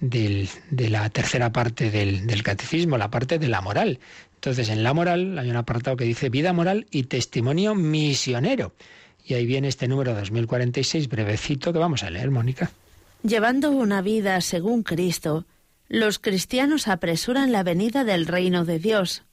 de 0.00 0.48
la 0.88 1.10
tercera 1.10 1.52
parte 1.52 1.90
del, 1.90 2.26
del 2.26 2.42
catecismo, 2.42 2.98
la 2.98 3.10
parte 3.10 3.38
de 3.38 3.48
la 3.48 3.60
moral. 3.60 4.00
Entonces, 4.40 4.70
en 4.70 4.82
la 4.82 4.94
moral 4.94 5.38
hay 5.38 5.50
un 5.50 5.56
apartado 5.56 5.98
que 5.98 6.06
dice 6.06 6.30
vida 6.30 6.54
moral 6.54 6.86
y 6.90 7.02
testimonio 7.02 7.74
misionero. 7.74 8.72
Y 9.22 9.34
ahí 9.34 9.44
viene 9.44 9.68
este 9.68 9.86
número 9.86 10.14
2046, 10.14 11.10
brevecito, 11.10 11.74
que 11.74 11.78
vamos 11.78 12.04
a 12.04 12.08
leer, 12.08 12.30
Mónica. 12.30 12.70
Llevando 13.22 13.70
una 13.70 14.00
vida 14.00 14.40
según 14.40 14.82
Cristo, 14.82 15.44
los 15.88 16.18
cristianos 16.18 16.88
apresuran 16.88 17.52
la 17.52 17.62
venida 17.62 18.02
del 18.02 18.24
reino 18.24 18.64
de 18.64 18.78
Dios, 18.78 19.24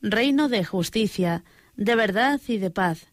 reino 0.00 0.48
de 0.48 0.64
justicia, 0.64 1.42
de 1.74 1.96
verdad 1.96 2.40
y 2.46 2.58
de 2.58 2.70
paz. 2.70 3.08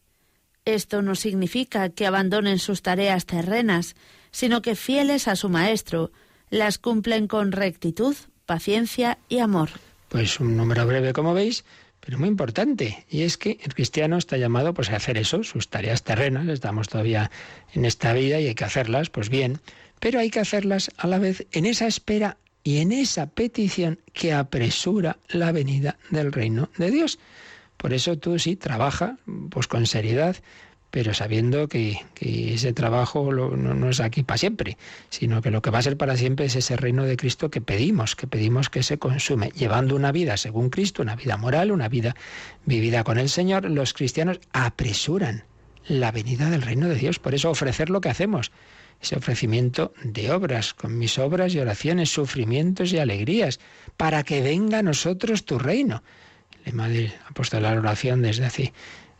Esto 0.64 1.02
no 1.02 1.16
significa 1.16 1.90
que 1.90 2.06
abandonen 2.06 2.60
sus 2.60 2.84
tareas 2.84 3.26
terrenas, 3.26 3.96
sino 4.30 4.62
que 4.62 4.76
fieles 4.76 5.28
a 5.28 5.36
su 5.36 5.50
Maestro, 5.50 6.12
las 6.52 6.78
cumplen 6.78 7.28
con 7.28 7.52
rectitud, 7.52 8.16
paciencia 8.46 9.18
y 9.28 9.40
amor. 9.40 9.72
Pues 10.12 10.42
un 10.42 10.58
número 10.58 10.86
breve, 10.86 11.14
como 11.14 11.34
veis, 11.34 11.64
pero 12.02 12.20
muy 12.20 12.28
importante. 12.28 13.06
Y 13.10 13.22
es 13.22 13.38
que 13.38 13.60
el 13.64 13.74
cristiano 13.74 14.18
está 14.18 14.36
llamado 14.36 14.74
pues, 14.74 14.90
a 14.90 14.98
hacer 14.98 15.18
eso, 15.18 15.42
sus 15.46 15.70
tareas 15.70 16.04
terrenas. 16.04 16.50
Estamos 16.50 16.90
todavía 16.90 17.32
en 17.74 17.86
esta 17.86 18.12
vida 18.12 18.42
y 18.42 18.48
hay 18.48 18.54
que 18.54 18.66
hacerlas, 18.66 19.10
pues 19.10 19.30
bien. 19.30 19.62
Pero 20.02 20.20
hay 20.20 20.30
que 20.30 20.42
hacerlas 20.42 20.92
a 20.98 21.08
la 21.08 21.18
vez 21.18 21.48
en 21.54 21.66
esa 21.66 21.88
espera 21.88 22.36
y 22.62 22.80
en 22.80 22.92
esa 22.92 23.28
petición 23.28 24.00
que 24.12 24.34
apresura 24.34 25.18
la 25.30 25.54
venida 25.54 25.98
del 26.10 26.34
reino 26.34 26.70
de 26.78 26.92
Dios. 26.92 27.18
Por 27.78 27.94
eso 27.94 28.18
tú 28.18 28.38
sí 28.38 28.58
trabaja 28.58 29.18
pues 29.50 29.68
con 29.68 29.86
seriedad, 29.86 30.36
pero 30.92 31.14
sabiendo 31.14 31.68
que, 31.68 32.00
ese 32.20 32.74
trabajo 32.74 33.32
no, 33.34 33.90
es 33.90 34.00
aquí 34.00 34.24
para 34.24 34.38
siempre, 34.38 34.78
sino 35.10 35.42
que 35.42 35.50
lo 35.50 35.62
que 35.62 35.72
va 35.72 35.80
a 35.80 35.82
ser 35.82 35.98
para 35.98 36.18
siempre 36.18 36.46
es 36.46 36.56
ese 36.56 36.76
reino 36.76 37.06
de 37.06 37.18
Cristo 37.18 37.50
que 37.50 37.62
pedimos, 37.62 38.16
que 38.16 38.28
pedimos 38.28 38.70
que 38.70 38.84
se 38.84 39.00
consume, 39.00 39.52
llevando 39.56 39.96
una 39.96 40.12
vida 40.12 40.38
según 40.38 40.70
Cristo, 40.70 41.02
una 41.02 41.16
vida 41.16 41.38
moral, 41.38 41.72
una 41.72 41.88
vida 41.88 42.16
vivida 42.66 43.04
con 43.04 43.18
el 43.18 43.30
Señor, 43.30 43.70
los 43.70 43.94
cristianos 43.94 44.40
apresuran 44.52 45.46
la 45.88 46.12
venida 46.12 46.50
del 46.50 46.62
reino 46.62 46.88
de 46.88 46.96
Dios. 46.96 47.20
Por 47.20 47.34
eso 47.34 47.50
ofrecer 47.50 47.90
lo 47.90 48.02
que 48.02 48.10
hacemos, 48.10 48.52
ese 49.02 49.16
ofrecimiento 49.16 49.94
de 50.04 50.32
obras, 50.32 50.74
con 50.74 50.98
mis 50.98 51.18
obras 51.18 51.56
y 51.56 51.60
oraciones, 51.60 52.14
sufrimientos 52.14 52.94
y 52.94 53.00
alegrías, 53.00 53.60
para 53.98 54.24
que 54.24 54.42
venga 54.42 54.80
a 54.80 54.84
nosotros 54.84 55.46
tu 55.46 55.58
reino 55.58 56.04
lema 56.66 56.88
del 56.88 57.12
la 57.60 57.72
oración 57.72 58.22
desde 58.22 58.46
hace 58.46 58.74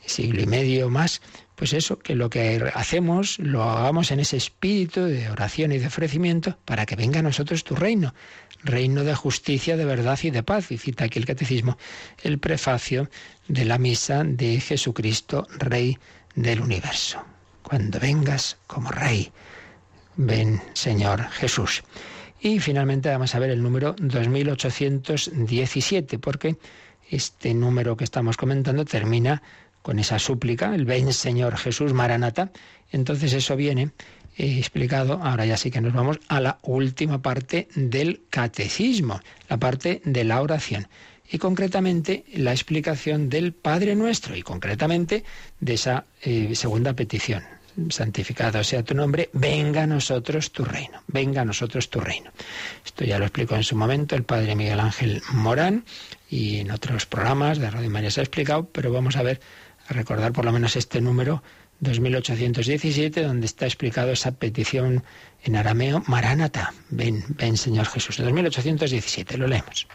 siglo 0.06 0.42
y 0.42 0.46
medio 0.46 0.90
más, 0.90 1.22
pues 1.62 1.74
eso, 1.74 2.00
que 2.00 2.16
lo 2.16 2.32
que 2.32 2.72
hacemos 2.74 3.38
lo 3.38 3.62
hagamos 3.62 4.10
en 4.10 4.20
ese 4.20 4.36
espíritu 4.36 5.02
de 5.02 5.30
oración 5.30 5.72
y 5.72 5.78
de 5.78 5.86
ofrecimiento 5.86 6.58
para 6.66 6.88
que 6.88 6.96
venga 6.96 7.20
a 7.20 7.22
nosotros 7.22 7.64
tu 7.64 7.76
reino, 7.76 8.16
reino 8.64 9.04
de 9.04 9.14
justicia, 9.14 9.78
de 9.78 9.86
verdad 9.86 10.18
y 10.24 10.32
de 10.32 10.42
paz. 10.42 10.72
Y 10.72 10.80
cita 10.80 11.06
aquí 11.06 11.20
el 11.20 11.28
catecismo 11.28 11.78
el 12.24 12.40
prefacio 12.40 13.12
de 13.48 13.66
la 13.66 13.78
misa 13.78 14.24
de 14.24 14.60
Jesucristo, 14.60 15.46
Rey 15.52 16.00
del 16.34 16.62
universo. 16.62 17.24
Cuando 17.62 18.00
vengas 18.00 18.58
como 18.66 18.90
Rey, 18.90 19.32
ven 20.16 20.64
Señor 20.74 21.30
Jesús. 21.30 21.84
Y 22.40 22.60
finalmente 22.60 23.10
vamos 23.10 23.36
a 23.36 23.40
ver 23.40 23.52
el 23.52 23.62
número 23.62 23.96
2817, 24.00 26.18
porque 26.18 26.58
este 27.08 27.54
número 27.54 27.96
que 27.96 28.04
estamos 28.04 28.36
comentando 28.36 28.84
termina 28.84 29.44
con 29.82 30.00
esa 30.00 30.20
súplica, 30.20 30.74
el 30.74 30.86
ven 30.86 31.14
Señor 31.14 31.58
Jesús 31.58 31.94
Maranata. 31.94 32.52
Entonces 32.92 33.34
eso 33.34 33.56
viene 33.56 33.92
eh, 34.38 34.58
explicado, 34.58 35.20
ahora 35.22 35.46
ya 35.46 35.58
sí 35.58 35.72
que 35.72 35.82
nos 35.82 35.94
vamos 35.94 36.20
a 36.28 36.40
la 36.40 36.60
última 36.64 37.22
parte 37.22 37.68
del 37.76 38.24
catecismo, 38.30 39.20
la 39.50 39.58
parte 39.58 40.02
de 40.06 40.24
la 40.24 40.42
oración. 40.42 40.88
Y 41.32 41.38
concretamente 41.38 42.26
la 42.34 42.52
explicación 42.52 43.30
del 43.30 43.54
Padre 43.54 43.96
Nuestro 43.96 44.36
y 44.36 44.42
concretamente 44.42 45.24
de 45.60 45.74
esa 45.74 46.06
eh, 46.22 46.54
segunda 46.56 46.94
petición 46.94 47.44
santificado 47.90 48.64
sea 48.64 48.84
tu 48.84 48.94
nombre, 48.94 49.30
venga 49.34 49.84
a 49.84 49.88
nosotros 49.88 50.52
tu 50.52 50.66
reino, 50.66 51.02
venga 51.08 51.42
a 51.42 51.46
nosotros 51.46 51.90
tu 51.90 52.00
reino. 52.00 52.32
Esto 52.86 53.06
ya 53.06 53.18
lo 53.18 53.26
explicó 53.26 53.56
en 53.56 53.64
su 53.64 53.76
momento 53.76 54.16
el 54.16 54.24
padre 54.24 54.56
Miguel 54.56 54.80
Ángel 54.80 55.22
Morán 55.34 55.86
y 56.30 56.60
en 56.60 56.72
otros 56.72 57.06
programas 57.06 57.60
de 57.60 57.70
Radio 57.70 57.90
María 57.90 58.12
se 58.12 58.22
ha 58.22 58.24
explicado, 58.24 58.66
pero 58.66 58.92
vamos 58.92 59.16
a 59.16 59.24
ver, 59.24 59.40
a 59.88 59.94
recordar 59.94 60.34
por 60.34 60.46
lo 60.46 60.52
menos 60.52 60.76
este 60.76 61.02
número 61.02 61.44
2817, 61.80 63.24
donde 63.24 63.46
está 63.46 63.66
explicado 63.66 64.12
esa 64.12 64.32
petición 64.32 65.04
en 65.44 65.56
arameo, 65.56 66.04
Maránata, 66.08 66.74
ven, 66.90 67.24
ven 67.30 67.58
Señor 67.58 67.88
Jesús, 67.88 68.18
2817, 68.18 69.38
lo 69.38 69.48
leemos. 69.48 69.88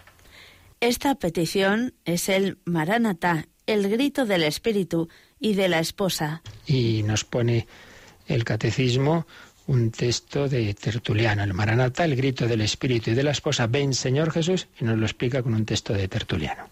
Esta 0.81 1.15
petición 1.15 1.95
es 2.05 2.29
el 2.29 2.59
Maránata, 2.65 3.47
el 3.67 3.89
grito 3.89 4.27
del 4.27 4.43
Espíritu, 4.43 5.09
y 5.39 5.55
de 5.55 5.69
la 5.69 5.81
esposa. 5.81 6.43
Y 6.67 7.03
nos 7.03 7.25
pone 7.25 7.67
el 8.27 8.45
catecismo 8.45 9.27
un 9.67 9.91
texto 9.91 10.49
de 10.49 10.75
Tertuliano, 10.75 11.43
el 11.43 11.53
Maranata, 11.53 12.05
el 12.05 12.15
grito 12.15 12.47
del 12.47 12.61
Espíritu 12.61 13.11
y 13.11 13.15
de 13.15 13.25
la 13.25 13.33
esposa, 13.33 13.67
ven 13.67 13.95
Señor 13.95 14.31
Jesús, 14.31 14.69
y 14.81 14.85
nos 14.85 14.97
lo 14.97 15.05
explica 15.07 15.43
con 15.43 15.55
un 15.55 15.65
texto 15.65 15.93
de 15.93 16.07
Tertuliano. 16.07 16.69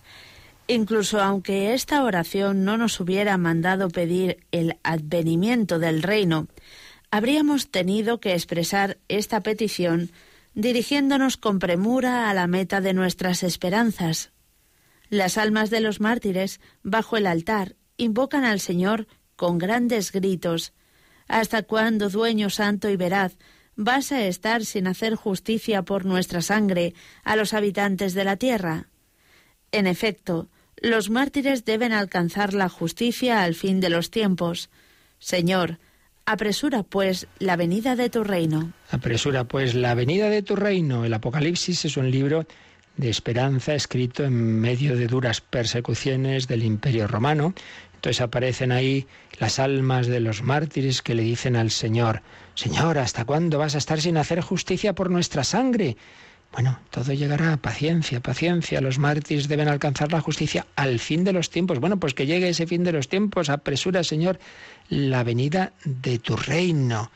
Incluso 0.66 1.20
aunque 1.20 1.74
esta 1.74 2.02
oración 2.04 2.64
no 2.64 2.78
nos 2.78 2.98
hubiera 2.98 3.36
mandado 3.36 3.88
pedir 3.90 4.38
el 4.50 4.78
advenimiento 4.82 5.78
del 5.78 6.02
reino, 6.02 6.48
habríamos 7.10 7.70
tenido 7.70 8.18
que 8.18 8.32
expresar 8.32 8.98
esta 9.08 9.40
petición 9.40 10.10
dirigiéndonos 10.54 11.36
con 11.36 11.58
premura 11.58 12.30
a 12.30 12.34
la 12.34 12.46
meta 12.46 12.80
de 12.80 12.94
nuestras 12.94 13.42
esperanzas. 13.42 14.32
Las 15.10 15.36
almas 15.36 15.68
de 15.68 15.80
los 15.80 16.00
mártires, 16.00 16.60
bajo 16.82 17.16
el 17.16 17.26
altar, 17.26 17.76
invocan 17.96 18.44
al 18.44 18.60
Señor 18.60 19.06
con 19.36 19.58
grandes 19.58 20.12
gritos. 20.12 20.72
¿Hasta 21.28 21.62
cuándo, 21.62 22.08
dueño 22.08 22.50
santo 22.50 22.88
y 22.88 22.96
veraz, 22.96 23.36
vas 23.76 24.12
a 24.12 24.24
estar 24.26 24.64
sin 24.64 24.86
hacer 24.86 25.14
justicia 25.14 25.82
por 25.82 26.06
nuestra 26.06 26.40
sangre 26.40 26.94
a 27.22 27.36
los 27.36 27.52
habitantes 27.52 28.14
de 28.14 28.24
la 28.24 28.36
tierra? 28.36 28.88
En 29.74 29.88
efecto, 29.88 30.46
los 30.80 31.10
mártires 31.10 31.64
deben 31.64 31.92
alcanzar 31.92 32.54
la 32.54 32.68
justicia 32.68 33.42
al 33.42 33.56
fin 33.56 33.80
de 33.80 33.90
los 33.90 34.08
tiempos. 34.08 34.70
Señor, 35.18 35.80
apresura 36.26 36.84
pues 36.84 37.26
la 37.40 37.56
venida 37.56 37.96
de 37.96 38.08
tu 38.08 38.22
reino. 38.22 38.70
Apresura 38.92 39.42
pues 39.42 39.74
la 39.74 39.96
venida 39.96 40.28
de 40.28 40.42
tu 40.42 40.54
reino. 40.54 41.04
El 41.04 41.12
Apocalipsis 41.12 41.86
es 41.86 41.96
un 41.96 42.08
libro 42.08 42.46
de 42.96 43.10
esperanza 43.10 43.74
escrito 43.74 44.22
en 44.22 44.60
medio 44.60 44.94
de 44.94 45.08
duras 45.08 45.40
persecuciones 45.40 46.46
del 46.46 46.62
Imperio 46.62 47.08
Romano. 47.08 47.52
Entonces 47.96 48.20
aparecen 48.20 48.70
ahí 48.70 49.08
las 49.40 49.58
almas 49.58 50.06
de 50.06 50.20
los 50.20 50.44
mártires 50.44 51.02
que 51.02 51.16
le 51.16 51.24
dicen 51.24 51.56
al 51.56 51.72
Señor, 51.72 52.22
Señor, 52.54 52.98
¿hasta 52.98 53.24
cuándo 53.24 53.58
vas 53.58 53.74
a 53.74 53.78
estar 53.78 54.00
sin 54.00 54.18
hacer 54.18 54.40
justicia 54.40 54.94
por 54.94 55.10
nuestra 55.10 55.42
sangre? 55.42 55.96
Bueno, 56.54 56.78
todo 56.90 57.12
llegará, 57.12 57.56
paciencia, 57.56 58.20
paciencia. 58.20 58.80
Los 58.80 59.00
mártires 59.00 59.48
deben 59.48 59.66
alcanzar 59.66 60.12
la 60.12 60.20
justicia 60.20 60.64
al 60.76 61.00
fin 61.00 61.24
de 61.24 61.32
los 61.32 61.50
tiempos. 61.50 61.80
Bueno, 61.80 61.98
pues 61.98 62.14
que 62.14 62.26
llegue 62.26 62.48
ese 62.48 62.68
fin 62.68 62.84
de 62.84 62.92
los 62.92 63.08
tiempos. 63.08 63.50
Apresura, 63.50 64.04
Señor, 64.04 64.38
la 64.88 65.24
venida 65.24 65.72
de 65.84 66.20
tu 66.20 66.36
reino. 66.36 67.10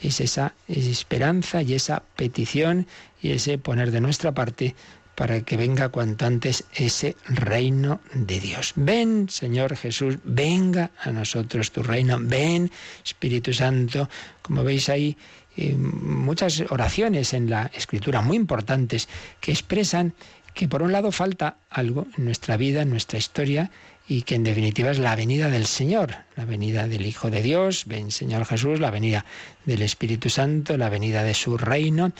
Es 0.00 0.20
esa 0.20 0.54
esperanza 0.68 1.62
y 1.62 1.74
esa 1.74 2.04
petición 2.14 2.86
y 3.20 3.32
ese 3.32 3.58
poner 3.58 3.90
de 3.90 4.00
nuestra 4.00 4.30
parte 4.32 4.76
para 5.16 5.40
que 5.40 5.56
venga 5.56 5.88
cuanto 5.88 6.26
antes 6.26 6.62
ese 6.72 7.16
reino 7.26 8.00
de 8.14 8.38
Dios. 8.38 8.72
Ven, 8.76 9.28
Señor 9.28 9.74
Jesús, 9.74 10.18
venga 10.22 10.92
a 11.02 11.10
nosotros 11.10 11.72
tu 11.72 11.82
reino. 11.82 12.18
Ven, 12.20 12.70
Espíritu 13.04 13.52
Santo. 13.52 14.08
Como 14.42 14.62
veis 14.62 14.88
ahí, 14.90 15.16
muchas 15.56 16.62
oraciones 16.70 17.32
en 17.34 17.50
la 17.50 17.70
Escritura 17.74 18.20
muy 18.22 18.36
importantes 18.36 19.08
que 19.40 19.52
expresan 19.52 20.14
que 20.54 20.68
por 20.68 20.82
un 20.82 20.92
lado 20.92 21.12
falta 21.12 21.58
algo 21.70 22.06
en 22.16 22.24
nuestra 22.24 22.56
vida, 22.56 22.82
en 22.82 22.90
nuestra 22.90 23.18
historia, 23.18 23.70
y 24.08 24.22
que 24.22 24.36
en 24.36 24.44
definitiva 24.44 24.90
es 24.90 24.98
la 24.98 25.16
venida 25.16 25.50
del 25.50 25.66
Señor, 25.66 26.14
la 26.36 26.44
venida 26.44 26.86
del 26.86 27.06
Hijo 27.06 27.30
de 27.30 27.42
Dios, 27.42 27.84
ven 27.86 28.10
Señor 28.10 28.46
Jesús, 28.46 28.78
la 28.78 28.90
venida 28.90 29.24
del 29.64 29.82
Espíritu 29.82 30.30
Santo, 30.30 30.76
la 30.76 30.88
venida 30.88 31.24
de 31.24 31.34
su 31.34 31.58
reino, 31.58 32.12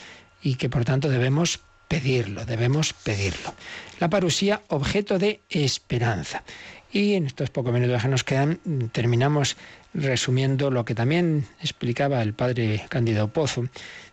y 0.42 0.56
que 0.56 0.68
por 0.68 0.84
tanto 0.84 1.08
debemos 1.08 1.60
pedirlo, 1.88 2.44
debemos 2.44 2.92
pedirlo. 2.92 3.54
La 4.00 4.10
parusía, 4.10 4.62
objeto 4.68 5.18
de 5.18 5.40
esperanza. 5.48 6.42
Y 6.92 7.14
en 7.14 7.26
estos 7.26 7.50
pocos 7.50 7.72
minutos 7.72 8.02
que 8.02 8.08
nos 8.08 8.24
quedan, 8.24 8.60
terminamos 8.92 9.56
resumiendo 9.92 10.70
lo 10.70 10.84
que 10.84 10.94
también 10.94 11.46
explicaba 11.60 12.22
el 12.22 12.34
padre 12.34 12.84
Cándido 12.88 13.28
Pozo, 13.28 13.68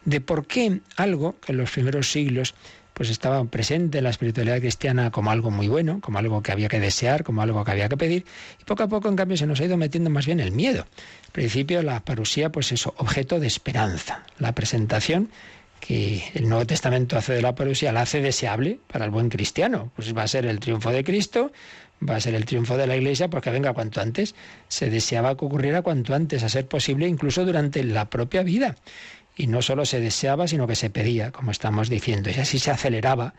de 0.05 0.21
por 0.21 0.47
qué 0.47 0.79
algo 0.95 1.39
que 1.39 1.51
en 1.51 1.59
los 1.59 1.71
primeros 1.71 2.11
siglos 2.11 2.55
pues 2.93 3.09
estaba 3.09 3.43
presente 3.45 3.97
en 3.97 4.03
la 4.03 4.11
espiritualidad 4.11 4.59
cristiana 4.59 5.09
como 5.09 5.31
algo 5.31 5.49
muy 5.49 5.67
bueno, 5.67 5.99
como 5.99 6.19
algo 6.19 6.43
que 6.43 6.51
había 6.51 6.69
que 6.69 6.79
desear, 6.79 7.23
como 7.23 7.41
algo 7.41 7.63
que 7.63 7.71
había 7.71 7.89
que 7.89 7.97
pedir, 7.97 8.25
y 8.61 8.63
poco 8.65 8.83
a 8.83 8.87
poco 8.87 9.09
en 9.09 9.15
cambio 9.15 9.35
se 9.35 9.47
nos 9.47 9.59
ha 9.61 9.65
ido 9.65 9.77
metiendo 9.77 10.09
más 10.09 10.25
bien 10.27 10.39
el 10.39 10.51
miedo. 10.51 10.85
Al 11.25 11.31
principio 11.31 11.81
la 11.81 11.99
parusía 12.01 12.51
pues 12.51 12.71
eso, 12.71 12.93
objeto 12.97 13.39
de 13.39 13.47
esperanza, 13.47 14.23
la 14.37 14.53
presentación 14.53 15.29
que 15.79 16.23
el 16.33 16.47
Nuevo 16.47 16.65
Testamento 16.65 17.17
hace 17.17 17.33
de 17.33 17.41
la 17.41 17.55
parusía, 17.55 17.91
la 17.91 18.01
hace 18.01 18.21
deseable 18.21 18.79
para 18.87 19.03
el 19.03 19.11
buen 19.11 19.27
cristiano. 19.27 19.91
Pues 19.97 20.15
va 20.15 20.23
a 20.23 20.27
ser 20.29 20.45
el 20.45 20.61
triunfo 20.61 20.91
de 20.91 21.03
Cristo, 21.03 21.51
va 22.09 22.15
a 22.15 22.19
ser 22.21 22.35
el 22.35 22.45
triunfo 22.45 22.77
de 22.77 22.87
la 22.87 22.95
Iglesia 22.95 23.29
porque 23.29 23.49
venga 23.49 23.73
cuanto 23.73 24.01
antes. 24.01 24.35
Se 24.67 24.89
deseaba 24.89 25.35
que 25.37 25.45
ocurriera 25.45 25.81
cuanto 25.81 26.13
antes, 26.13 26.43
a 26.43 26.49
ser 26.49 26.67
posible 26.67 27.07
incluso 27.07 27.45
durante 27.45 27.83
la 27.83 28.09
propia 28.09 28.43
vida. 28.43 28.75
Y 29.35 29.47
no 29.47 29.61
solo 29.61 29.85
se 29.85 29.99
deseaba, 29.99 30.47
sino 30.47 30.67
que 30.67 30.75
se 30.75 30.89
pedía, 30.89 31.31
como 31.31 31.51
estamos 31.51 31.89
diciendo, 31.89 32.29
y 32.29 32.39
así 32.39 32.59
se 32.59 32.71
aceleraba 32.71 33.33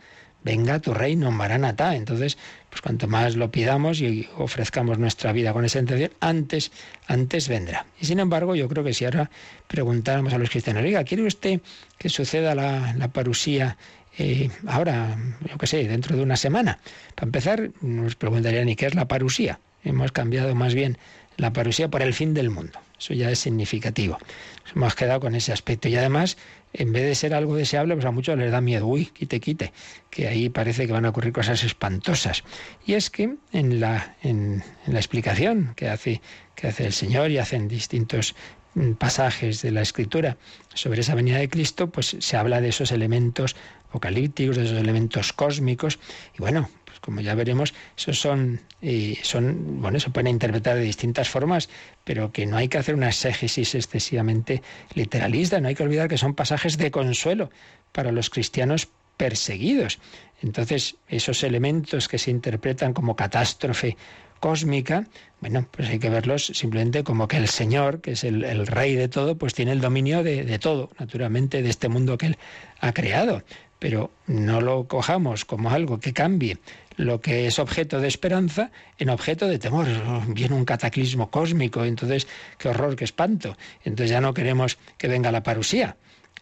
venga 0.45 0.79
tu 0.79 0.93
reino, 0.93 1.31
Maranatá. 1.31 1.95
Entonces, 1.95 2.37
pues 2.69 2.81
cuanto 2.81 3.07
más 3.07 3.35
lo 3.35 3.49
pidamos 3.51 3.99
y 3.99 4.29
ofrezcamos 4.37 4.99
nuestra 4.99 5.33
vida 5.33 5.51
con 5.51 5.65
esa 5.65 5.79
intención, 5.79 6.11
antes, 6.21 6.71
antes 7.07 7.49
vendrá. 7.49 7.87
Y 7.99 8.05
sin 8.05 8.19
embargo, 8.19 8.55
yo 8.55 8.69
creo 8.69 8.83
que 8.83 8.93
si 8.93 9.05
ahora 9.05 9.29
preguntáramos 9.67 10.33
a 10.33 10.37
los 10.37 10.49
cristianos, 10.49 10.83
oiga, 10.83 11.03
¿quiere 11.03 11.23
usted 11.23 11.61
que 11.97 12.09
suceda 12.09 12.53
la, 12.53 12.93
la 12.95 13.07
parusía 13.07 13.77
eh, 14.17 14.49
ahora, 14.67 15.17
yo 15.49 15.57
qué 15.57 15.67
sé, 15.67 15.87
dentro 15.87 16.15
de 16.15 16.23
una 16.23 16.37
semana? 16.37 16.79
Para 17.15 17.27
empezar, 17.27 17.71
nos 17.81 18.15
preguntarían, 18.15 18.69
¿y 18.69 18.75
qué 18.75 18.85
es 18.85 18.95
la 18.95 19.07
parusía? 19.07 19.59
Hemos 19.83 20.11
cambiado 20.11 20.53
más 20.55 20.73
bien 20.73 20.97
la 21.37 21.53
parusía 21.53 21.89
por 21.89 22.01
el 22.01 22.13
fin 22.13 22.33
del 22.33 22.49
mundo. 22.49 22.79
Eso 22.99 23.13
ya 23.13 23.29
es 23.29 23.39
significativo. 23.39 24.17
Nos 24.63 24.75
hemos 24.75 24.95
quedado 24.95 25.19
con 25.19 25.35
ese 25.35 25.51
aspecto. 25.51 25.89
Y 25.89 25.95
además, 25.95 26.37
en 26.73 26.93
vez 26.93 27.03
de 27.03 27.15
ser 27.15 27.33
algo 27.33 27.55
deseable, 27.55 27.93
pues 27.95 28.05
a 28.05 28.11
muchos 28.11 28.37
les 28.37 28.51
da 28.51 28.61
miedo, 28.61 28.87
uy, 28.87 29.07
quite, 29.07 29.39
quite, 29.39 29.73
que 30.09 30.27
ahí 30.27 30.49
parece 30.49 30.87
que 30.87 30.93
van 30.93 31.05
a 31.05 31.09
ocurrir 31.09 31.33
cosas 31.33 31.63
espantosas. 31.63 32.43
Y 32.85 32.93
es 32.93 33.09
que 33.09 33.35
en 33.51 33.79
la, 33.79 34.15
en, 34.23 34.63
la 34.87 34.99
explicación 34.99 35.73
que 35.75 35.89
hace, 35.89 36.21
que 36.55 36.67
hace 36.67 36.85
el 36.85 36.93
Señor 36.93 37.31
y 37.31 37.37
hacen 37.37 37.67
distintos 37.67 38.35
mm, 38.75 38.93
pasajes 38.93 39.61
de 39.61 39.71
la 39.71 39.81
Escritura 39.81 40.37
sobre 40.73 41.01
esa 41.01 41.15
venida 41.15 41.37
de 41.37 41.49
Cristo, 41.49 41.89
pues 41.89 42.15
se 42.19 42.37
habla 42.37 42.61
de 42.61 42.69
esos 42.69 42.91
elementos 42.91 43.55
apocalípticos, 43.95 44.57
de 44.57 44.65
esos 44.65 44.77
elementos 44.77 45.31
cósmicos. 45.31 45.99
Y 46.37 46.39
bueno, 46.39 46.69
como 46.99 47.21
ya 47.21 47.33
veremos, 47.35 47.73
esos 47.97 48.19
son, 48.19 48.59
eh, 48.81 49.17
son, 49.21 49.81
bueno, 49.81 49.99
se 49.99 50.09
pueden 50.09 50.27
interpretar 50.27 50.75
de 50.75 50.81
distintas 50.81 51.29
formas, 51.29 51.69
pero 52.03 52.31
que 52.31 52.45
no 52.45 52.57
hay 52.57 52.67
que 52.67 52.77
hacer 52.77 52.95
una 52.95 53.07
exégesis 53.07 53.75
excesivamente 53.75 54.61
literalista, 54.95 55.61
no 55.61 55.69
hay 55.69 55.75
que 55.75 55.83
olvidar 55.83 56.09
que 56.09 56.17
son 56.17 56.33
pasajes 56.33 56.77
de 56.77 56.91
consuelo 56.91 57.49
para 57.91 58.11
los 58.11 58.29
cristianos 58.29 58.89
perseguidos. 59.17 59.99
Entonces, 60.41 60.97
esos 61.07 61.43
elementos 61.43 62.09
que 62.09 62.17
se 62.17 62.31
interpretan 62.31 62.93
como 62.93 63.15
catástrofe 63.15 63.95
cósmica, 64.39 65.07
bueno, 65.41 65.65
pues 65.71 65.89
hay 65.89 65.99
que 65.99 66.09
verlos 66.09 66.47
simplemente 66.47 67.03
como 67.03 67.27
que 67.27 67.37
el 67.37 67.47
Señor, 67.47 68.01
que 68.01 68.11
es 68.11 68.23
el, 68.23 68.67
rey 68.67 68.95
de 68.95 69.07
todo, 69.07 69.37
pues 69.37 69.53
tiene 69.53 69.71
el 69.71 69.79
dominio 69.79 70.23
de, 70.23 70.43
de, 70.43 70.59
todo, 70.59 70.89
naturalmente, 70.99 71.61
de 71.61 71.69
este 71.69 71.87
mundo 71.87 72.17
que 72.17 72.27
Él 72.27 72.37
ha 72.79 72.93
creado. 72.93 73.43
Pero 73.79 74.11
no 74.27 74.61
lo 74.61 74.87
cojamos 74.87 75.45
como 75.45 75.69
algo 75.69 75.99
que 75.99 76.13
cambie 76.13 76.57
lo 76.97 77.19
que 77.19 77.47
es 77.47 77.59
objeto 77.59 77.99
de 77.99 78.07
esperanza 78.07 78.71
en 78.97 79.09
objeto 79.09 79.47
de 79.47 79.59
temor. 79.59 79.87
Viene 80.27 80.55
un 80.55 80.65
cataclismo 80.65 81.29
cósmico, 81.29 81.83
entonces 81.83 82.27
qué 82.57 82.69
horror, 82.69 82.95
qué 82.95 83.03
espanto. 83.03 83.57
Entonces 83.83 84.11
ya 84.11 84.21
no 84.21 84.33
queremos 84.33 84.77
que 84.97 85.07
venga 85.07 85.31
la 85.31 85.43
parusía. 85.43 85.97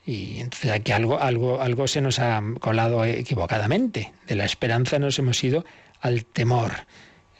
Y 0.05 0.39
entonces 0.41 0.71
aquí 0.71 0.91
algo, 0.91 1.19
algo, 1.19 1.61
algo 1.61 1.87
se 1.87 2.01
nos 2.01 2.19
ha 2.19 2.41
colado 2.59 3.05
equivocadamente. 3.05 4.11
De 4.27 4.35
la 4.35 4.45
esperanza 4.45 4.99
nos 4.99 5.17
hemos 5.19 5.43
ido 5.43 5.65
al 6.01 6.25
temor. 6.25 6.71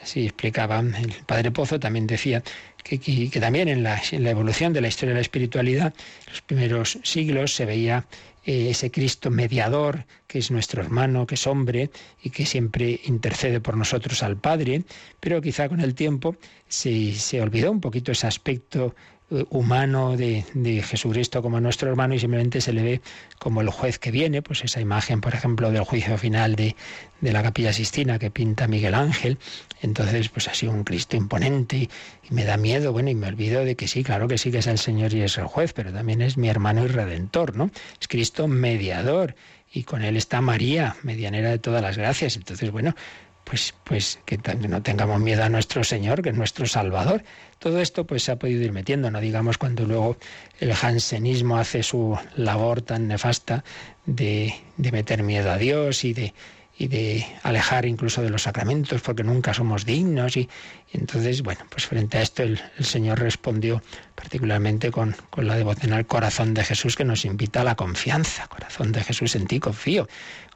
Así 0.02 0.26
explicaba 0.26 0.80
el 0.80 1.14
padre 1.26 1.52
Pozo, 1.52 1.80
también 1.80 2.08
decía 2.08 2.44
que, 2.84 3.00
que, 3.00 3.40
también 3.40 3.70
en 3.70 3.84
la, 3.84 4.02
en 4.12 4.24
la, 4.24 4.32
evolución 4.32 4.74
de 4.74 4.82
la 4.82 4.90
historia 4.90 5.12
de 5.14 5.20
la 5.20 5.22
espiritualidad, 5.22 5.94
los 6.28 6.42
primeros 6.42 7.00
siglos 7.04 7.56
se 7.56 7.66
veía 7.66 8.06
ese 8.46 8.92
Cristo 8.92 9.30
mediador, 9.30 10.06
que 10.28 10.40
es 10.40 10.52
nuestro 10.52 10.82
hermano, 10.82 11.26
que 11.26 11.36
es 11.36 11.48
hombre 11.48 11.90
y 12.22 12.30
que 12.30 12.46
siempre 12.46 13.00
intercede 13.06 13.62
por 13.62 13.78
nosotros 13.78 14.22
al 14.24 14.38
Padre, 14.38 14.84
pero 15.20 15.42
quizá 15.42 15.70
con 15.70 15.80
el 15.80 15.96
tiempo 15.96 16.36
se, 16.68 17.14
se 17.14 17.42
olvidó 17.42 17.72
un 17.72 17.80
poquito 17.80 18.12
ese 18.12 18.28
aspecto 18.28 18.88
eh, 18.88 19.13
humano 19.50 20.16
de, 20.16 20.44
Jesucristo 20.84 21.42
como 21.42 21.60
nuestro 21.60 21.90
hermano 21.90 22.14
y 22.14 22.20
simplemente 22.20 22.62
se 22.62 22.74
le 22.74 22.84
ve 22.84 23.02
como 23.40 23.62
el 23.62 23.70
juez 23.70 24.00
que 24.00 24.12
viene, 24.12 24.42
pues 24.42 24.64
esa 24.64 24.80
imagen, 24.80 25.22
por 25.22 25.34
ejemplo, 25.34 25.72
del 25.72 25.84
juicio 25.84 26.18
final 26.18 26.56
de, 26.56 26.76
de 27.22 27.32
la 27.32 27.42
capilla 27.42 27.74
Sistina 27.74 28.20
que 28.20 28.30
pinta 28.30 28.68
Miguel 28.68 28.94
Ángel, 28.94 29.38
entonces 29.82 30.30
pues 30.30 30.48
ha 30.48 30.54
sido 30.54 30.72
un 30.72 30.84
Cristo 30.84 31.16
imponente 31.16 31.78
y, 31.78 31.90
me 32.30 32.46
da 32.46 32.58
miedo, 32.58 32.92
bueno, 32.92 33.10
y 33.10 33.16
me 33.16 33.28
olvido 33.28 33.66
de 33.66 33.76
que 33.76 33.88
sí, 33.88 34.04
claro 34.04 34.28
que 34.28 34.38
sí 34.38 34.52
que 34.52 34.60
es 34.60 34.68
el 34.68 34.78
Señor 34.78 35.14
y 35.14 35.22
es 35.22 35.38
el 35.38 35.46
juez, 35.46 35.74
pero 35.74 35.92
también 35.92 36.22
es 36.22 36.38
mi 36.38 36.50
hermano 36.50 36.84
y 36.84 36.88
redentor, 36.88 37.56
¿no? 37.56 37.70
Es 38.00 38.08
Cristo 38.08 38.48
mediador 38.48 39.36
y 39.72 39.84
con 39.84 40.04
él 40.04 40.18
está 40.18 40.40
María, 40.42 40.96
medianera 41.02 41.50
de 41.50 41.60
todas 41.60 41.82
las 41.82 41.98
gracias. 41.98 42.36
Entonces, 42.36 42.72
bueno, 42.72 42.96
pues, 43.44 43.74
pues 43.84 44.20
que 44.26 44.38
no 44.68 44.82
tengamos 44.82 45.20
miedo 45.20 45.44
a 45.44 45.50
nuestro 45.50 45.84
Señor, 45.84 46.22
que 46.22 46.30
es 46.30 46.36
nuestro 46.36 46.66
Salvador. 46.66 47.24
Todo 47.60 47.80
esto 47.80 48.06
pues 48.06 48.24
se 48.24 48.32
ha 48.32 48.36
podido 48.38 48.62
ir 48.62 48.72
metiendo, 48.72 49.10
no 49.12 49.22
digamos 49.22 49.58
cuando 49.58 49.86
luego 49.86 50.18
el 50.60 50.74
jansenismo 50.74 51.58
hace 51.58 51.84
su 51.84 52.18
labor 52.36 52.82
tan 52.82 53.08
nefasta 53.08 53.64
de, 54.06 54.54
de 54.78 54.92
meter 54.92 55.24
miedo 55.24 55.52
a 55.52 55.58
Dios 55.58 56.04
y 56.04 56.14
de, 56.14 56.34
y 56.78 56.88
de 56.88 57.26
alejar 57.44 57.86
incluso 57.86 58.22
de 58.22 58.30
los 58.30 58.44
sacramentos 58.44 59.02
porque 59.02 59.24
nunca 59.24 59.54
somos 59.54 59.86
dignos 59.86 60.36
y, 60.38 60.50
entonces 60.92 61.44
bueno 61.44 61.62
pues 61.70 61.86
frente 61.86 62.18
a 62.18 62.22
esto 62.22 62.44
el, 62.44 62.60
Señor 62.80 63.20
respondió 63.20 63.82
particularmente 64.16 64.92
con, 64.92 65.16
con, 65.30 65.48
la 65.48 65.56
devoción 65.56 65.94
al 65.94 66.06
corazón 66.06 66.54
de 66.54 66.64
Jesús 66.64 66.96
que 66.96 67.06
nos 67.06 67.26
invita 67.26 67.62
a 67.62 67.64
la 67.64 67.76
confianza 67.76 68.48
corazón 68.48 68.92
de 68.92 69.04
Jesús 69.04 69.36
en 69.36 69.46
ti 69.46 69.60
confío 69.60 70.08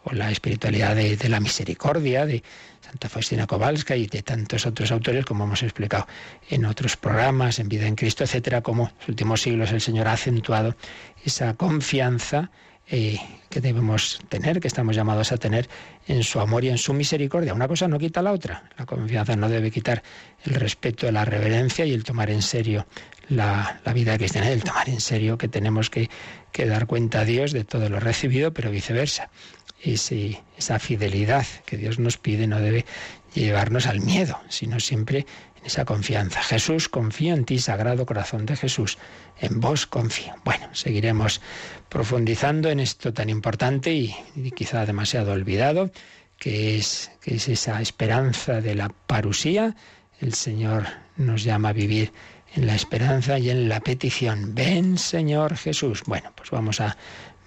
o 0.04 0.14
la 0.14 0.32
espiritualidad 0.32 0.96
de, 0.96 1.18
de 1.18 1.30
la 1.30 1.40
misericordia 1.40 2.26
de 2.26 2.44
Santa 2.98 3.10
Faustina 3.10 3.46
Kowalska 3.46 3.96
y 3.96 4.08
de 4.08 4.24
tantos 4.24 4.66
otros 4.66 4.92
autores 4.92 5.24
como 5.24 5.44
hemos 5.44 5.62
explicado 5.62 6.08
en 6.50 6.66
otros 6.66 6.98
programas 6.98 7.60
en 7.60 7.70
vida 7.70 7.86
en 7.86 7.96
Cristo 7.96 8.24
etcétera 8.24 8.64
como 8.64 8.86
en 8.86 8.94
los 8.98 9.10
últimos 9.10 9.42
siglos 9.44 9.72
el 9.72 9.82
Señor 9.82 10.08
ha 10.08 10.14
acentuado 10.14 10.76
esa 11.24 11.54
confianza 11.54 12.50
eh, 12.90 13.20
que 13.52 13.62
debemos 13.62 14.20
tener, 14.30 14.60
que 14.60 14.68
estamos 14.68 14.96
llamados 14.96 15.32
a 15.32 15.38
tener 15.38 15.70
en 16.08 16.24
su 16.24 16.40
amor 16.40 16.64
y 16.64 16.70
en 16.70 16.78
su 16.78 16.94
misericordia. 16.94 17.54
Una 17.54 17.68
cosa 17.68 17.88
no 17.88 18.00
quita 18.00 18.22
la 18.22 18.32
otra. 18.32 18.64
La 18.78 18.86
confianza 18.86 19.36
no 19.36 19.50
debe 19.50 19.72
quitar 19.72 20.02
el 20.46 20.56
respeto, 20.56 21.12
la 21.12 21.26
reverencia 21.26 21.86
y 21.86 21.94
el 21.94 22.06
tomar 22.06 22.30
en 22.30 22.42
serio 22.42 22.88
la, 23.30 23.82
vida 23.94 24.18
cristiana, 24.18 24.50
el 24.50 24.64
tomar 24.64 24.88
en 24.90 25.02
serio 25.02 25.38
que 25.38 25.50
tenemos 25.50 25.90
que, 25.90 26.10
que, 26.54 26.66
dar 26.66 26.88
cuenta 26.88 27.22
a 27.22 27.26
Dios 27.26 27.52
de 27.52 27.66
todo 27.66 27.90
lo 27.90 28.00
recibido, 28.00 28.54
pero 28.54 28.72
viceversa. 28.72 29.30
Ese, 29.82 30.42
esa 30.58 30.80
fidelidad 30.80 31.46
que 31.66 31.78
Dios 31.78 32.00
nos 32.00 32.18
pide 32.18 32.48
no 32.48 32.60
debe 32.60 32.86
llevarnos 33.34 33.86
al 33.86 34.02
miedo, 34.02 34.40
sino 34.50 34.80
siempre 34.80 35.26
en 35.60 35.66
esa 35.66 35.86
confianza. 35.86 36.42
Jesús, 36.42 36.90
confío 36.90 37.36
en 37.36 37.46
ti, 37.46 37.60
Sagrado 37.60 38.06
Corazón 38.06 38.46
de 38.46 38.56
Jesús 38.56 38.98
en 39.40 39.60
vos 39.60 39.86
confío. 39.86 40.34
Bueno, 40.44 40.68
seguiremos 40.74 41.42
profundizando 41.90 42.70
en 42.70 42.80
esto 42.80 43.14
tan 43.14 43.30
importante 43.30 43.94
y, 43.94 44.16
quizá 44.56 44.86
demasiado 44.86 45.32
olvidado, 45.32 45.92
que 46.38 46.78
es, 46.78 47.12
que 47.22 47.36
es 47.36 47.48
esa 47.48 47.82
esperanza 47.82 48.62
de 48.62 48.76
la 48.76 48.90
parusía. 48.90 49.76
El 50.20 50.34
Señor 50.34 50.86
nos 51.16 51.44
llama 51.44 51.70
a 51.70 51.74
vivir 51.74 52.12
en 52.56 52.66
la 52.66 52.76
esperanza 52.76 53.38
y 53.38 53.50
en 53.50 53.70
la 53.70 53.80
petición. 53.80 54.56
Ven, 54.56 54.98
Señor 54.98 55.56
Jesús. 55.58 56.04
Bueno, 56.06 56.32
pues 56.36 56.50
vamos 56.50 56.82
a 56.82 56.98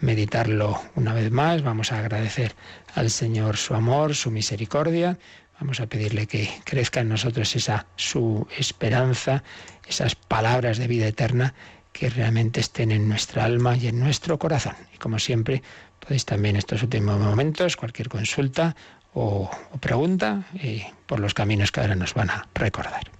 meditarlo 0.01 0.81
una 0.95 1.15
vez 1.15 1.31
más, 1.31 1.63
vamos 1.63 1.93
a 1.93 1.99
agradecer 1.99 2.55
al 2.95 3.11
Señor 3.11 3.57
su 3.57 3.75
amor, 3.75 4.15
su 4.15 4.31
misericordia, 4.31 5.19
vamos 5.61 5.81
a 5.81 5.87
pedirle 5.87 6.27
que 6.27 6.51
crezca 6.65 7.01
en 7.01 7.09
nosotros 7.09 7.55
esa 7.55 7.87
su 7.97 8.47
esperanza, 8.57 9.43
esas 9.87 10.15
palabras 10.15 10.79
de 10.79 10.87
vida 10.87 11.07
eterna 11.07 11.55
que 11.93 12.09
realmente 12.09 12.61
estén 12.61 12.93
en 12.93 13.09
nuestra 13.09 13.45
alma 13.45 13.77
y 13.77 13.89
en 13.89 13.99
nuestro 13.99 14.39
corazón. 14.39 14.77
Y 14.95 14.99
como 14.99 15.19
siempre, 15.19 15.63
podéis 15.99 16.25
también 16.25 16.57
estos 16.57 16.83
últimos 16.83 17.19
momentos, 17.19 17.77
cualquier 17.77 18.09
consulta 18.09 18.77
o, 19.13 19.51
pregunta, 19.81 20.45
eh, 20.55 20.87
por 21.07 21.21
los 21.21 21.35
caminos 21.35 21.73
que 21.73 21.81
ahora 21.81 21.97
nos 21.97 22.15
van 22.15 22.31
a 22.31 22.47
recordar. 22.55 23.20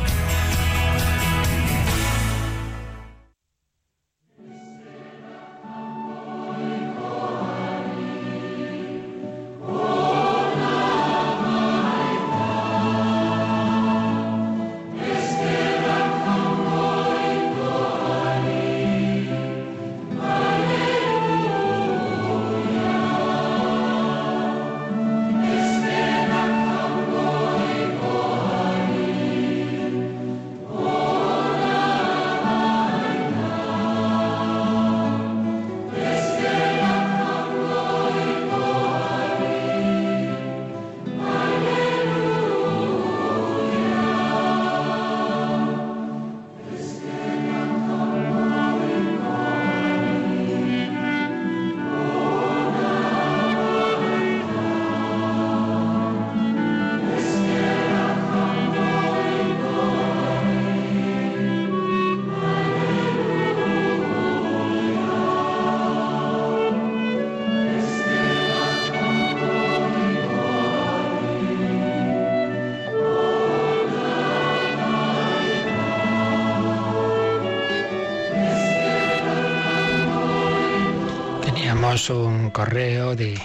Teníamos 81.91 82.09
un 82.25 82.49
correo 82.51 83.17
de, 83.17 83.37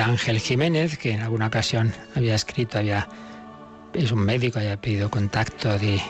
Ángel 0.00 0.38
Jiménez, 0.38 0.96
que 0.98 1.10
en 1.10 1.22
alguna 1.22 1.48
ocasión 1.48 1.92
había 2.14 2.36
escrito, 2.36 2.78
había 2.78 3.08
es 3.92 4.12
un 4.12 4.20
médico, 4.20 4.60
había 4.60 4.80
pedido 4.80 5.10
contacto 5.10 5.76
de, 5.76 6.00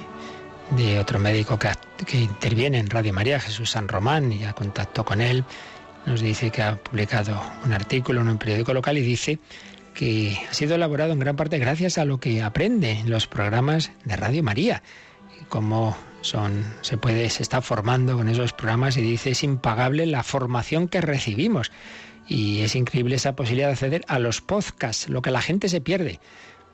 otro 0.98 1.18
médico 1.18 1.58
que, 1.58 1.70
que, 2.04 2.18
interviene 2.18 2.78
en 2.78 2.90
Radio 2.90 3.14
María, 3.14 3.40
Jesús 3.40 3.70
San 3.70 3.88
Román, 3.88 4.30
y 4.34 4.40
ya 4.40 4.52
contactó 4.52 5.02
con 5.02 5.22
él. 5.22 5.44
Nos 6.04 6.20
dice 6.20 6.50
que 6.50 6.60
ha 6.60 6.76
publicado 6.76 7.42
un 7.64 7.72
artículo 7.72 8.20
en 8.20 8.28
un 8.28 8.36
periódico 8.36 8.74
local 8.74 8.98
y 8.98 9.00
dice 9.00 9.38
que 9.94 10.38
ha 10.50 10.52
sido 10.52 10.74
elaborado 10.74 11.14
en 11.14 11.20
gran 11.20 11.36
parte 11.36 11.58
gracias 11.58 11.96
a 11.96 12.04
lo 12.04 12.20
que 12.20 12.42
aprende 12.42 12.90
en 12.90 13.08
los 13.08 13.26
programas 13.26 13.92
de 14.04 14.14
Radio 14.14 14.42
María, 14.42 14.82
y 15.40 15.44
cómo 15.44 15.96
se 16.80 16.98
puede, 16.98 17.28
se 17.30 17.42
está 17.42 17.60
formando 17.60 18.16
con 18.16 18.28
esos 18.28 18.52
programas 18.52 18.96
y 18.96 19.02
dice 19.02 19.30
es 19.30 19.42
impagable 19.42 20.06
la 20.06 20.22
formación 20.22 20.88
que 20.88 21.00
recibimos. 21.00 21.70
Y 22.28 22.62
es 22.62 22.74
increíble 22.74 23.16
esa 23.16 23.36
posibilidad 23.36 23.68
de 23.68 23.72
acceder 23.72 24.04
a 24.08 24.18
los 24.18 24.40
podcasts, 24.40 25.08
lo 25.08 25.22
que 25.22 25.30
la 25.30 25.40
gente 25.40 25.68
se 25.68 25.80
pierde. 25.80 26.18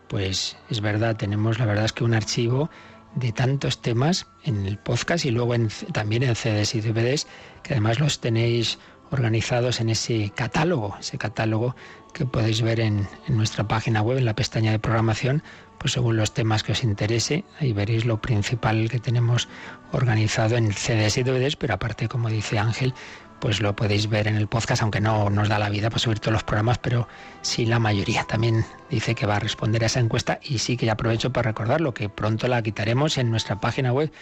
Pues 0.08 0.56
es 0.70 0.80
verdad, 0.80 1.16
tenemos 1.16 1.58
la 1.58 1.66
verdad 1.66 1.84
es 1.84 1.92
que 1.92 2.04
un 2.04 2.14
archivo 2.14 2.70
de 3.14 3.32
tantos 3.32 3.82
temas 3.82 4.26
en 4.44 4.66
el 4.66 4.78
podcast 4.78 5.24
y 5.24 5.30
luego 5.30 5.54
también 5.92 6.22
en 6.22 6.34
CDs 6.34 6.74
y 6.74 6.80
DVDs, 6.80 7.26
que 7.62 7.74
además 7.74 8.00
los 8.00 8.20
tenéis 8.20 8.78
organizados 9.10 9.80
en 9.80 9.90
ese 9.90 10.32
catálogo, 10.34 10.96
ese 10.98 11.18
catálogo 11.18 11.76
que 12.14 12.24
podéis 12.24 12.62
ver 12.62 12.80
en, 12.80 13.08
nuestra 13.28 13.68
página 13.68 14.02
web, 14.02 14.18
en 14.18 14.24
la 14.24 14.34
pestaña 14.34 14.72
de 14.72 14.78
programación, 14.78 15.42
pues 15.82 15.94
según 15.94 16.16
los 16.16 16.32
temas 16.32 16.62
que 16.62 16.70
os 16.70 16.84
interese, 16.84 17.44
ahí 17.58 17.72
veréis 17.72 18.04
lo 18.04 18.20
principal 18.20 18.88
que 18.88 19.00
tenemos 19.00 19.48
organizado 19.90 20.56
en 20.56 20.72
CDs 20.72 21.18
y 21.18 21.24
DVDs, 21.24 21.56
pero 21.56 21.74
aparte, 21.74 22.06
como 22.06 22.28
dice 22.28 22.56
Ángel, 22.56 22.94
pues 23.40 23.60
lo 23.60 23.74
podéis 23.74 24.08
ver 24.08 24.28
en 24.28 24.36
el 24.36 24.46
podcast, 24.46 24.80
aunque 24.82 25.00
no 25.00 25.28
nos 25.28 25.48
da 25.48 25.58
la 25.58 25.70
vida 25.70 25.90
para 25.90 25.98
subir 25.98 26.20
todos 26.20 26.34
los 26.34 26.44
programas, 26.44 26.78
pero 26.78 27.08
sí 27.40 27.66
la 27.66 27.80
mayoría. 27.80 28.22
También 28.22 28.64
dice 28.90 29.16
que 29.16 29.26
va 29.26 29.36
a 29.36 29.40
responder 29.40 29.82
a 29.82 29.86
esa 29.86 29.98
encuesta 29.98 30.38
y 30.40 30.58
sí 30.58 30.76
que 30.76 30.88
aprovecho 30.88 31.32
para 31.32 31.50
recordarlo, 31.50 31.92
que 31.92 32.08
pronto 32.08 32.46
la 32.46 32.62
quitaremos 32.62 33.18
en 33.18 33.32
nuestra 33.32 33.60
página 33.60 33.92
web 33.92 34.12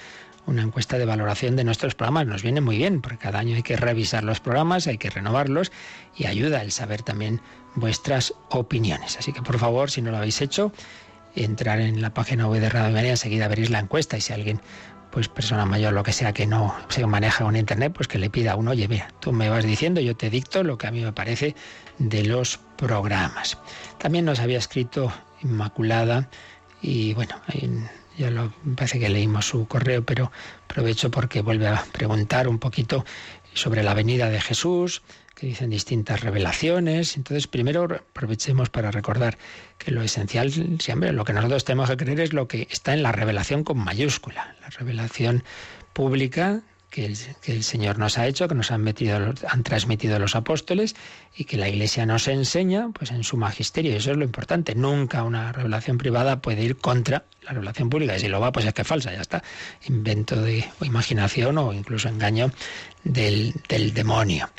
una 0.47 0.63
encuesta 0.63 0.97
de 0.97 1.05
valoración 1.05 1.57
de 1.57 1.65
nuestros 1.65 1.95
programas. 1.95 2.27
Nos 2.27 2.43
viene 2.43 2.63
muy 2.63 2.79
bien, 2.79 3.03
porque 3.03 3.19
cada 3.19 3.39
año 3.39 3.55
hay 3.55 3.63
que 3.63 3.77
revisar 3.77 4.25
los 4.25 4.41
programas, 4.41 4.87
hay 4.87 4.97
que 4.97 5.11
renovarlos 5.11 5.73
y 6.17 6.25
ayuda 6.25 6.63
el 6.63 6.73
saber 6.73 7.03
también 7.03 7.43
vuestras 7.75 8.33
opiniones. 8.49 9.19
Así 9.19 9.35
que 9.35 9.43
por 9.43 9.59
favor, 9.59 9.91
si 9.91 10.01
no 10.01 10.11
lo 10.11 10.17
habéis 10.17 10.41
hecho, 10.41 10.73
entrar 11.35 11.81
en 11.81 12.03
la 12.03 12.15
página 12.15 12.47
web 12.47 12.61
de 12.61 12.69
Radio 12.69 12.93
María, 12.93 13.11
enseguida 13.11 13.49
veréis 13.49 13.71
la 13.71 13.79
encuesta 13.79 14.17
y 14.17 14.21
si 14.21 14.33
alguien, 14.33 14.61
pues 15.11 15.29
persona 15.29 15.67
mayor, 15.67 15.93
lo 15.93 16.03
que 16.03 16.13
sea, 16.13 16.33
que 16.33 16.47
no 16.47 16.75
se 16.89 17.05
maneja 17.07 17.45
con 17.45 17.57
internet, 17.57 17.93
pues 17.95 18.09
que 18.09 18.19
le 18.19 18.31
pida 18.31 18.53
a 18.53 18.57
uno, 18.57 18.73
oye, 18.73 18.89
mira, 18.89 19.09
tú 19.21 19.33
me 19.33 19.49
vas 19.49 19.65
diciendo, 19.65 20.01
yo 20.01 20.17
te 20.17 20.31
dicto 20.31 20.63
lo 20.63 20.79
que 20.79 20.87
a 20.87 20.91
mí 20.91 21.01
me 21.01 21.13
parece 21.13 21.55
de 21.99 22.25
los 22.25 22.59
programas. 22.77 23.59
También 23.99 24.25
nos 24.25 24.41
había 24.41 24.59
escrito 24.59 25.13
Inmaculada 25.43 26.29
y 26.83 27.15
bueno, 27.15 27.41
ya 28.17 28.31
lo, 28.31 28.53
parece 28.77 28.99
que 28.99 29.09
leímos 29.09 29.47
su 29.47 29.67
correo, 29.67 30.05
pero 30.05 30.31
aprovecho 30.65 31.11
porque 31.11 31.41
vuelve 31.41 31.69
a 31.69 31.85
preguntar 31.93 32.49
un 32.49 32.59
poquito 32.59 33.05
sobre 33.55 33.83
la 33.83 33.95
venida 33.95 34.29
de 34.29 34.41
Jesús, 34.41 35.03
que 35.41 35.47
dicen 35.47 35.71
distintas 35.71 36.21
revelaciones. 36.21 37.17
Entonces, 37.17 37.47
primero 37.47 37.85
aprovechemos 37.85 38.69
para 38.69 38.91
recordar 38.91 39.39
que 39.79 39.91
lo 39.91 40.03
esencial, 40.03 40.53
siempre, 40.81 41.13
lo 41.13 41.25
que 41.25 41.33
nosotros 41.33 41.65
tenemos 41.65 41.89
que 41.89 41.97
creer 41.97 42.21
es 42.21 42.35
lo 42.35 42.47
que 42.47 42.69
está 42.71 42.93
en 42.93 43.03
la 43.03 43.11
revelación 43.11 43.65
con 43.65 43.79
mayúscula, 43.79 44.55
la 44.61 44.69
revelación 44.69 45.43
pública 45.95 46.61
que 46.91 47.07
el, 47.07 47.63
Señor 47.63 47.99
nos 47.99 48.19
ha 48.19 48.27
hecho, 48.27 48.49
que 48.49 48.55
nos 48.55 48.73
han, 48.73 48.83
metido, 48.83 49.33
han 49.49 49.63
transmitido 49.63 50.19
los 50.19 50.35
apóstoles 50.35 50.97
y 51.37 51.45
que 51.45 51.57
la 51.57 51.69
Iglesia 51.69 52.05
nos 52.05 52.27
enseña 52.27 52.91
pues 52.93 53.13
en 53.13 53.23
su 53.23 53.37
magisterio. 53.37 53.97
Eso 53.97 54.11
es 54.11 54.17
lo 54.17 54.25
importante. 54.25 54.75
Nunca 54.75 55.23
una 55.23 55.53
revelación 55.53 55.99
privada 55.99 56.41
puede 56.41 56.65
ir 56.65 56.77
contra 56.77 57.25
la 57.43 57.53
revelación 57.53 57.91
pública. 57.91 58.17
Y 58.17 58.21
si 58.21 58.29
lo 58.29 58.41
va, 58.41 58.51
pues 58.51 58.67
es 58.67 58.75
que 58.75 58.83
es 58.83 58.89
falsa, 58.89 59.13
ya 59.13 59.21
está. 59.21 59.43
Invento 59.87 60.43
de 60.43 60.69
o 60.81 60.85
imaginación 60.85 61.59
o 61.59 61.73
incluso 61.73 62.09
engaño 62.09 62.51
del 63.05 63.55
demonio. 63.95 64.51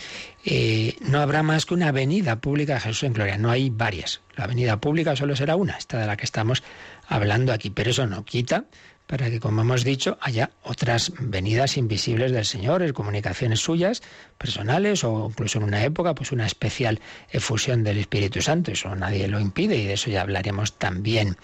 Eh, 0.44 0.96
no 1.02 1.20
habrá 1.20 1.44
más 1.44 1.66
que 1.66 1.74
una 1.74 1.92
venida 1.92 2.38
pública 2.42 2.76
de 2.76 2.80
Jesús 2.82 3.04
en 3.04 3.14
gloria. 3.14 3.38
No 3.38 3.52
hay 3.52 3.70
varias. 3.70 4.22
La 4.36 4.48
venida 4.48 4.80
pública 4.80 5.16
solo 5.16 5.36
será 5.36 5.56
una, 5.56 5.78
esta 5.78 6.00
de 6.00 6.08
la 6.08 6.18
que 6.18 6.26
estamos 6.26 6.64
hablando 7.08 7.54
aquí. 7.54 7.70
Pero 7.70 7.92
eso 7.92 8.08
no 8.08 8.26
quita 8.26 8.66
para 9.12 9.30
que, 9.30 9.42
como 9.42 9.62
hemos 9.62 9.84
dicho, 9.84 10.18
haya 10.22 10.52
otras 10.64 11.12
venidas 11.20 11.76
invisibles 11.76 12.32
del 12.32 12.46
Señor, 12.46 12.94
comunicaciones 12.94 13.60
suyas, 13.60 14.02
personales 14.42 15.04
o 15.04 15.28
incluso 15.30 15.60
en 15.60 15.66
una 15.66 15.84
época, 15.84 16.16
pues 16.16 16.32
una 16.32 16.48
especial 16.48 17.00
efusión 17.30 17.84
del 17.84 18.00
Espíritu 18.00 18.42
Santo. 18.42 18.72
Eso 18.72 18.96
nadie 18.96 19.28
lo 19.28 19.39
impide 19.39 19.78
y 19.78 19.86
de 19.86 19.94
eso 19.94 20.10
ya 20.10 20.22
hablaremos 20.22 20.80
también. 20.80 21.38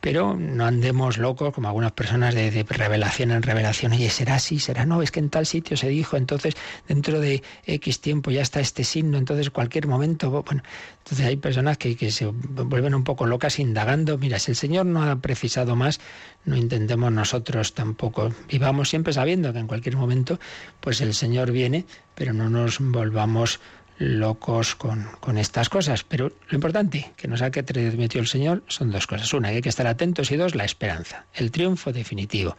Pero 0.00 0.36
no 0.36 0.66
andemos 0.66 1.16
locos 1.16 1.54
como 1.54 1.68
algunas 1.68 1.92
personas 1.92 2.34
de, 2.34 2.64
revelación 2.68 3.30
en 3.30 3.42
revelación. 3.42 3.92
Oye, 3.92 4.10
será 4.10 4.34
así, 4.34 4.58
será 4.58 4.84
no, 4.84 5.00
es 5.00 5.10
que 5.10 5.20
en 5.20 5.30
tal 5.30 5.46
sitio 5.46 5.76
se 5.76 5.88
dijo, 5.88 6.16
entonces 6.16 6.54
dentro 6.86 7.20
de 7.20 7.42
X 7.66 8.00
tiempo 8.00 8.30
ya 8.30 8.42
está 8.42 8.60
este 8.60 8.84
signo, 8.84 9.16
entonces 9.16 9.48
cualquier 9.50 9.86
momento. 9.86 10.42
Bueno, 10.42 10.62
entonces 10.98 11.26
hay 11.26 11.36
personas 11.36 11.78
que, 11.78 11.96
que 11.96 12.10
se 12.10 12.26
vuelven 12.26 12.94
un 12.94 13.04
poco 13.04 13.26
locas 13.26 13.58
indagando. 13.58 14.18
Mira, 14.18 14.38
si 14.38 14.50
el 14.50 14.56
Señor 14.56 14.84
no 14.86 15.02
ha 15.02 15.16
precisado 15.16 15.74
más, 15.74 16.00
no 16.44 16.56
intentemos 16.56 17.10
nosotros 17.10 17.72
tampoco. 17.72 18.30
Vivamos 18.48 18.90
siempre 18.90 19.12
sabiendo 19.12 19.52
que 19.52 19.58
en 19.58 19.66
cualquier 19.66 19.96
momento 19.96 20.38
pues 20.80 21.00
el 21.00 21.14
Señor 21.14 21.52
viene, 21.52 21.84
pero 22.14 22.32
no 22.32 22.48
nos 22.48 22.78
volvamos 22.80 23.60
locos 23.98 24.74
con, 24.74 25.08
con, 25.20 25.38
estas 25.38 25.68
cosas. 25.68 26.04
Pero 26.04 26.32
lo 26.48 26.54
importante 26.54 27.12
que 27.16 27.28
nos 27.28 27.42
ha 27.42 27.50
que 27.50 27.62
transmitió 27.62 28.20
el 28.20 28.26
Señor 28.26 28.62
son 28.66 28.90
dos 28.90 29.06
cosas. 29.06 29.32
Una, 29.32 29.48
hay 29.48 29.62
que 29.62 29.68
estar 29.68 29.86
atentos 29.86 30.30
y 30.30 30.36
dos, 30.36 30.54
la 30.54 30.64
esperanza, 30.64 31.26
el 31.34 31.50
triunfo 31.50 31.92
definitivo. 31.92 32.56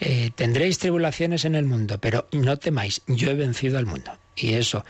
Eh, 0.00 0.30
tendréis 0.34 0.78
tribulaciones 0.78 1.44
en 1.44 1.54
el 1.54 1.64
mundo, 1.64 1.98
pero 2.00 2.28
no 2.32 2.58
temáis, 2.58 3.02
yo 3.06 3.30
he 3.30 3.34
vencido 3.34 3.78
al 3.78 3.86
mundo. 3.86 4.12
Y 4.36 4.54
eso 4.54 4.84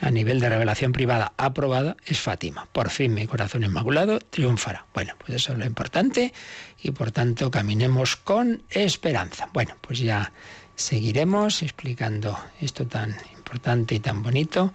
a 0.00 0.10
nivel 0.10 0.40
de 0.40 0.48
revelación 0.48 0.92
privada 0.92 1.32
aprobada 1.36 1.96
es 2.04 2.20
Fátima. 2.20 2.66
Por 2.72 2.90
fin 2.90 3.14
mi 3.14 3.26
corazón 3.26 3.64
inmaculado 3.64 4.18
triunfará. 4.18 4.86
Bueno, 4.94 5.14
pues 5.18 5.36
eso 5.36 5.52
es 5.52 5.58
lo 5.58 5.64
importante 5.64 6.32
y 6.82 6.90
por 6.90 7.12
tanto 7.12 7.50
caminemos 7.50 8.16
con 8.16 8.62
esperanza. 8.70 9.48
Bueno, 9.52 9.74
pues 9.80 10.00
ya 10.00 10.32
seguiremos 10.74 11.62
explicando 11.62 12.38
esto 12.60 12.86
tan 12.86 13.16
importante 13.46 13.94
y 13.94 14.00
tan 14.00 14.24
bonito 14.24 14.72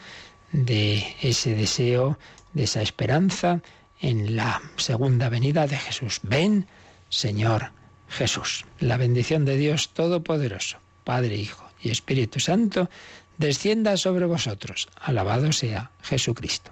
de 0.53 1.15
ese 1.21 1.55
deseo, 1.55 2.17
de 2.53 2.63
esa 2.63 2.81
esperanza 2.81 3.61
en 3.99 4.37
la 4.37 4.61
segunda 4.77 5.27
venida 5.27 5.67
de 5.67 5.77
Jesús. 5.77 6.21
Ven, 6.23 6.67
Señor 7.09 7.71
Jesús. 8.07 8.65
La 8.79 8.95
bendición 8.95 9.43
de 9.43 9.57
Dios 9.57 9.89
Todopoderoso, 9.89 10.77
Padre, 11.03 11.35
Hijo 11.35 11.65
y 11.81 11.91
Espíritu 11.91 12.39
Santo, 12.39 12.89
descienda 13.37 13.97
sobre 13.97 14.25
vosotros. 14.25 14.87
Alabado 14.95 15.51
sea 15.51 15.91
Jesucristo. 16.01 16.71